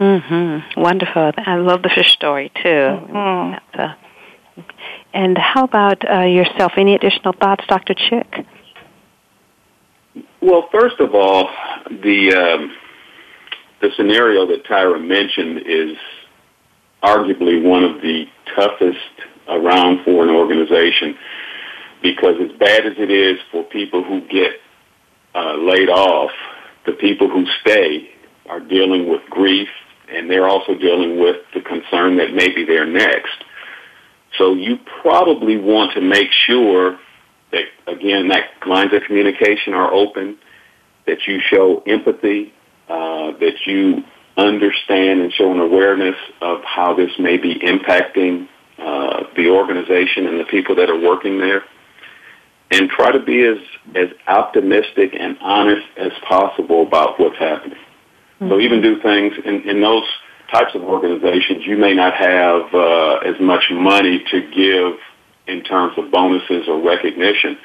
Mhm. 0.00 0.76
Wonderful. 0.76 1.32
I 1.38 1.56
love 1.56 1.82
the 1.82 1.88
fish 1.88 2.12
story 2.12 2.50
too. 2.54 2.60
Mm-hmm. 2.68 4.60
And 5.12 5.38
how 5.38 5.64
about 5.64 6.08
uh, 6.08 6.22
yourself? 6.22 6.72
Any 6.76 6.94
additional 6.94 7.32
thoughts, 7.32 7.64
Dr. 7.68 7.94
Chick? 7.94 8.44
Well, 10.44 10.68
first 10.70 11.00
of 11.00 11.14
all, 11.14 11.48
the 11.88 12.34
um, 12.34 12.76
the 13.80 13.88
scenario 13.96 14.46
that 14.48 14.66
Tyra 14.66 15.02
mentioned 15.02 15.62
is 15.64 15.96
arguably 17.02 17.64
one 17.64 17.82
of 17.82 18.02
the 18.02 18.26
toughest 18.54 18.98
around 19.48 20.04
for 20.04 20.22
an 20.22 20.28
organization 20.28 21.16
because 22.02 22.34
as 22.42 22.52
bad 22.58 22.84
as 22.84 22.92
it 22.98 23.10
is 23.10 23.38
for 23.50 23.62
people 23.64 24.04
who 24.04 24.20
get 24.28 24.60
uh, 25.34 25.54
laid 25.54 25.88
off, 25.88 26.32
the 26.84 26.92
people 26.92 27.30
who 27.30 27.46
stay 27.62 28.10
are 28.44 28.60
dealing 28.60 29.08
with 29.08 29.22
grief 29.30 29.70
and 30.12 30.30
they're 30.30 30.46
also 30.46 30.74
dealing 30.74 31.18
with 31.18 31.36
the 31.54 31.62
concern 31.62 32.18
that 32.18 32.34
maybe 32.34 32.66
they're 32.66 32.84
next. 32.84 33.44
So 34.36 34.52
you 34.52 34.76
probably 35.00 35.56
want 35.56 35.94
to 35.94 36.02
make 36.02 36.32
sure 36.32 36.98
that, 37.54 37.94
again, 37.94 38.28
that 38.28 38.44
lines 38.66 38.92
of 38.92 39.02
communication 39.06 39.74
are 39.74 39.92
open, 39.92 40.36
that 41.06 41.26
you 41.26 41.40
show 41.40 41.82
empathy, 41.86 42.52
uh, 42.88 43.32
that 43.38 43.56
you 43.66 44.04
understand 44.36 45.20
and 45.22 45.32
show 45.32 45.52
an 45.52 45.60
awareness 45.60 46.16
of 46.40 46.56
how 46.64 46.94
this 46.94 47.10
may 47.18 47.36
be 47.36 47.54
impacting 47.72 48.48
uh, 48.78 49.22
the 49.36 49.48
organization 49.48 50.26
and 50.26 50.40
the 50.40 50.44
people 50.44 50.74
that 50.74 50.90
are 50.90 51.00
working 51.00 51.38
there 51.38 51.62
and 52.70 52.90
try 52.90 53.12
to 53.12 53.20
be 53.20 53.44
as, 53.44 53.58
as 53.94 54.08
optimistic 54.26 55.14
and 55.18 55.38
honest 55.40 55.86
as 55.96 56.12
possible 56.28 56.82
about 56.82 57.20
what's 57.20 57.38
happening. 57.38 57.78
Mm-hmm. 57.78 58.48
So 58.48 58.60
even 58.60 58.82
do 58.82 59.00
things 59.00 59.34
in, 59.44 59.62
in 59.68 59.80
those 59.80 60.04
types 60.50 60.74
of 60.74 60.82
organizations, 60.82 61.64
you 61.64 61.76
may 61.76 61.94
not 61.94 62.14
have 62.14 62.74
uh, 62.74 63.30
as 63.30 63.36
much 63.40 63.64
money 63.70 64.24
to 64.30 64.40
give 64.50 64.98
in 65.46 65.62
terms 65.62 65.94
of 65.98 66.10
bonuses 66.10 66.68
or 66.68 66.80
recognition, 66.82 67.58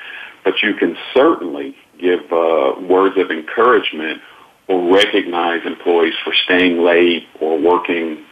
but 0.43 0.53
you 0.61 0.73
can 0.73 0.97
certainly 1.13 1.75
give 1.99 2.21
uh, 2.32 2.73
words 2.82 3.17
of 3.17 3.32
encouragement 3.32 4.21
or 4.67 4.93
recognize 4.93 5.61
employees 5.65 6.13
for 6.23 6.34
staying 6.45 6.84
late 6.84 7.27
or 7.39 7.59
working 7.59 8.23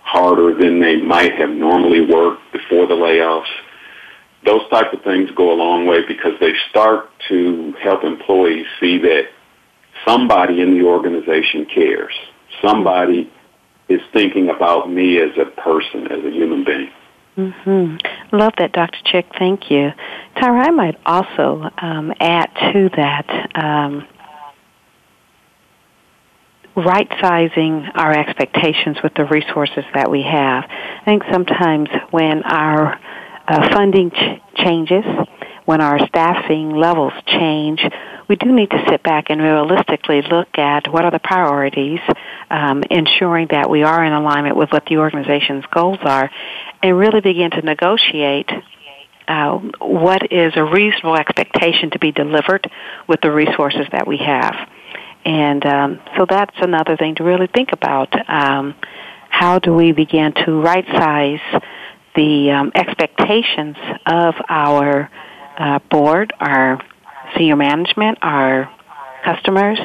harder 0.00 0.54
than 0.54 0.80
they 0.80 0.96
might 0.96 1.34
have 1.34 1.50
normally 1.50 2.00
worked 2.00 2.40
before 2.52 2.86
the 2.86 2.94
layoffs 2.94 3.46
those 4.44 4.68
types 4.70 4.88
of 4.92 5.02
things 5.02 5.30
go 5.36 5.52
a 5.52 5.54
long 5.56 5.86
way 5.86 6.06
because 6.06 6.32
they 6.40 6.52
start 6.70 7.10
to 7.28 7.74
help 7.82 8.04
employees 8.04 8.66
see 8.80 8.98
that 8.98 9.28
somebody 10.06 10.60
in 10.60 10.78
the 10.78 10.84
organization 10.84 11.66
cares. 11.66 12.14
Somebody 12.62 13.30
is 13.88 14.00
thinking 14.12 14.48
about 14.48 14.90
me 14.90 15.18
as 15.18 15.30
a 15.38 15.46
person, 15.60 16.06
as 16.12 16.24
a 16.24 16.30
human 16.30 16.64
being. 16.64 16.90
Mm-hmm. 17.38 18.36
Love 18.36 18.52
that, 18.58 18.72
Dr. 18.72 18.98
Chick. 19.04 19.26
Thank 19.38 19.70
you. 19.70 19.92
Tyra, 20.36 20.66
I 20.66 20.70
might 20.70 20.98
also 21.06 21.70
um, 21.78 22.12
add 22.18 22.50
to 22.72 22.90
that 22.96 23.50
um, 23.54 24.04
right 26.74 27.08
sizing 27.20 27.86
our 27.94 28.10
expectations 28.12 28.96
with 29.04 29.14
the 29.14 29.24
resources 29.24 29.84
that 29.94 30.10
we 30.10 30.22
have. 30.22 30.64
I 30.68 31.02
think 31.04 31.22
sometimes 31.30 31.88
when 32.10 32.42
our 32.42 32.98
uh, 33.46 33.72
funding 33.72 34.10
ch- 34.10 34.42
changes, 34.56 35.04
when 35.64 35.80
our 35.80 36.04
staffing 36.08 36.70
levels 36.70 37.12
change, 37.26 37.80
we 38.28 38.36
do 38.36 38.52
need 38.52 38.70
to 38.70 38.84
sit 38.88 39.02
back 39.02 39.26
and 39.30 39.40
realistically 39.40 40.22
look 40.22 40.58
at 40.58 40.92
what 40.92 41.04
are 41.04 41.10
the 41.10 41.18
priorities, 41.18 42.00
um, 42.50 42.82
ensuring 42.90 43.48
that 43.50 43.70
we 43.70 43.82
are 43.82 44.04
in 44.04 44.12
alignment 44.12 44.56
with 44.56 44.70
what 44.70 44.84
the 44.86 44.98
organization's 44.98 45.64
goals 45.72 45.98
are, 46.02 46.30
and 46.82 46.96
really 46.96 47.20
begin 47.20 47.50
to 47.50 47.62
negotiate 47.62 48.50
uh, 49.26 49.58
what 49.78 50.32
is 50.32 50.52
a 50.56 50.64
reasonable 50.64 51.16
expectation 51.16 51.90
to 51.90 51.98
be 51.98 52.12
delivered 52.12 52.70
with 53.06 53.20
the 53.20 53.30
resources 53.30 53.86
that 53.92 54.06
we 54.06 54.16
have. 54.18 54.54
And 55.24 55.66
um, 55.66 56.00
so 56.16 56.26
that's 56.28 56.56
another 56.60 56.96
thing 56.96 57.16
to 57.16 57.24
really 57.24 57.48
think 57.48 57.72
about. 57.72 58.08
Um, 58.30 58.74
how 59.28 59.58
do 59.58 59.74
we 59.74 59.92
begin 59.92 60.32
to 60.46 60.60
right 60.60 60.86
size 60.86 61.62
the 62.16 62.50
um, 62.50 62.72
expectations 62.74 63.76
of 64.06 64.34
our 64.48 65.10
uh, 65.58 65.78
board, 65.90 66.32
our 66.40 66.80
senior 67.36 67.56
management, 67.56 68.18
our 68.22 68.72
customers, 69.24 69.78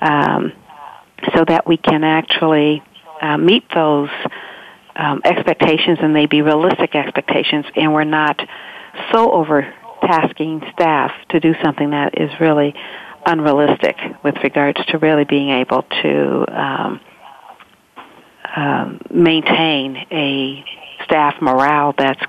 um, 0.00 0.52
so 1.34 1.44
that 1.44 1.66
we 1.66 1.76
can 1.76 2.02
actually 2.02 2.82
uh, 3.20 3.36
meet 3.38 3.64
those 3.72 4.10
um, 4.96 5.20
expectations 5.24 5.98
and 6.02 6.14
they 6.14 6.26
be 6.26 6.42
realistic 6.42 6.94
expectations, 6.94 7.66
and 7.76 7.92
we're 7.92 8.04
not 8.04 8.38
so 9.12 9.30
overtasking 9.30 10.72
staff 10.72 11.12
to 11.30 11.40
do 11.40 11.54
something 11.62 11.90
that 11.90 12.20
is 12.20 12.30
really 12.40 12.74
unrealistic 13.26 13.96
with 14.24 14.34
regards 14.42 14.84
to 14.86 14.98
really 14.98 15.24
being 15.24 15.50
able 15.50 15.82
to 16.02 16.44
um, 16.48 17.00
um, 18.56 19.00
maintain 19.10 19.96
a 20.10 20.64
staff 21.04 21.34
morale 21.40 21.94
that's 21.96 22.20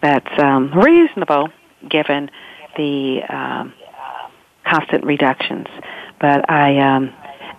that's 0.00 0.38
um, 0.38 0.72
reasonable 0.74 1.48
given 1.88 2.30
the 2.76 3.20
um, 3.28 3.72
constant 4.64 5.04
reductions. 5.04 5.66
But 6.20 6.50
I 6.50 6.78
um, 6.78 7.12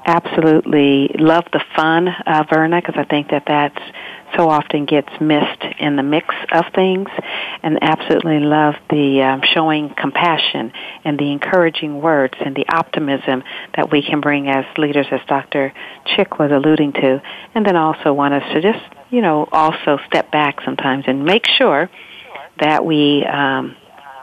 absolutely 0.06 1.10
love 1.18 1.46
the 1.54 1.62
fun, 1.76 2.08
uh, 2.08 2.44
Verna, 2.50 2.82
because 2.82 2.96
I 2.98 3.06
think 3.06 3.30
that 3.30 3.44
that's 3.48 3.80
so 4.38 4.50
often 4.50 4.86
gets 4.86 5.10
missed 5.22 5.64
in 5.80 5.96
the 5.96 6.04
mix 6.04 6.34
of 6.52 6.66
things, 6.74 7.10
and 7.62 7.80
absolutely 7.82 8.40
love 8.40 8.76
the 8.90 9.22
um, 9.22 9.42
showing 9.54 9.94
compassion 9.96 10.72
and 11.04 11.18
the 11.18 11.32
encouraging 11.32 12.02
words 12.02 12.34
and 12.44 12.56
the 12.56 12.66
optimism 12.70 13.44
that 13.76 13.92
we 13.92 14.02
can 14.02 14.22
bring 14.22 14.48
as 14.48 14.66
leaders, 14.78 15.08
as 15.12 15.22
Dr. 15.28 15.74
Chick 16.06 16.40
was 16.40 16.52
alluding 16.52 16.94
to, 16.94 17.22
and 17.56 17.66
then 17.66 17.76
also 17.76 18.14
want 18.14 18.34
us 18.34 18.44
to 18.54 18.62
just 18.62 18.84
you 19.14 19.22
know, 19.22 19.48
also 19.52 20.00
step 20.08 20.32
back 20.32 20.60
sometimes 20.66 21.04
and 21.06 21.24
make 21.24 21.46
sure 21.46 21.88
that 22.60 22.84
we 22.84 23.24
um, 23.24 23.76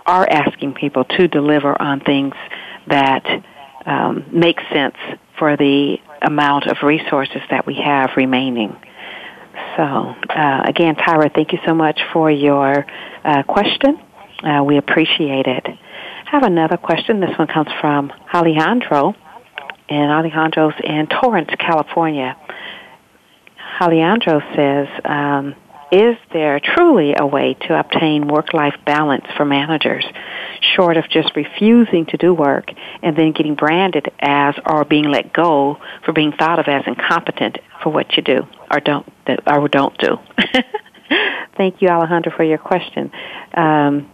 are 0.04 0.28
asking 0.28 0.74
people 0.74 1.04
to 1.04 1.28
deliver 1.28 1.80
on 1.80 2.00
things 2.00 2.34
that 2.88 3.24
um, 3.86 4.24
make 4.32 4.58
sense 4.72 4.96
for 5.38 5.56
the 5.56 5.96
amount 6.22 6.66
of 6.66 6.78
resources 6.82 7.40
that 7.50 7.66
we 7.66 7.74
have 7.74 8.10
remaining. 8.16 8.76
So, 9.76 9.82
uh, 9.82 10.62
again, 10.66 10.96
Tyra, 10.96 11.32
thank 11.34 11.52
you 11.52 11.58
so 11.66 11.74
much 11.74 12.00
for 12.12 12.30
your 12.30 12.86
uh, 13.24 13.42
question. 13.44 14.00
Uh, 14.42 14.64
we 14.64 14.78
appreciate 14.78 15.46
it. 15.46 15.66
I 15.66 16.30
have 16.30 16.42
another 16.42 16.76
question. 16.76 17.20
This 17.20 17.36
one 17.38 17.48
comes 17.48 17.68
from 17.80 18.12
Alejandro, 18.32 19.14
and 19.88 20.10
Alejandro's 20.10 20.74
in 20.82 21.06
Torrance, 21.06 21.50
California. 21.58 22.36
Alejandro 23.80 24.40
says, 24.54 24.88
um, 25.04 25.54
is 25.92 26.16
there 26.32 26.60
truly 26.60 27.14
a 27.18 27.26
way 27.26 27.54
to 27.54 27.78
obtain 27.78 28.28
work-life 28.28 28.74
balance 28.86 29.24
for 29.36 29.44
managers, 29.44 30.04
short 30.76 30.96
of 30.96 31.08
just 31.10 31.34
refusing 31.34 32.06
to 32.06 32.16
do 32.16 32.32
work 32.32 32.70
and 33.02 33.16
then 33.16 33.32
getting 33.32 33.54
branded 33.54 34.10
as 34.20 34.54
or 34.66 34.84
being 34.84 35.04
let 35.04 35.32
go 35.32 35.78
for 36.04 36.12
being 36.12 36.32
thought 36.32 36.58
of 36.58 36.68
as 36.68 36.84
incompetent 36.86 37.58
for 37.82 37.90
what 37.90 38.16
you 38.16 38.22
do 38.22 38.46
or 38.70 38.80
don't 38.80 39.06
or 39.46 39.68
don't 39.68 39.96
do? 39.98 40.18
Thank 41.56 41.82
you, 41.82 41.88
Alejandro, 41.88 42.32
for 42.36 42.44
your 42.44 42.58
question. 42.58 43.10
Um, 43.54 44.10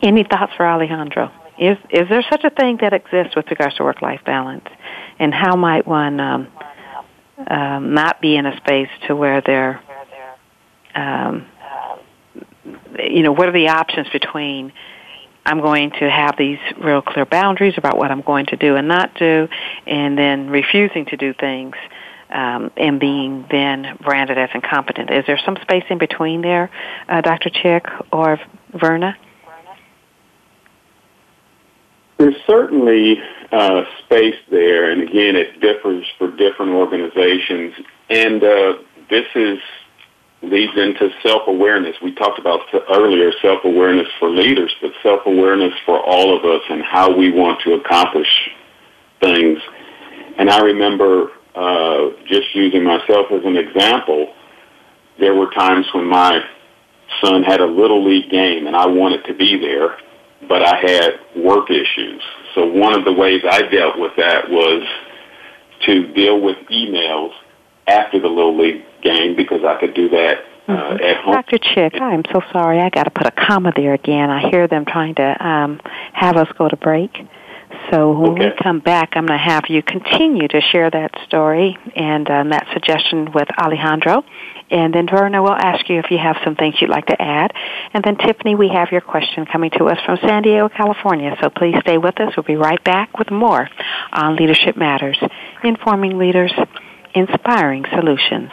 any 0.00 0.24
thoughts 0.24 0.52
for 0.56 0.66
Alejandro? 0.66 1.30
Is 1.58 1.76
is 1.90 2.08
there 2.08 2.24
such 2.30 2.44
a 2.44 2.50
thing 2.50 2.78
that 2.80 2.92
exists 2.92 3.36
with 3.36 3.50
regards 3.50 3.76
to 3.76 3.84
work-life 3.84 4.20
balance, 4.24 4.66
and 5.18 5.34
how 5.34 5.56
might 5.56 5.86
one 5.86 6.18
um, 6.20 6.48
um, 7.46 7.94
not 7.94 8.20
be 8.20 8.36
in 8.36 8.46
a 8.46 8.56
space 8.58 8.88
to 9.06 9.16
where 9.16 9.42
they're, 9.44 9.82
um, 10.94 11.46
you 12.98 13.22
know, 13.22 13.32
what 13.32 13.48
are 13.48 13.52
the 13.52 13.68
options 13.68 14.08
between 14.10 14.72
I'm 15.44 15.60
going 15.60 15.90
to 15.92 16.10
have 16.10 16.36
these 16.36 16.58
real 16.78 17.02
clear 17.02 17.24
boundaries 17.24 17.74
about 17.76 17.96
what 17.96 18.10
I'm 18.10 18.20
going 18.20 18.46
to 18.46 18.56
do 18.56 18.76
and 18.76 18.88
not 18.88 19.14
do, 19.14 19.48
and 19.86 20.16
then 20.16 20.50
refusing 20.50 21.06
to 21.06 21.16
do 21.16 21.32
things 21.32 21.74
um, 22.30 22.70
and 22.76 23.00
being 23.00 23.46
then 23.50 23.98
branded 24.02 24.38
as 24.38 24.50
incompetent. 24.54 25.10
Is 25.10 25.24
there 25.26 25.40
some 25.44 25.56
space 25.62 25.84
in 25.88 25.98
between 25.98 26.42
there, 26.42 26.70
uh, 27.08 27.20
Dr. 27.22 27.50
Chick 27.50 27.86
or 28.12 28.38
Verna? 28.72 29.16
There's 32.18 32.36
certainly 32.46 33.18
uh, 33.50 33.84
space 34.04 34.36
there, 34.50 34.90
and 34.90 35.02
again, 35.02 35.36
it 35.36 35.58
differs 35.60 36.04
for 36.18 36.30
different 36.30 36.72
organizations. 36.72 37.74
And 38.10 38.44
uh, 38.44 38.74
this 39.08 39.24
is 39.34 39.58
leads 40.42 40.72
into 40.76 41.10
self-awareness. 41.22 41.96
We 42.02 42.14
talked 42.14 42.38
about 42.38 42.60
earlier 42.90 43.30
self-awareness 43.42 44.06
for 44.18 44.30
leaders, 44.30 44.74
but 44.80 44.92
self-awareness 45.02 45.74
for 45.84 46.00
all 46.00 46.36
of 46.36 46.44
us 46.44 46.62
and 46.70 46.82
how 46.82 47.14
we 47.14 47.30
want 47.30 47.60
to 47.62 47.74
accomplish 47.74 48.28
things. 49.20 49.58
And 50.38 50.48
I 50.50 50.60
remember 50.60 51.30
uh, 51.54 52.10
just 52.26 52.54
using 52.54 52.84
myself 52.84 53.26
as 53.30 53.44
an 53.44 53.56
example, 53.56 54.32
there 55.18 55.34
were 55.34 55.50
times 55.50 55.86
when 55.92 56.06
my 56.06 56.40
son 57.22 57.42
had 57.42 57.60
a 57.60 57.66
little 57.66 58.02
league 58.04 58.30
game 58.30 58.66
and 58.66 58.74
I 58.74 58.86
wanted 58.86 59.24
to 59.26 59.34
be 59.34 59.58
there, 59.58 59.98
but 60.48 60.62
I 60.62 60.76
had 60.76 61.44
work 61.44 61.70
issues. 61.70 62.22
So 62.54 62.64
one 62.66 62.94
of 62.94 63.04
the 63.04 63.12
ways 63.12 63.42
I 63.48 63.62
dealt 63.62 63.98
with 63.98 64.12
that 64.16 64.48
was 64.48 64.82
to 65.86 66.12
deal 66.14 66.40
with 66.40 66.56
emails 66.70 67.32
after 67.86 68.20
the 68.20 68.28
little 68.28 68.58
league 68.58 68.84
game 69.02 69.36
because 69.36 69.64
I 69.64 69.78
could 69.78 69.94
do 69.94 70.08
that 70.10 70.38
uh, 70.68 70.72
mm-hmm. 70.72 71.04
at 71.04 71.16
home. 71.18 71.34
Dr. 71.34 71.58
Chick, 71.58 71.94
I'm 72.00 72.22
so 72.32 72.42
sorry. 72.52 72.80
I 72.80 72.90
got 72.90 73.04
to 73.04 73.10
put 73.10 73.26
a 73.26 73.32
comma 73.32 73.72
there 73.74 73.94
again. 73.94 74.30
I 74.30 74.50
hear 74.50 74.68
them 74.68 74.84
trying 74.84 75.14
to 75.16 75.46
um, 75.46 75.80
have 76.12 76.36
us 76.36 76.48
go 76.56 76.68
to 76.68 76.76
break. 76.76 77.10
So 77.90 78.12
when 78.12 78.32
okay. 78.32 78.50
we 78.50 78.62
come 78.62 78.80
back, 78.80 79.10
I'm 79.14 79.26
going 79.26 79.38
to 79.38 79.44
have 79.44 79.64
you 79.68 79.82
continue 79.82 80.48
to 80.48 80.60
share 80.60 80.90
that 80.90 81.12
story 81.26 81.76
and 81.94 82.28
um, 82.28 82.50
that 82.50 82.66
suggestion 82.72 83.32
with 83.32 83.48
Alejandro. 83.58 84.24
And 84.70 84.94
then 84.94 85.08
Verna 85.08 85.42
will 85.42 85.56
ask 85.56 85.88
you 85.88 85.98
if 85.98 86.10
you 86.10 86.18
have 86.18 86.36
some 86.44 86.54
things 86.54 86.76
you'd 86.80 86.90
like 86.90 87.06
to 87.06 87.20
add. 87.20 87.52
And 87.92 88.04
then 88.04 88.16
Tiffany, 88.16 88.54
we 88.54 88.68
have 88.68 88.90
your 88.92 89.00
question 89.00 89.46
coming 89.46 89.70
to 89.78 89.84
us 89.86 89.98
from 90.04 90.18
San 90.18 90.42
Diego, 90.42 90.68
California. 90.68 91.36
So 91.40 91.50
please 91.50 91.74
stay 91.80 91.98
with 91.98 92.20
us. 92.20 92.32
We'll 92.36 92.44
be 92.44 92.56
right 92.56 92.82
back 92.84 93.18
with 93.18 93.30
more 93.30 93.68
on 94.12 94.36
Leadership 94.36 94.76
Matters, 94.76 95.18
informing 95.64 96.18
leaders, 96.18 96.52
inspiring 97.14 97.84
solutions. 97.94 98.50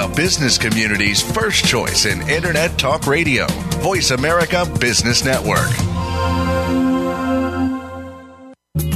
the 0.00 0.12
business 0.16 0.56
community's 0.56 1.20
first 1.20 1.66
choice 1.66 2.06
in 2.06 2.26
Internet 2.26 2.78
Talk 2.78 3.06
Radio. 3.06 3.46
Voice 3.82 4.12
America 4.12 4.64
Business 4.80 5.24
Network. 5.26 5.68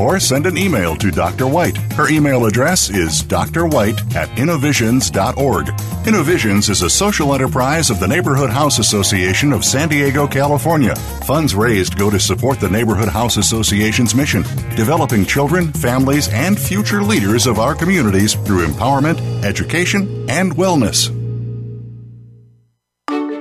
or 0.00 0.20
send 0.20 0.46
an 0.46 0.58
email 0.58 0.96
to 0.96 1.10
Dr. 1.10 1.46
White. 1.46 1.76
Her 1.94 2.08
email 2.08 2.46
address 2.46 2.90
is 2.90 3.22
drwhite 3.22 4.14
at 4.14 4.38
innovisions.org. 4.38 5.68
Innovisions 6.06 6.68
is 6.68 6.82
a 6.82 6.90
social 6.90 7.34
enterprise 7.34 7.90
of 7.90 8.00
the 8.00 8.08
Neighborhood 8.08 8.50
House 8.50 8.78
Association 8.78 9.52
of 9.52 9.64
San 9.64 9.88
Diego, 9.88 10.26
California. 10.26 10.94
Funds 11.26 11.54
raised 11.54 11.98
go 11.98 12.10
to 12.10 12.20
support 12.20 12.60
the 12.60 12.68
Neighborhood 12.68 13.08
House 13.08 13.36
Association's 13.36 14.14
mission, 14.14 14.42
developing 14.76 15.24
children, 15.24 15.72
families, 15.72 16.28
and 16.28 16.58
future 16.58 17.02
leaders 17.02 17.46
of 17.46 17.58
our 17.58 17.74
communities 17.74 18.34
through 18.34 18.66
empowerment, 18.66 19.18
education, 19.44 20.28
and 20.28 20.54
wellness. 20.56 21.10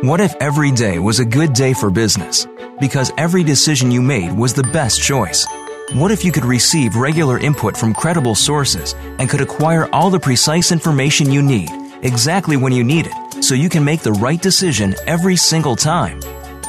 What 0.03 0.19
if 0.19 0.35
every 0.41 0.71
day 0.71 0.99
was 0.99 1.19
a 1.19 1.25
good 1.25 1.53
day 1.53 1.73
for 1.73 1.89
business? 1.89 2.45
Because 2.81 3.13
every 3.17 3.41
decision 3.41 3.89
you 3.89 4.01
made 4.01 4.33
was 4.33 4.53
the 4.53 4.63
best 4.63 5.01
choice. 5.01 5.47
What 5.91 6.11
if 6.11 6.23
you 6.23 6.31
could 6.31 6.45
receive 6.45 6.95
regular 6.95 7.37
input 7.37 7.75
from 7.77 7.93
credible 7.93 8.35
sources 8.35 8.95
and 9.19 9.29
could 9.29 9.41
acquire 9.41 9.87
all 9.93 10.09
the 10.09 10.19
precise 10.19 10.71
information 10.71 11.31
you 11.31 11.41
need 11.41 11.69
exactly 12.01 12.57
when 12.57 12.71
you 12.71 12.83
need 12.83 13.07
it 13.11 13.43
so 13.43 13.53
you 13.53 13.69
can 13.69 13.83
make 13.83 14.01
the 14.01 14.13
right 14.13 14.41
decision 14.41 14.95
every 15.05 15.35
single 15.35 15.75
time? 15.75 16.19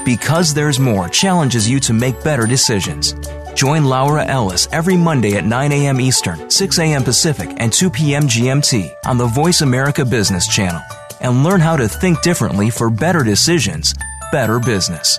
Because 0.04 0.52
There's 0.52 0.80
More 0.80 1.08
challenges 1.08 1.70
you 1.70 1.80
to 1.80 1.92
make 1.94 2.22
better 2.22 2.46
decisions. 2.46 3.14
Join 3.54 3.84
Laura 3.84 4.24
Ellis 4.24 4.68
every 4.72 4.96
Monday 4.96 5.36
at 5.36 5.46
9 5.46 5.72
a.m. 5.72 6.00
Eastern, 6.00 6.50
6 6.50 6.78
a.m. 6.80 7.04
Pacific, 7.04 7.50
and 7.58 7.72
2 7.72 7.90
p.m. 7.90 8.24
GMT 8.24 8.92
on 9.06 9.16
the 9.16 9.26
Voice 9.26 9.62
America 9.62 10.04
Business 10.04 10.48
Channel 10.48 10.82
and 11.20 11.44
learn 11.44 11.60
how 11.60 11.76
to 11.76 11.88
think 11.88 12.20
differently 12.22 12.68
for 12.68 12.90
better 12.90 13.22
decisions, 13.22 13.94
better 14.32 14.58
business. 14.58 15.18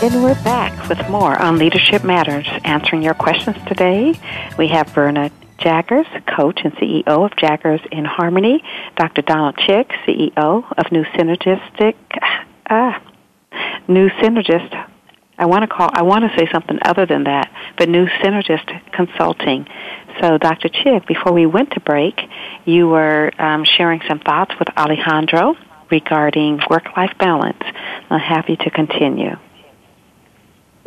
And 0.00 0.22
we're 0.22 0.40
back 0.44 0.88
with 0.88 1.10
more 1.10 1.36
on 1.42 1.58
Leadership 1.58 2.04
Matters. 2.04 2.46
Answering 2.62 3.02
your 3.02 3.14
questions 3.14 3.56
today, 3.66 4.14
we 4.56 4.68
have 4.68 4.88
Verna 4.90 5.32
Jaggers, 5.58 6.06
coach 6.36 6.60
and 6.62 6.72
CEO 6.74 7.04
of 7.08 7.36
Jaggers 7.36 7.80
in 7.90 8.04
Harmony, 8.04 8.62
Dr. 8.94 9.22
Donald 9.22 9.56
Chick, 9.56 9.90
CEO 10.06 10.64
of 10.78 10.92
New 10.92 11.02
Synergistic, 11.02 11.96
ah, 12.70 13.02
New 13.88 14.08
Synergist. 14.10 14.72
I 15.36 15.46
want 15.46 15.62
to 15.62 15.66
call. 15.66 15.90
I 15.92 16.02
want 16.02 16.30
to 16.30 16.38
say 16.38 16.48
something 16.52 16.78
other 16.82 17.04
than 17.04 17.24
that, 17.24 17.52
but 17.76 17.88
New 17.88 18.06
Synergist 18.06 18.92
Consulting. 18.92 19.66
So, 20.20 20.38
Dr. 20.38 20.68
Chick, 20.68 21.08
before 21.08 21.32
we 21.32 21.44
went 21.44 21.72
to 21.72 21.80
break, 21.80 22.20
you 22.64 22.86
were 22.86 23.32
um, 23.36 23.64
sharing 23.64 24.00
some 24.06 24.20
thoughts 24.20 24.54
with 24.60 24.68
Alejandro 24.76 25.56
regarding 25.90 26.60
work-life 26.70 27.18
balance. 27.18 27.64
I'm 28.10 28.20
happy 28.20 28.54
to 28.58 28.70
continue. 28.70 29.36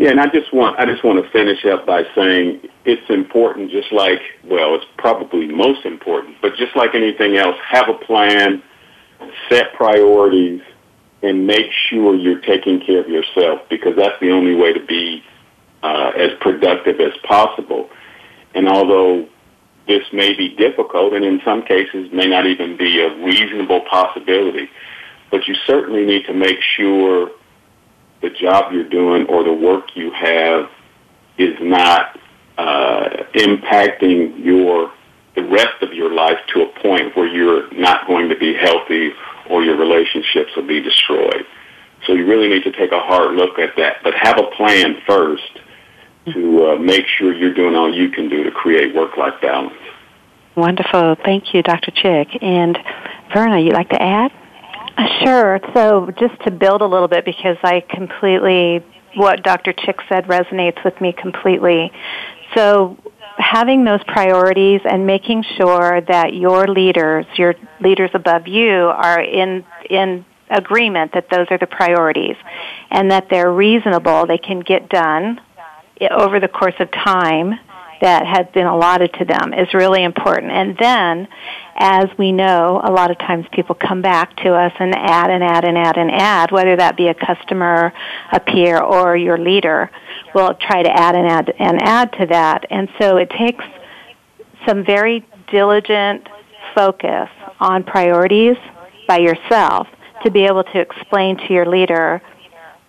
Yeah, 0.01 0.09
and 0.09 0.19
I 0.19 0.25
just 0.29 0.51
want 0.51 0.79
I 0.79 0.85
just 0.87 1.03
want 1.03 1.23
to 1.23 1.29
finish 1.29 1.63
up 1.63 1.85
by 1.85 2.01
saying 2.15 2.67
it's 2.85 3.07
important, 3.07 3.69
just 3.69 3.91
like 3.91 4.19
well, 4.43 4.73
it's 4.73 4.85
probably 4.97 5.45
most 5.45 5.85
important, 5.85 6.37
but 6.41 6.55
just 6.55 6.75
like 6.75 6.95
anything 6.95 7.37
else, 7.37 7.55
have 7.69 7.87
a 7.87 7.93
plan, 7.93 8.63
set 9.47 9.75
priorities, 9.75 10.61
and 11.21 11.45
make 11.45 11.67
sure 11.87 12.15
you're 12.15 12.41
taking 12.41 12.81
care 12.81 13.01
of 13.01 13.09
yourself 13.09 13.61
because 13.69 13.95
that's 13.95 14.19
the 14.19 14.31
only 14.31 14.55
way 14.55 14.73
to 14.73 14.83
be 14.83 15.23
uh, 15.83 16.13
as 16.17 16.31
productive 16.41 16.99
as 16.99 17.13
possible. 17.21 17.87
And 18.55 18.67
although 18.67 19.27
this 19.87 20.01
may 20.11 20.33
be 20.33 20.55
difficult, 20.55 21.13
and 21.13 21.23
in 21.23 21.41
some 21.45 21.61
cases 21.61 22.11
may 22.11 22.25
not 22.25 22.47
even 22.47 22.75
be 22.75 23.01
a 23.01 23.23
reasonable 23.23 23.81
possibility, 23.81 24.67
but 25.29 25.47
you 25.47 25.53
certainly 25.67 26.05
need 26.05 26.25
to 26.25 26.33
make 26.33 26.57
sure 26.75 27.29
the 28.21 28.29
job 28.29 28.71
you're 28.71 28.89
doing 28.89 29.25
or 29.27 29.43
the 29.43 29.53
work 29.53 29.95
you 29.95 30.11
have 30.11 30.69
is 31.37 31.55
not 31.61 32.19
uh, 32.57 33.09
impacting 33.33 34.43
your 34.43 34.91
the 35.35 35.43
rest 35.43 35.81
of 35.81 35.93
your 35.93 36.13
life 36.13 36.37
to 36.53 36.61
a 36.61 36.79
point 36.81 37.15
where 37.15 37.25
you're 37.25 37.71
not 37.73 38.05
going 38.05 38.27
to 38.29 38.35
be 38.35 38.53
healthy 38.53 39.11
or 39.49 39.63
your 39.63 39.77
relationships 39.77 40.51
will 40.55 40.67
be 40.67 40.81
destroyed. 40.81 41.45
So 42.05 42.13
you 42.13 42.25
really 42.25 42.49
need 42.49 42.63
to 42.63 42.71
take 42.71 42.91
a 42.91 42.99
hard 42.99 43.35
look 43.35 43.57
at 43.57 43.75
that, 43.77 43.97
but 44.03 44.13
have 44.13 44.37
a 44.37 44.47
plan 44.57 44.97
first 45.07 45.59
to 46.33 46.65
uh, 46.65 46.75
make 46.75 47.05
sure 47.07 47.33
you're 47.33 47.53
doing 47.53 47.75
all 47.75 47.93
you 47.93 48.09
can 48.09 48.27
do 48.27 48.43
to 48.43 48.51
create 48.51 48.93
work-life 48.93 49.35
balance. 49.41 49.73
Wonderful. 50.55 51.15
Thank 51.23 51.53
you, 51.53 51.63
Dr. 51.63 51.91
Chick. 51.91 52.37
And 52.41 52.77
Verna, 53.33 53.59
you'd 53.59 53.73
like 53.73 53.89
to 53.89 54.01
add? 54.01 54.31
Uh, 54.97 55.07
sure. 55.23 55.59
So 55.73 56.11
just 56.19 56.39
to 56.43 56.51
build 56.51 56.81
a 56.81 56.85
little 56.85 57.07
bit, 57.07 57.25
because 57.25 57.57
I 57.63 57.81
completely, 57.81 58.83
what 59.15 59.43
Dr. 59.43 59.73
Chick 59.73 59.99
said 60.09 60.25
resonates 60.25 60.83
with 60.83 60.99
me 61.01 61.13
completely. 61.13 61.91
So 62.55 62.97
having 63.37 63.83
those 63.83 64.03
priorities 64.03 64.81
and 64.83 65.07
making 65.07 65.43
sure 65.57 66.01
that 66.01 66.33
your 66.33 66.67
leaders, 66.67 67.25
your 67.35 67.55
leaders 67.79 68.11
above 68.13 68.47
you 68.47 68.71
are 68.71 69.21
in, 69.21 69.63
in 69.89 70.25
agreement 70.49 71.13
that 71.13 71.29
those 71.29 71.47
are 71.49 71.57
the 71.57 71.67
priorities 71.67 72.35
and 72.89 73.09
that 73.11 73.29
they're 73.29 73.51
reasonable, 73.51 74.27
they 74.27 74.37
can 74.37 74.59
get 74.59 74.89
done 74.89 75.39
over 76.09 76.39
the 76.39 76.47
course 76.47 76.75
of 76.79 76.91
time 76.91 77.53
that 78.01 78.25
has 78.25 78.47
been 78.53 78.65
allotted 78.65 79.13
to 79.13 79.25
them 79.25 79.53
is 79.53 79.73
really 79.73 80.03
important. 80.03 80.51
And 80.51 80.75
then, 80.77 81.27
as 81.75 82.05
we 82.17 82.31
know, 82.31 82.81
a 82.83 82.91
lot 82.91 83.11
of 83.11 83.19
times 83.19 83.45
people 83.51 83.75
come 83.75 84.01
back 84.01 84.35
to 84.37 84.53
us 84.53 84.73
and 84.79 84.93
add 84.95 85.29
and 85.29 85.43
add 85.43 85.65
and 85.65 85.77
add 85.77 85.97
and 85.97 86.11
add, 86.11 86.51
whether 86.51 86.75
that 86.75 86.97
be 86.97 87.07
a 87.07 87.13
customer, 87.13 87.93
a 88.33 88.39
peer, 88.39 88.79
or 88.79 89.15
your 89.15 89.37
leader 89.37 89.91
will 90.33 90.55
try 90.55 90.81
to 90.81 90.89
add 90.89 91.15
and 91.15 91.27
add 91.27 91.53
and 91.59 91.81
add 91.81 92.11
to 92.13 92.25
that. 92.27 92.65
And 92.71 92.89
so 92.99 93.17
it 93.17 93.29
takes 93.29 93.63
some 94.67 94.83
very 94.83 95.25
diligent 95.51 96.27
focus 96.73 97.29
on 97.59 97.83
priorities 97.83 98.57
by 99.07 99.19
yourself 99.19 99.87
to 100.23 100.31
be 100.31 100.45
able 100.45 100.63
to 100.63 100.79
explain 100.79 101.37
to 101.37 101.53
your 101.53 101.65
leader 101.65 102.21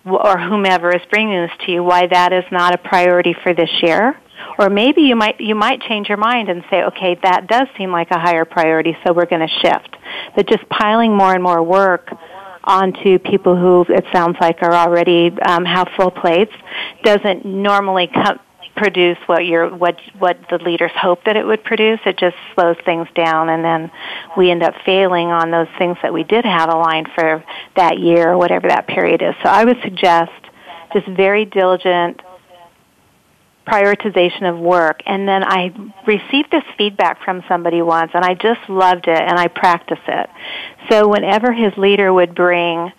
or 0.04 0.38
whomever 0.38 0.94
is 0.94 1.02
bringing 1.10 1.42
this 1.42 1.50
to 1.64 1.72
you 1.72 1.82
why 1.82 2.06
that 2.06 2.32
is 2.32 2.44
not 2.50 2.74
a 2.74 2.78
priority 2.78 3.34
for 3.42 3.54
this 3.54 3.70
year 3.82 4.16
or 4.58 4.70
maybe 4.70 5.02
you 5.02 5.16
might 5.16 5.40
you 5.40 5.54
might 5.54 5.80
change 5.82 6.08
your 6.08 6.18
mind 6.18 6.48
and 6.48 6.64
say 6.70 6.82
okay 6.84 7.18
that 7.22 7.46
does 7.46 7.68
seem 7.76 7.90
like 7.90 8.10
a 8.10 8.18
higher 8.18 8.44
priority 8.44 8.96
so 9.04 9.12
we're 9.12 9.26
going 9.26 9.46
to 9.46 9.54
shift 9.60 9.96
but 10.36 10.48
just 10.48 10.68
piling 10.68 11.14
more 11.16 11.34
and 11.34 11.42
more 11.42 11.62
work 11.62 12.10
onto 12.64 13.18
people 13.18 13.56
who 13.56 13.84
it 13.92 14.04
sounds 14.12 14.36
like 14.40 14.62
are 14.62 14.74
already 14.74 15.32
um, 15.42 15.64
have 15.64 15.88
full 15.96 16.10
plates 16.10 16.52
doesn't 17.02 17.44
normally 17.44 18.08
come 18.12 18.38
produce 18.74 19.18
what 19.26 19.44
your 19.44 19.74
what 19.74 19.98
what 20.18 20.38
the 20.50 20.58
leaders 20.58 20.90
hope 20.94 21.24
that 21.24 21.36
it 21.36 21.46
would 21.46 21.62
produce. 21.64 22.00
It 22.06 22.18
just 22.18 22.36
slows 22.54 22.76
things 22.84 23.08
down, 23.14 23.48
and 23.48 23.64
then 23.64 23.90
we 24.36 24.50
end 24.50 24.62
up 24.62 24.74
failing 24.84 25.28
on 25.28 25.50
those 25.50 25.68
things 25.78 25.96
that 26.02 26.12
we 26.12 26.24
did 26.24 26.44
have 26.44 26.68
aligned 26.70 27.08
for 27.14 27.44
that 27.76 27.98
year 27.98 28.30
or 28.32 28.38
whatever 28.38 28.68
that 28.68 28.86
period 28.86 29.22
is. 29.22 29.34
So 29.42 29.48
I 29.48 29.64
would 29.64 29.80
suggest 29.82 30.32
just 30.92 31.06
very 31.06 31.44
diligent 31.44 32.20
prioritization 33.66 34.48
of 34.48 34.58
work. 34.58 35.02
And 35.06 35.26
then 35.28 35.42
I 35.44 35.72
received 36.06 36.50
this 36.50 36.64
feedback 36.76 37.22
from 37.24 37.42
somebody 37.48 37.82
once, 37.82 38.10
and 38.14 38.24
I 38.24 38.34
just 38.34 38.68
loved 38.68 39.06
it, 39.08 39.20
and 39.20 39.38
I 39.38 39.48
practice 39.48 40.00
it. 40.06 40.30
So 40.90 41.08
whenever 41.08 41.52
his 41.52 41.72
leader 41.76 42.12
would 42.12 42.34
bring 42.34 42.92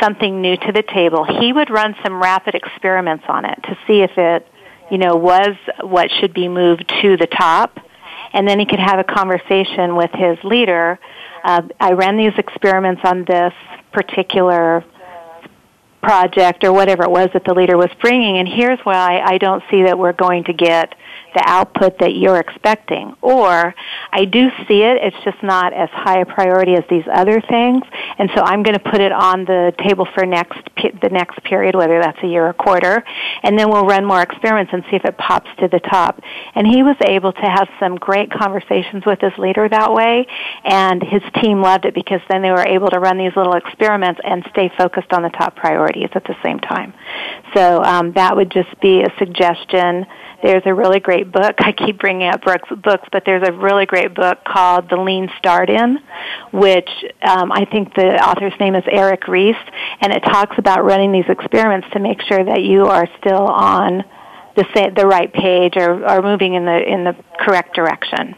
something 0.00 0.40
new 0.40 0.56
to 0.56 0.72
the 0.72 0.82
table, 0.82 1.24
he 1.24 1.52
would 1.52 1.70
run 1.70 1.94
some 2.02 2.20
rapid 2.20 2.54
experiments 2.54 3.24
on 3.28 3.44
it 3.44 3.58
to 3.64 3.76
see 3.86 4.00
if 4.00 4.16
it 4.16 4.46
you 4.92 4.98
know, 4.98 5.16
was 5.16 5.56
what 5.80 6.10
should 6.20 6.34
be 6.34 6.48
moved 6.48 6.86
to 7.00 7.16
the 7.16 7.26
top. 7.26 7.78
And 8.34 8.46
then 8.46 8.58
he 8.58 8.66
could 8.66 8.78
have 8.78 8.98
a 8.98 9.04
conversation 9.04 9.96
with 9.96 10.10
his 10.12 10.36
leader. 10.44 10.98
Uh, 11.42 11.62
I 11.80 11.92
ran 11.92 12.18
these 12.18 12.34
experiments 12.36 13.00
on 13.02 13.24
this 13.24 13.54
particular 13.92 14.84
project 16.02 16.64
or 16.64 16.72
whatever 16.72 17.04
it 17.04 17.10
was 17.10 17.28
that 17.32 17.44
the 17.44 17.54
leader 17.54 17.76
was 17.76 17.90
bringing, 18.00 18.38
and 18.38 18.48
here's 18.48 18.80
why 18.80 19.20
I 19.20 19.38
don't 19.38 19.62
see 19.70 19.84
that 19.84 19.98
we're 19.98 20.12
going 20.12 20.44
to 20.44 20.52
get 20.52 20.94
the 21.34 21.42
output 21.46 21.98
that 21.98 22.14
you're 22.14 22.38
expecting. 22.38 23.14
Or 23.22 23.74
I 24.12 24.24
do 24.24 24.50
see 24.68 24.82
it, 24.82 24.98
it's 25.02 25.16
just 25.24 25.42
not 25.42 25.72
as 25.72 25.88
high 25.90 26.20
a 26.20 26.26
priority 26.26 26.74
as 26.74 26.84
these 26.90 27.04
other 27.12 27.40
things, 27.40 27.82
and 28.18 28.30
so 28.34 28.42
I'm 28.42 28.62
going 28.62 28.78
to 28.78 28.90
put 28.90 29.00
it 29.00 29.12
on 29.12 29.44
the 29.44 29.72
table 29.78 30.06
for 30.14 30.26
next 30.26 30.58
the 30.76 31.08
next 31.10 31.42
period, 31.44 31.74
whether 31.74 32.00
that's 32.00 32.18
a 32.22 32.26
year 32.26 32.46
or 32.46 32.52
quarter, 32.52 33.04
and 33.42 33.58
then 33.58 33.70
we'll 33.70 33.86
run 33.86 34.04
more 34.04 34.22
experiments 34.22 34.72
and 34.72 34.84
see 34.90 34.96
if 34.96 35.04
it 35.04 35.16
pops 35.16 35.50
to 35.58 35.68
the 35.68 35.80
top. 35.80 36.20
And 36.54 36.66
he 36.66 36.82
was 36.82 36.96
able 37.06 37.32
to 37.32 37.42
have 37.42 37.68
some 37.80 37.96
great 37.96 38.30
conversations 38.30 39.04
with 39.06 39.20
his 39.20 39.32
leader 39.38 39.68
that 39.68 39.92
way, 39.92 40.26
and 40.64 41.02
his 41.02 41.22
team 41.40 41.62
loved 41.62 41.84
it 41.84 41.94
because 41.94 42.20
then 42.28 42.42
they 42.42 42.50
were 42.50 42.66
able 42.66 42.88
to 42.90 42.98
run 42.98 43.18
these 43.18 43.34
little 43.36 43.54
experiments 43.54 44.20
and 44.24 44.44
stay 44.50 44.70
focused 44.76 45.12
on 45.12 45.22
the 45.22 45.30
top 45.30 45.56
priorities 45.56 46.10
at 46.14 46.24
the 46.24 46.36
same 46.42 46.58
time. 46.60 46.92
So 47.54 47.82
um, 47.82 48.12
that 48.12 48.36
would 48.36 48.50
just 48.50 48.78
be 48.80 49.02
a 49.02 49.12
suggestion 49.18 50.06
there's 50.42 50.62
a 50.66 50.74
really 50.74 50.98
great 51.02 51.30
book. 51.30 51.56
I 51.58 51.72
keep 51.72 51.98
bringing 51.98 52.28
up 52.28 52.42
Brooks 52.42 52.68
books, 52.82 53.06
but 53.12 53.24
there's 53.26 53.46
a 53.46 53.52
really 53.52 53.86
great 53.86 54.14
book 54.14 54.38
called 54.44 54.88
The 54.88 54.96
Lean 54.96 55.28
Startup, 55.38 55.90
which 56.52 56.88
um, 57.22 57.52
I 57.52 57.66
think 57.70 57.94
the 57.94 58.16
author's 58.24 58.58
name 58.58 58.74
is 58.74 58.84
Eric 58.90 59.28
Ries, 59.28 59.56
and 60.00 60.12
it 60.12 60.20
talks 60.20 60.56
about 60.58 60.84
running 60.84 61.12
these 61.12 61.28
experiments 61.28 61.88
to 61.92 61.98
make 61.98 62.22
sure 62.22 62.42
that 62.44 62.62
you 62.62 62.86
are 62.86 63.06
still 63.20 63.46
on 63.46 64.04
the 64.56 64.92
the 64.96 65.06
right 65.06 65.32
page 65.32 65.74
or, 65.76 66.08
or 66.08 66.22
moving 66.22 66.54
in 66.54 66.64
the 66.64 66.82
in 66.82 67.04
the 67.04 67.16
correct 67.38 67.74
direction. 67.74 68.34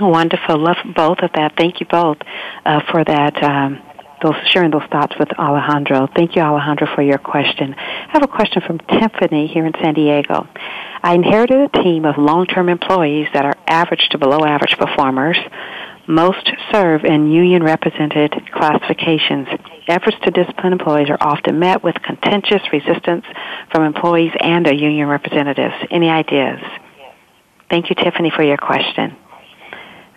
Wonderful. 0.00 0.58
Love 0.58 0.76
both 0.96 1.18
of 1.18 1.30
that. 1.34 1.56
Thank 1.56 1.80
you 1.80 1.86
both 1.86 2.18
uh, 2.64 2.80
for 2.90 3.04
that. 3.04 3.42
Um, 3.42 3.82
those 4.22 4.34
sharing 4.52 4.70
those 4.70 4.86
thoughts 4.90 5.14
with 5.18 5.28
Alejandro. 5.38 6.08
Thank 6.14 6.36
you, 6.36 6.42
Alejandro, 6.42 6.88
for 6.94 7.02
your 7.02 7.18
question. 7.18 7.74
I 7.74 8.10
have 8.12 8.22
a 8.22 8.28
question 8.28 8.62
from 8.66 8.78
Tiffany 8.78 9.46
here 9.46 9.66
in 9.66 9.72
San 9.82 9.94
Diego. 9.94 10.46
I 11.02 11.14
inherited 11.14 11.70
a 11.72 11.82
team 11.82 12.04
of 12.04 12.18
long-term 12.18 12.68
employees 12.68 13.28
that 13.32 13.44
are 13.44 13.56
average 13.66 14.08
to 14.10 14.18
below 14.18 14.44
average 14.44 14.76
performers. 14.78 15.38
Most 16.06 16.50
serve 16.72 17.04
in 17.04 17.30
union 17.30 17.62
represented 17.62 18.34
classifications. 18.52 19.48
Efforts 19.86 20.16
to 20.24 20.30
discipline 20.30 20.72
employees 20.72 21.08
are 21.08 21.18
often 21.20 21.58
met 21.58 21.82
with 21.82 21.94
contentious 22.02 22.62
resistance 22.72 23.24
from 23.70 23.84
employees 23.84 24.32
and 24.40 24.66
their 24.66 24.74
union 24.74 25.08
representatives. 25.08 25.74
Any 25.90 26.08
ideas? 26.08 26.60
Thank 27.70 27.90
you, 27.90 27.96
Tiffany, 27.96 28.30
for 28.34 28.42
your 28.42 28.56
question. 28.56 29.16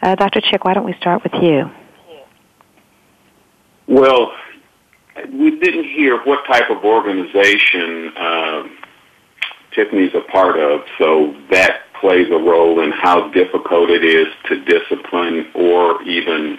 Uh, 0.02 0.16
Dr. 0.16 0.42
Chick, 0.42 0.66
why 0.66 0.74
don't 0.74 0.86
we 0.86 0.96
start 1.00 1.24
with 1.24 1.34
you? 1.42 1.70
Well, 3.88 4.32
we 5.32 5.60
didn't 5.60 5.86
hear 5.86 6.24
what 6.24 6.46
type 6.46 6.70
of 6.70 6.84
organization 6.84 8.12
um, 8.18 8.78
Tiffany's 9.76 10.14
a 10.14 10.22
part 10.32 10.58
of, 10.58 10.82
so 10.98 11.36
that 11.52 11.82
plays 12.00 12.28
a 12.32 12.38
role 12.38 12.82
in 12.82 12.92
how 12.92 13.30
difficult 13.32 13.90
it 13.90 14.04
is 14.04 14.28
to 14.48 14.64
discipline 14.66 15.48
or 15.54 16.02
even 16.04 16.58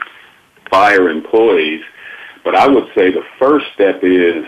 fire 0.71 1.09
employees. 1.09 1.83
But 2.45 2.55
I 2.55 2.69
would 2.69 2.89
say 2.95 3.11
the 3.11 3.25
first 3.39 3.67
step 3.75 4.01
is 4.03 4.45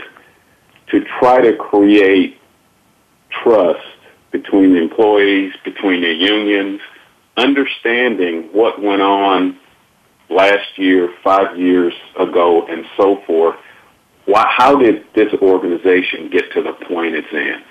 to 0.90 1.04
try 1.18 1.40
to 1.40 1.56
create 1.56 2.38
trust 3.42 3.80
between 4.32 4.74
the 4.74 4.82
employees, 4.82 5.52
between 5.64 6.02
the 6.02 6.12
unions, 6.12 6.80
understanding 7.36 8.48
what 8.52 8.82
went 8.82 9.02
on 9.02 9.58
last 10.28 10.76
year, 10.76 11.14
five 11.22 11.58
years 11.58 11.92
ago, 12.18 12.66
and 12.66 12.84
so 12.96 13.22
forth. 13.26 13.56
Why, 14.24 14.44
how 14.48 14.76
did 14.76 15.04
this 15.14 15.32
organization 15.40 16.30
get 16.30 16.52
to 16.52 16.62
the 16.62 16.72
point 16.72 17.14
it's 17.14 17.32
in? 17.32 17.62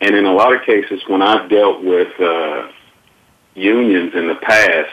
And 0.00 0.16
in 0.16 0.24
a 0.24 0.32
lot 0.32 0.54
of 0.54 0.62
cases, 0.62 1.00
when 1.06 1.22
I've 1.22 1.48
dealt 1.48 1.84
with 1.84 2.08
uh, 2.20 2.68
unions 3.54 4.12
in 4.14 4.28
the 4.28 4.36
past, 4.36 4.90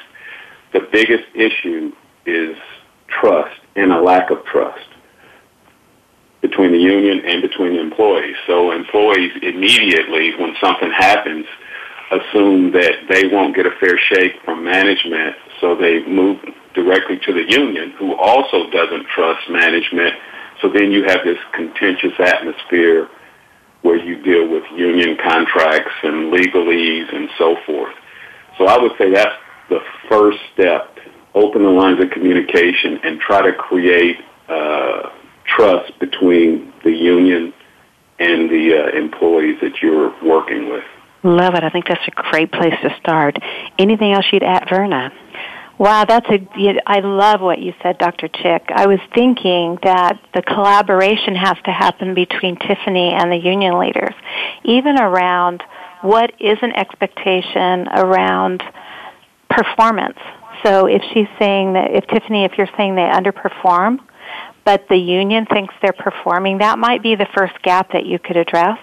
the 0.73 0.87
biggest 0.91 1.23
issue 1.33 1.91
is 2.25 2.55
trust 3.07 3.59
and 3.75 3.91
a 3.91 4.01
lack 4.01 4.29
of 4.29 4.43
trust 4.45 4.85
between 6.41 6.71
the 6.71 6.77
union 6.77 7.25
and 7.25 7.41
between 7.41 7.73
the 7.73 7.79
employees. 7.79 8.35
So 8.45 8.71
employees 8.71 9.31
immediately, 9.41 10.35
when 10.35 10.55
something 10.61 10.91
happens, 10.91 11.45
assume 12.11 12.71
that 12.71 12.93
they 13.09 13.27
won't 13.27 13.55
get 13.55 13.65
a 13.65 13.71
fair 13.79 13.97
shake 13.97 14.41
from 14.43 14.63
management, 14.63 15.35
so 15.59 15.75
they 15.75 16.05
move 16.05 16.39
directly 16.73 17.17
to 17.25 17.33
the 17.33 17.43
union, 17.49 17.91
who 17.97 18.15
also 18.15 18.69
doesn't 18.69 19.07
trust 19.07 19.49
management. 19.49 20.13
So 20.61 20.69
then 20.69 20.91
you 20.91 21.03
have 21.03 21.23
this 21.23 21.37
contentious 21.53 22.13
atmosphere 22.19 23.09
where 23.81 23.97
you 23.97 24.21
deal 24.21 24.47
with 24.47 24.63
union 24.75 25.17
contracts 25.23 25.93
and 26.03 26.33
legalese 26.33 27.13
and 27.15 27.29
so 27.37 27.55
forth. 27.65 27.95
So 28.57 28.65
I 28.65 28.77
would 28.77 28.91
say 28.97 29.11
that's 29.11 29.35
the 29.69 29.79
first 30.09 30.39
step. 30.53 30.97
Open 31.33 31.63
the 31.63 31.69
lines 31.69 32.01
of 32.01 32.09
communication 32.09 32.99
and 33.03 33.19
try 33.19 33.41
to 33.43 33.53
create 33.53 34.17
uh, 34.49 35.09
trust 35.45 35.97
between 35.99 36.73
the 36.83 36.91
union 36.91 37.53
and 38.19 38.49
the 38.49 38.73
uh, 38.73 38.97
employees 38.97 39.59
that 39.61 39.81
you're 39.81 40.13
working 40.23 40.69
with. 40.69 40.83
Love 41.23 41.55
it. 41.55 41.63
I 41.63 41.69
think 41.69 41.87
that's 41.87 42.07
a 42.07 42.11
great 42.11 42.51
place 42.51 42.75
to 42.83 42.95
start. 42.99 43.37
Anything 43.79 44.13
else 44.13 44.25
you'd 44.31 44.43
add, 44.43 44.69
Verna? 44.69 45.11
Wow, 45.79 46.05
that's 46.05 46.27
a. 46.29 46.81
I 46.87 46.99
love 47.01 47.39
what 47.41 47.59
you 47.59 47.73
said, 47.83 47.99
Dr. 47.99 48.27
Chick. 48.27 48.63
I 48.73 48.87
was 48.87 48.99
thinking 49.13 49.77
that 49.83 50.19
the 50.33 50.41
collaboration 50.41 51.35
has 51.35 51.55
to 51.65 51.71
happen 51.71 52.15
between 52.15 52.55
Tiffany 52.57 53.13
and 53.13 53.31
the 53.31 53.37
union 53.37 53.77
leaders, 53.77 54.13
even 54.63 54.99
around 54.99 55.61
what 56.01 56.33
is 56.39 56.57
an 56.63 56.71
expectation 56.71 57.87
around 57.89 58.63
performance. 59.49 60.17
So 60.63 60.87
if 60.87 61.03
she's 61.13 61.27
saying 61.37 61.73
that, 61.73 61.91
if 61.91 62.07
Tiffany, 62.07 62.45
if 62.45 62.57
you're 62.57 62.69
saying 62.75 62.95
they 62.95 63.01
underperform, 63.01 63.99
but 64.65 64.87
the 64.89 64.97
union 64.97 65.45
thinks 65.45 65.75
they're 65.81 65.93
performing, 65.93 66.57
that 66.57 66.79
might 66.79 67.03
be 67.03 67.15
the 67.15 67.27
first 67.35 67.61
gap 67.61 67.91
that 67.93 68.05
you 68.05 68.17
could 68.17 68.35
address 68.35 68.79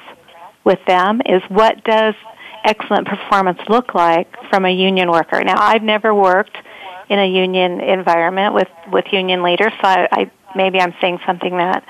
with 0.64 0.78
them 0.86 1.20
is 1.26 1.42
what 1.48 1.82
does 1.84 2.14
excellent 2.64 3.06
performance 3.06 3.58
look 3.68 3.94
like 3.94 4.28
from 4.48 4.64
a 4.64 4.70
union 4.70 5.10
worker? 5.10 5.42
Now, 5.44 5.56
I've 5.58 5.82
never 5.82 6.14
worked 6.14 6.56
in 7.08 7.18
a 7.18 7.26
union 7.26 7.80
environment 7.80 8.54
with 8.54 8.68
with 8.90 9.04
union 9.12 9.42
leaders. 9.42 9.72
So 9.82 9.88
I, 9.88 10.08
I 10.10 10.30
maybe 10.56 10.80
I'm 10.80 10.94
saying 11.00 11.18
something 11.26 11.56
that 11.56 11.84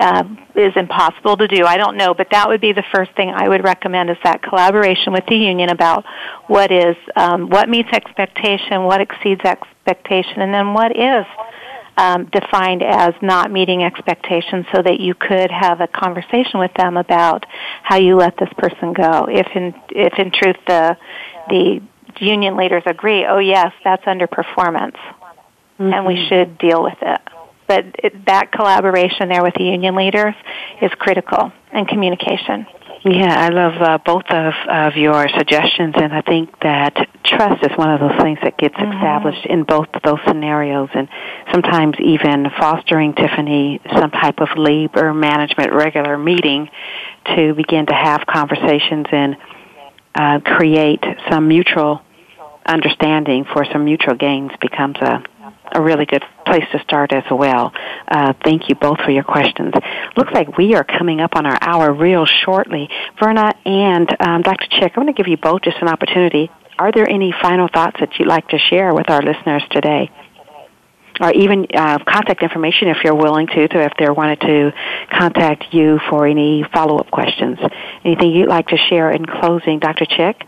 uh, 0.00 0.24
is 0.54 0.72
impossible 0.76 1.36
to 1.36 1.48
do. 1.48 1.64
I 1.64 1.76
don't 1.76 1.96
know, 1.96 2.14
but 2.14 2.28
that 2.30 2.48
would 2.48 2.60
be 2.60 2.72
the 2.72 2.84
first 2.94 3.12
thing 3.16 3.30
I 3.30 3.48
would 3.48 3.64
recommend 3.64 4.10
is 4.10 4.16
that 4.24 4.42
collaboration 4.42 5.12
with 5.12 5.24
the 5.26 5.36
union 5.36 5.70
about 5.70 6.04
what 6.46 6.70
is 6.70 6.96
um, 7.16 7.48
what 7.48 7.68
meets 7.68 7.90
expectation, 7.92 8.84
what 8.84 9.00
exceeds 9.00 9.42
expectation, 9.42 10.40
and 10.40 10.52
then 10.52 10.74
what 10.74 10.96
is 10.96 11.26
um, 11.96 12.24
defined 12.26 12.82
as 12.82 13.14
not 13.22 13.50
meeting 13.50 13.84
expectations, 13.84 14.66
so 14.74 14.82
that 14.82 15.00
you 15.00 15.14
could 15.14 15.50
have 15.50 15.80
a 15.80 15.86
conversation 15.86 16.58
with 16.60 16.72
them 16.74 16.96
about 16.96 17.44
how 17.82 17.96
you 17.96 18.16
let 18.16 18.36
this 18.38 18.52
person 18.56 18.92
go. 18.92 19.26
If 19.28 19.46
in 19.54 19.74
if 19.90 20.18
in 20.18 20.30
truth 20.30 20.56
the 20.66 20.96
the 21.48 21.82
union 22.18 22.56
leaders 22.56 22.82
agree, 22.86 23.26
oh 23.26 23.38
yes, 23.38 23.72
that's 23.84 24.04
underperformance, 24.04 24.96
mm-hmm. 24.96 25.92
and 25.92 26.06
we 26.06 26.14
mm-hmm. 26.14 26.28
should 26.28 26.58
deal 26.58 26.82
with 26.82 26.98
it. 27.02 27.20
But 27.68 27.86
it, 28.02 28.26
that 28.26 28.52
collaboration 28.52 29.28
there 29.28 29.42
with 29.42 29.54
the 29.54 29.64
union 29.64 29.94
leaders 29.94 30.34
is 30.80 30.90
critical, 30.98 31.52
and 31.72 31.86
communication. 31.88 32.66
Yeah, 33.04 33.34
I 33.36 33.48
love 33.48 33.82
uh, 33.82 33.98
both 33.98 34.26
of, 34.30 34.54
of 34.68 34.96
your 34.96 35.28
suggestions, 35.36 35.94
and 35.96 36.12
I 36.12 36.22
think 36.22 36.56
that 36.60 36.94
trust 37.24 37.64
is 37.64 37.76
one 37.76 37.90
of 37.90 37.98
those 37.98 38.22
things 38.22 38.38
that 38.44 38.56
gets 38.56 38.76
mm-hmm. 38.76 38.92
established 38.92 39.44
in 39.46 39.64
both 39.64 39.88
of 39.94 40.02
those 40.02 40.20
scenarios, 40.24 40.88
and 40.94 41.08
sometimes 41.50 41.96
even 41.98 42.46
fostering 42.56 43.14
Tiffany 43.14 43.80
some 43.98 44.12
type 44.12 44.38
of 44.38 44.56
labor 44.56 45.12
management 45.12 45.72
regular 45.72 46.16
meeting 46.16 46.70
to 47.34 47.54
begin 47.54 47.86
to 47.86 47.94
have 47.94 48.24
conversations 48.24 49.06
and 49.10 49.36
uh, 50.14 50.38
create 50.44 51.02
some 51.28 51.48
mutual 51.48 52.02
understanding 52.64 53.44
for 53.52 53.64
some 53.72 53.84
mutual 53.84 54.14
gains 54.14 54.52
becomes 54.60 54.96
a 54.98 55.24
a 55.74 55.82
really 55.82 56.06
good 56.06 56.24
place 56.46 56.64
to 56.72 56.78
start 56.80 57.12
as 57.12 57.24
well. 57.30 57.72
Uh, 58.08 58.32
thank 58.44 58.68
you 58.68 58.74
both 58.74 58.98
for 59.00 59.10
your 59.10 59.24
questions. 59.24 59.72
Looks 60.16 60.32
like 60.32 60.56
we 60.56 60.74
are 60.74 60.84
coming 60.84 61.20
up 61.20 61.36
on 61.36 61.46
our 61.46 61.58
hour 61.60 61.92
real 61.92 62.26
shortly. 62.26 62.88
Verna 63.18 63.52
and 63.64 64.08
um, 64.20 64.42
Dr. 64.42 64.66
Chick, 64.70 64.92
I'm 64.96 65.02
going 65.02 65.06
to 65.06 65.12
give 65.12 65.28
you 65.28 65.36
both 65.36 65.62
just 65.62 65.78
an 65.80 65.88
opportunity. 65.88 66.50
Are 66.78 66.92
there 66.92 67.08
any 67.08 67.32
final 67.42 67.68
thoughts 67.68 67.96
that 68.00 68.18
you'd 68.18 68.28
like 68.28 68.48
to 68.48 68.58
share 68.58 68.94
with 68.94 69.10
our 69.10 69.22
listeners 69.22 69.62
today? 69.70 70.10
Or 71.20 71.30
even 71.32 71.66
uh, 71.74 71.98
contact 71.98 72.42
information 72.42 72.88
if 72.88 72.98
you're 73.04 73.14
willing 73.14 73.46
to, 73.46 73.68
to 73.68 73.82
if 73.84 73.92
they 73.98 74.08
wanted 74.08 74.40
to 74.40 74.72
contact 75.12 75.72
you 75.72 76.00
for 76.08 76.26
any 76.26 76.64
follow-up 76.72 77.10
questions. 77.10 77.58
Anything 78.04 78.32
you'd 78.32 78.48
like 78.48 78.68
to 78.68 78.76
share 78.88 79.10
in 79.10 79.24
closing, 79.26 79.78
Dr. 79.78 80.06
Chick? 80.06 80.42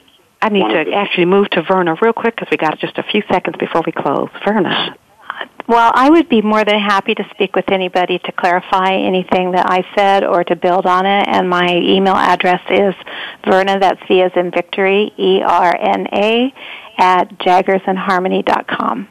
I 0.41 0.49
need 0.49 0.67
to 0.67 0.91
actually 0.93 1.25
move 1.25 1.49
to 1.51 1.61
Verna 1.61 1.95
real 2.01 2.13
quick 2.13 2.35
because 2.35 2.49
we 2.49 2.57
got 2.57 2.79
just 2.79 2.97
a 2.97 3.03
few 3.03 3.21
seconds 3.31 3.55
before 3.59 3.83
we 3.85 3.91
close. 3.91 4.29
Verna. 4.43 4.95
Well, 5.67 5.91
I 5.93 6.09
would 6.09 6.27
be 6.27 6.41
more 6.41 6.65
than 6.65 6.79
happy 6.79 7.13
to 7.15 7.23
speak 7.31 7.55
with 7.55 7.71
anybody 7.71 8.19
to 8.19 8.31
clarify 8.31 8.93
anything 8.93 9.51
that 9.51 9.67
I 9.69 9.85
said 9.95 10.23
or 10.23 10.43
to 10.43 10.55
build 10.55 10.85
on 10.85 11.05
it. 11.05 11.27
And 11.27 11.49
my 11.49 11.67
email 11.77 12.15
address 12.15 12.61
is 12.69 12.93
Verna, 13.45 13.79
that's 13.79 14.01
V 14.07 14.21
as 14.21 14.31
in 14.35 14.51
victory, 14.51 15.13
E-R-N-A, 15.17 16.53
at 16.97 17.29
jaggersandharmony.com. 17.39 19.07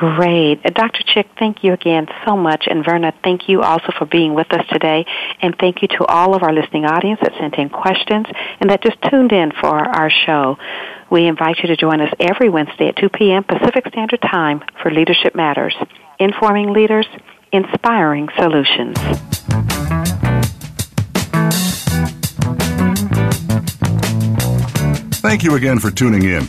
Great. 0.00 0.64
Uh, 0.64 0.70
Dr. 0.70 1.02
Chick, 1.02 1.28
thank 1.38 1.62
you 1.62 1.74
again 1.74 2.06
so 2.24 2.34
much. 2.34 2.66
And 2.66 2.82
Verna, 2.82 3.12
thank 3.22 3.50
you 3.50 3.60
also 3.60 3.92
for 3.98 4.06
being 4.06 4.32
with 4.32 4.50
us 4.50 4.66
today. 4.72 5.04
And 5.42 5.54
thank 5.60 5.82
you 5.82 5.88
to 5.88 6.06
all 6.06 6.34
of 6.34 6.42
our 6.42 6.54
listening 6.54 6.86
audience 6.86 7.20
that 7.20 7.34
sent 7.38 7.56
in 7.56 7.68
questions 7.68 8.24
and 8.60 8.70
that 8.70 8.82
just 8.82 8.96
tuned 9.10 9.30
in 9.32 9.52
for 9.52 9.68
our 9.68 10.08
show. 10.08 10.56
We 11.10 11.26
invite 11.26 11.58
you 11.58 11.68
to 11.68 11.76
join 11.76 12.00
us 12.00 12.10
every 12.18 12.48
Wednesday 12.48 12.88
at 12.88 12.96
2 12.96 13.10
p.m. 13.10 13.44
Pacific 13.44 13.88
Standard 13.88 14.22
Time 14.22 14.62
for 14.82 14.90
Leadership 14.90 15.34
Matters, 15.34 15.76
informing 16.18 16.72
leaders, 16.72 17.06
inspiring 17.52 18.30
solutions. 18.38 18.96
Thank 25.20 25.44
you 25.44 25.56
again 25.56 25.78
for 25.78 25.90
tuning 25.90 26.22
in. 26.22 26.48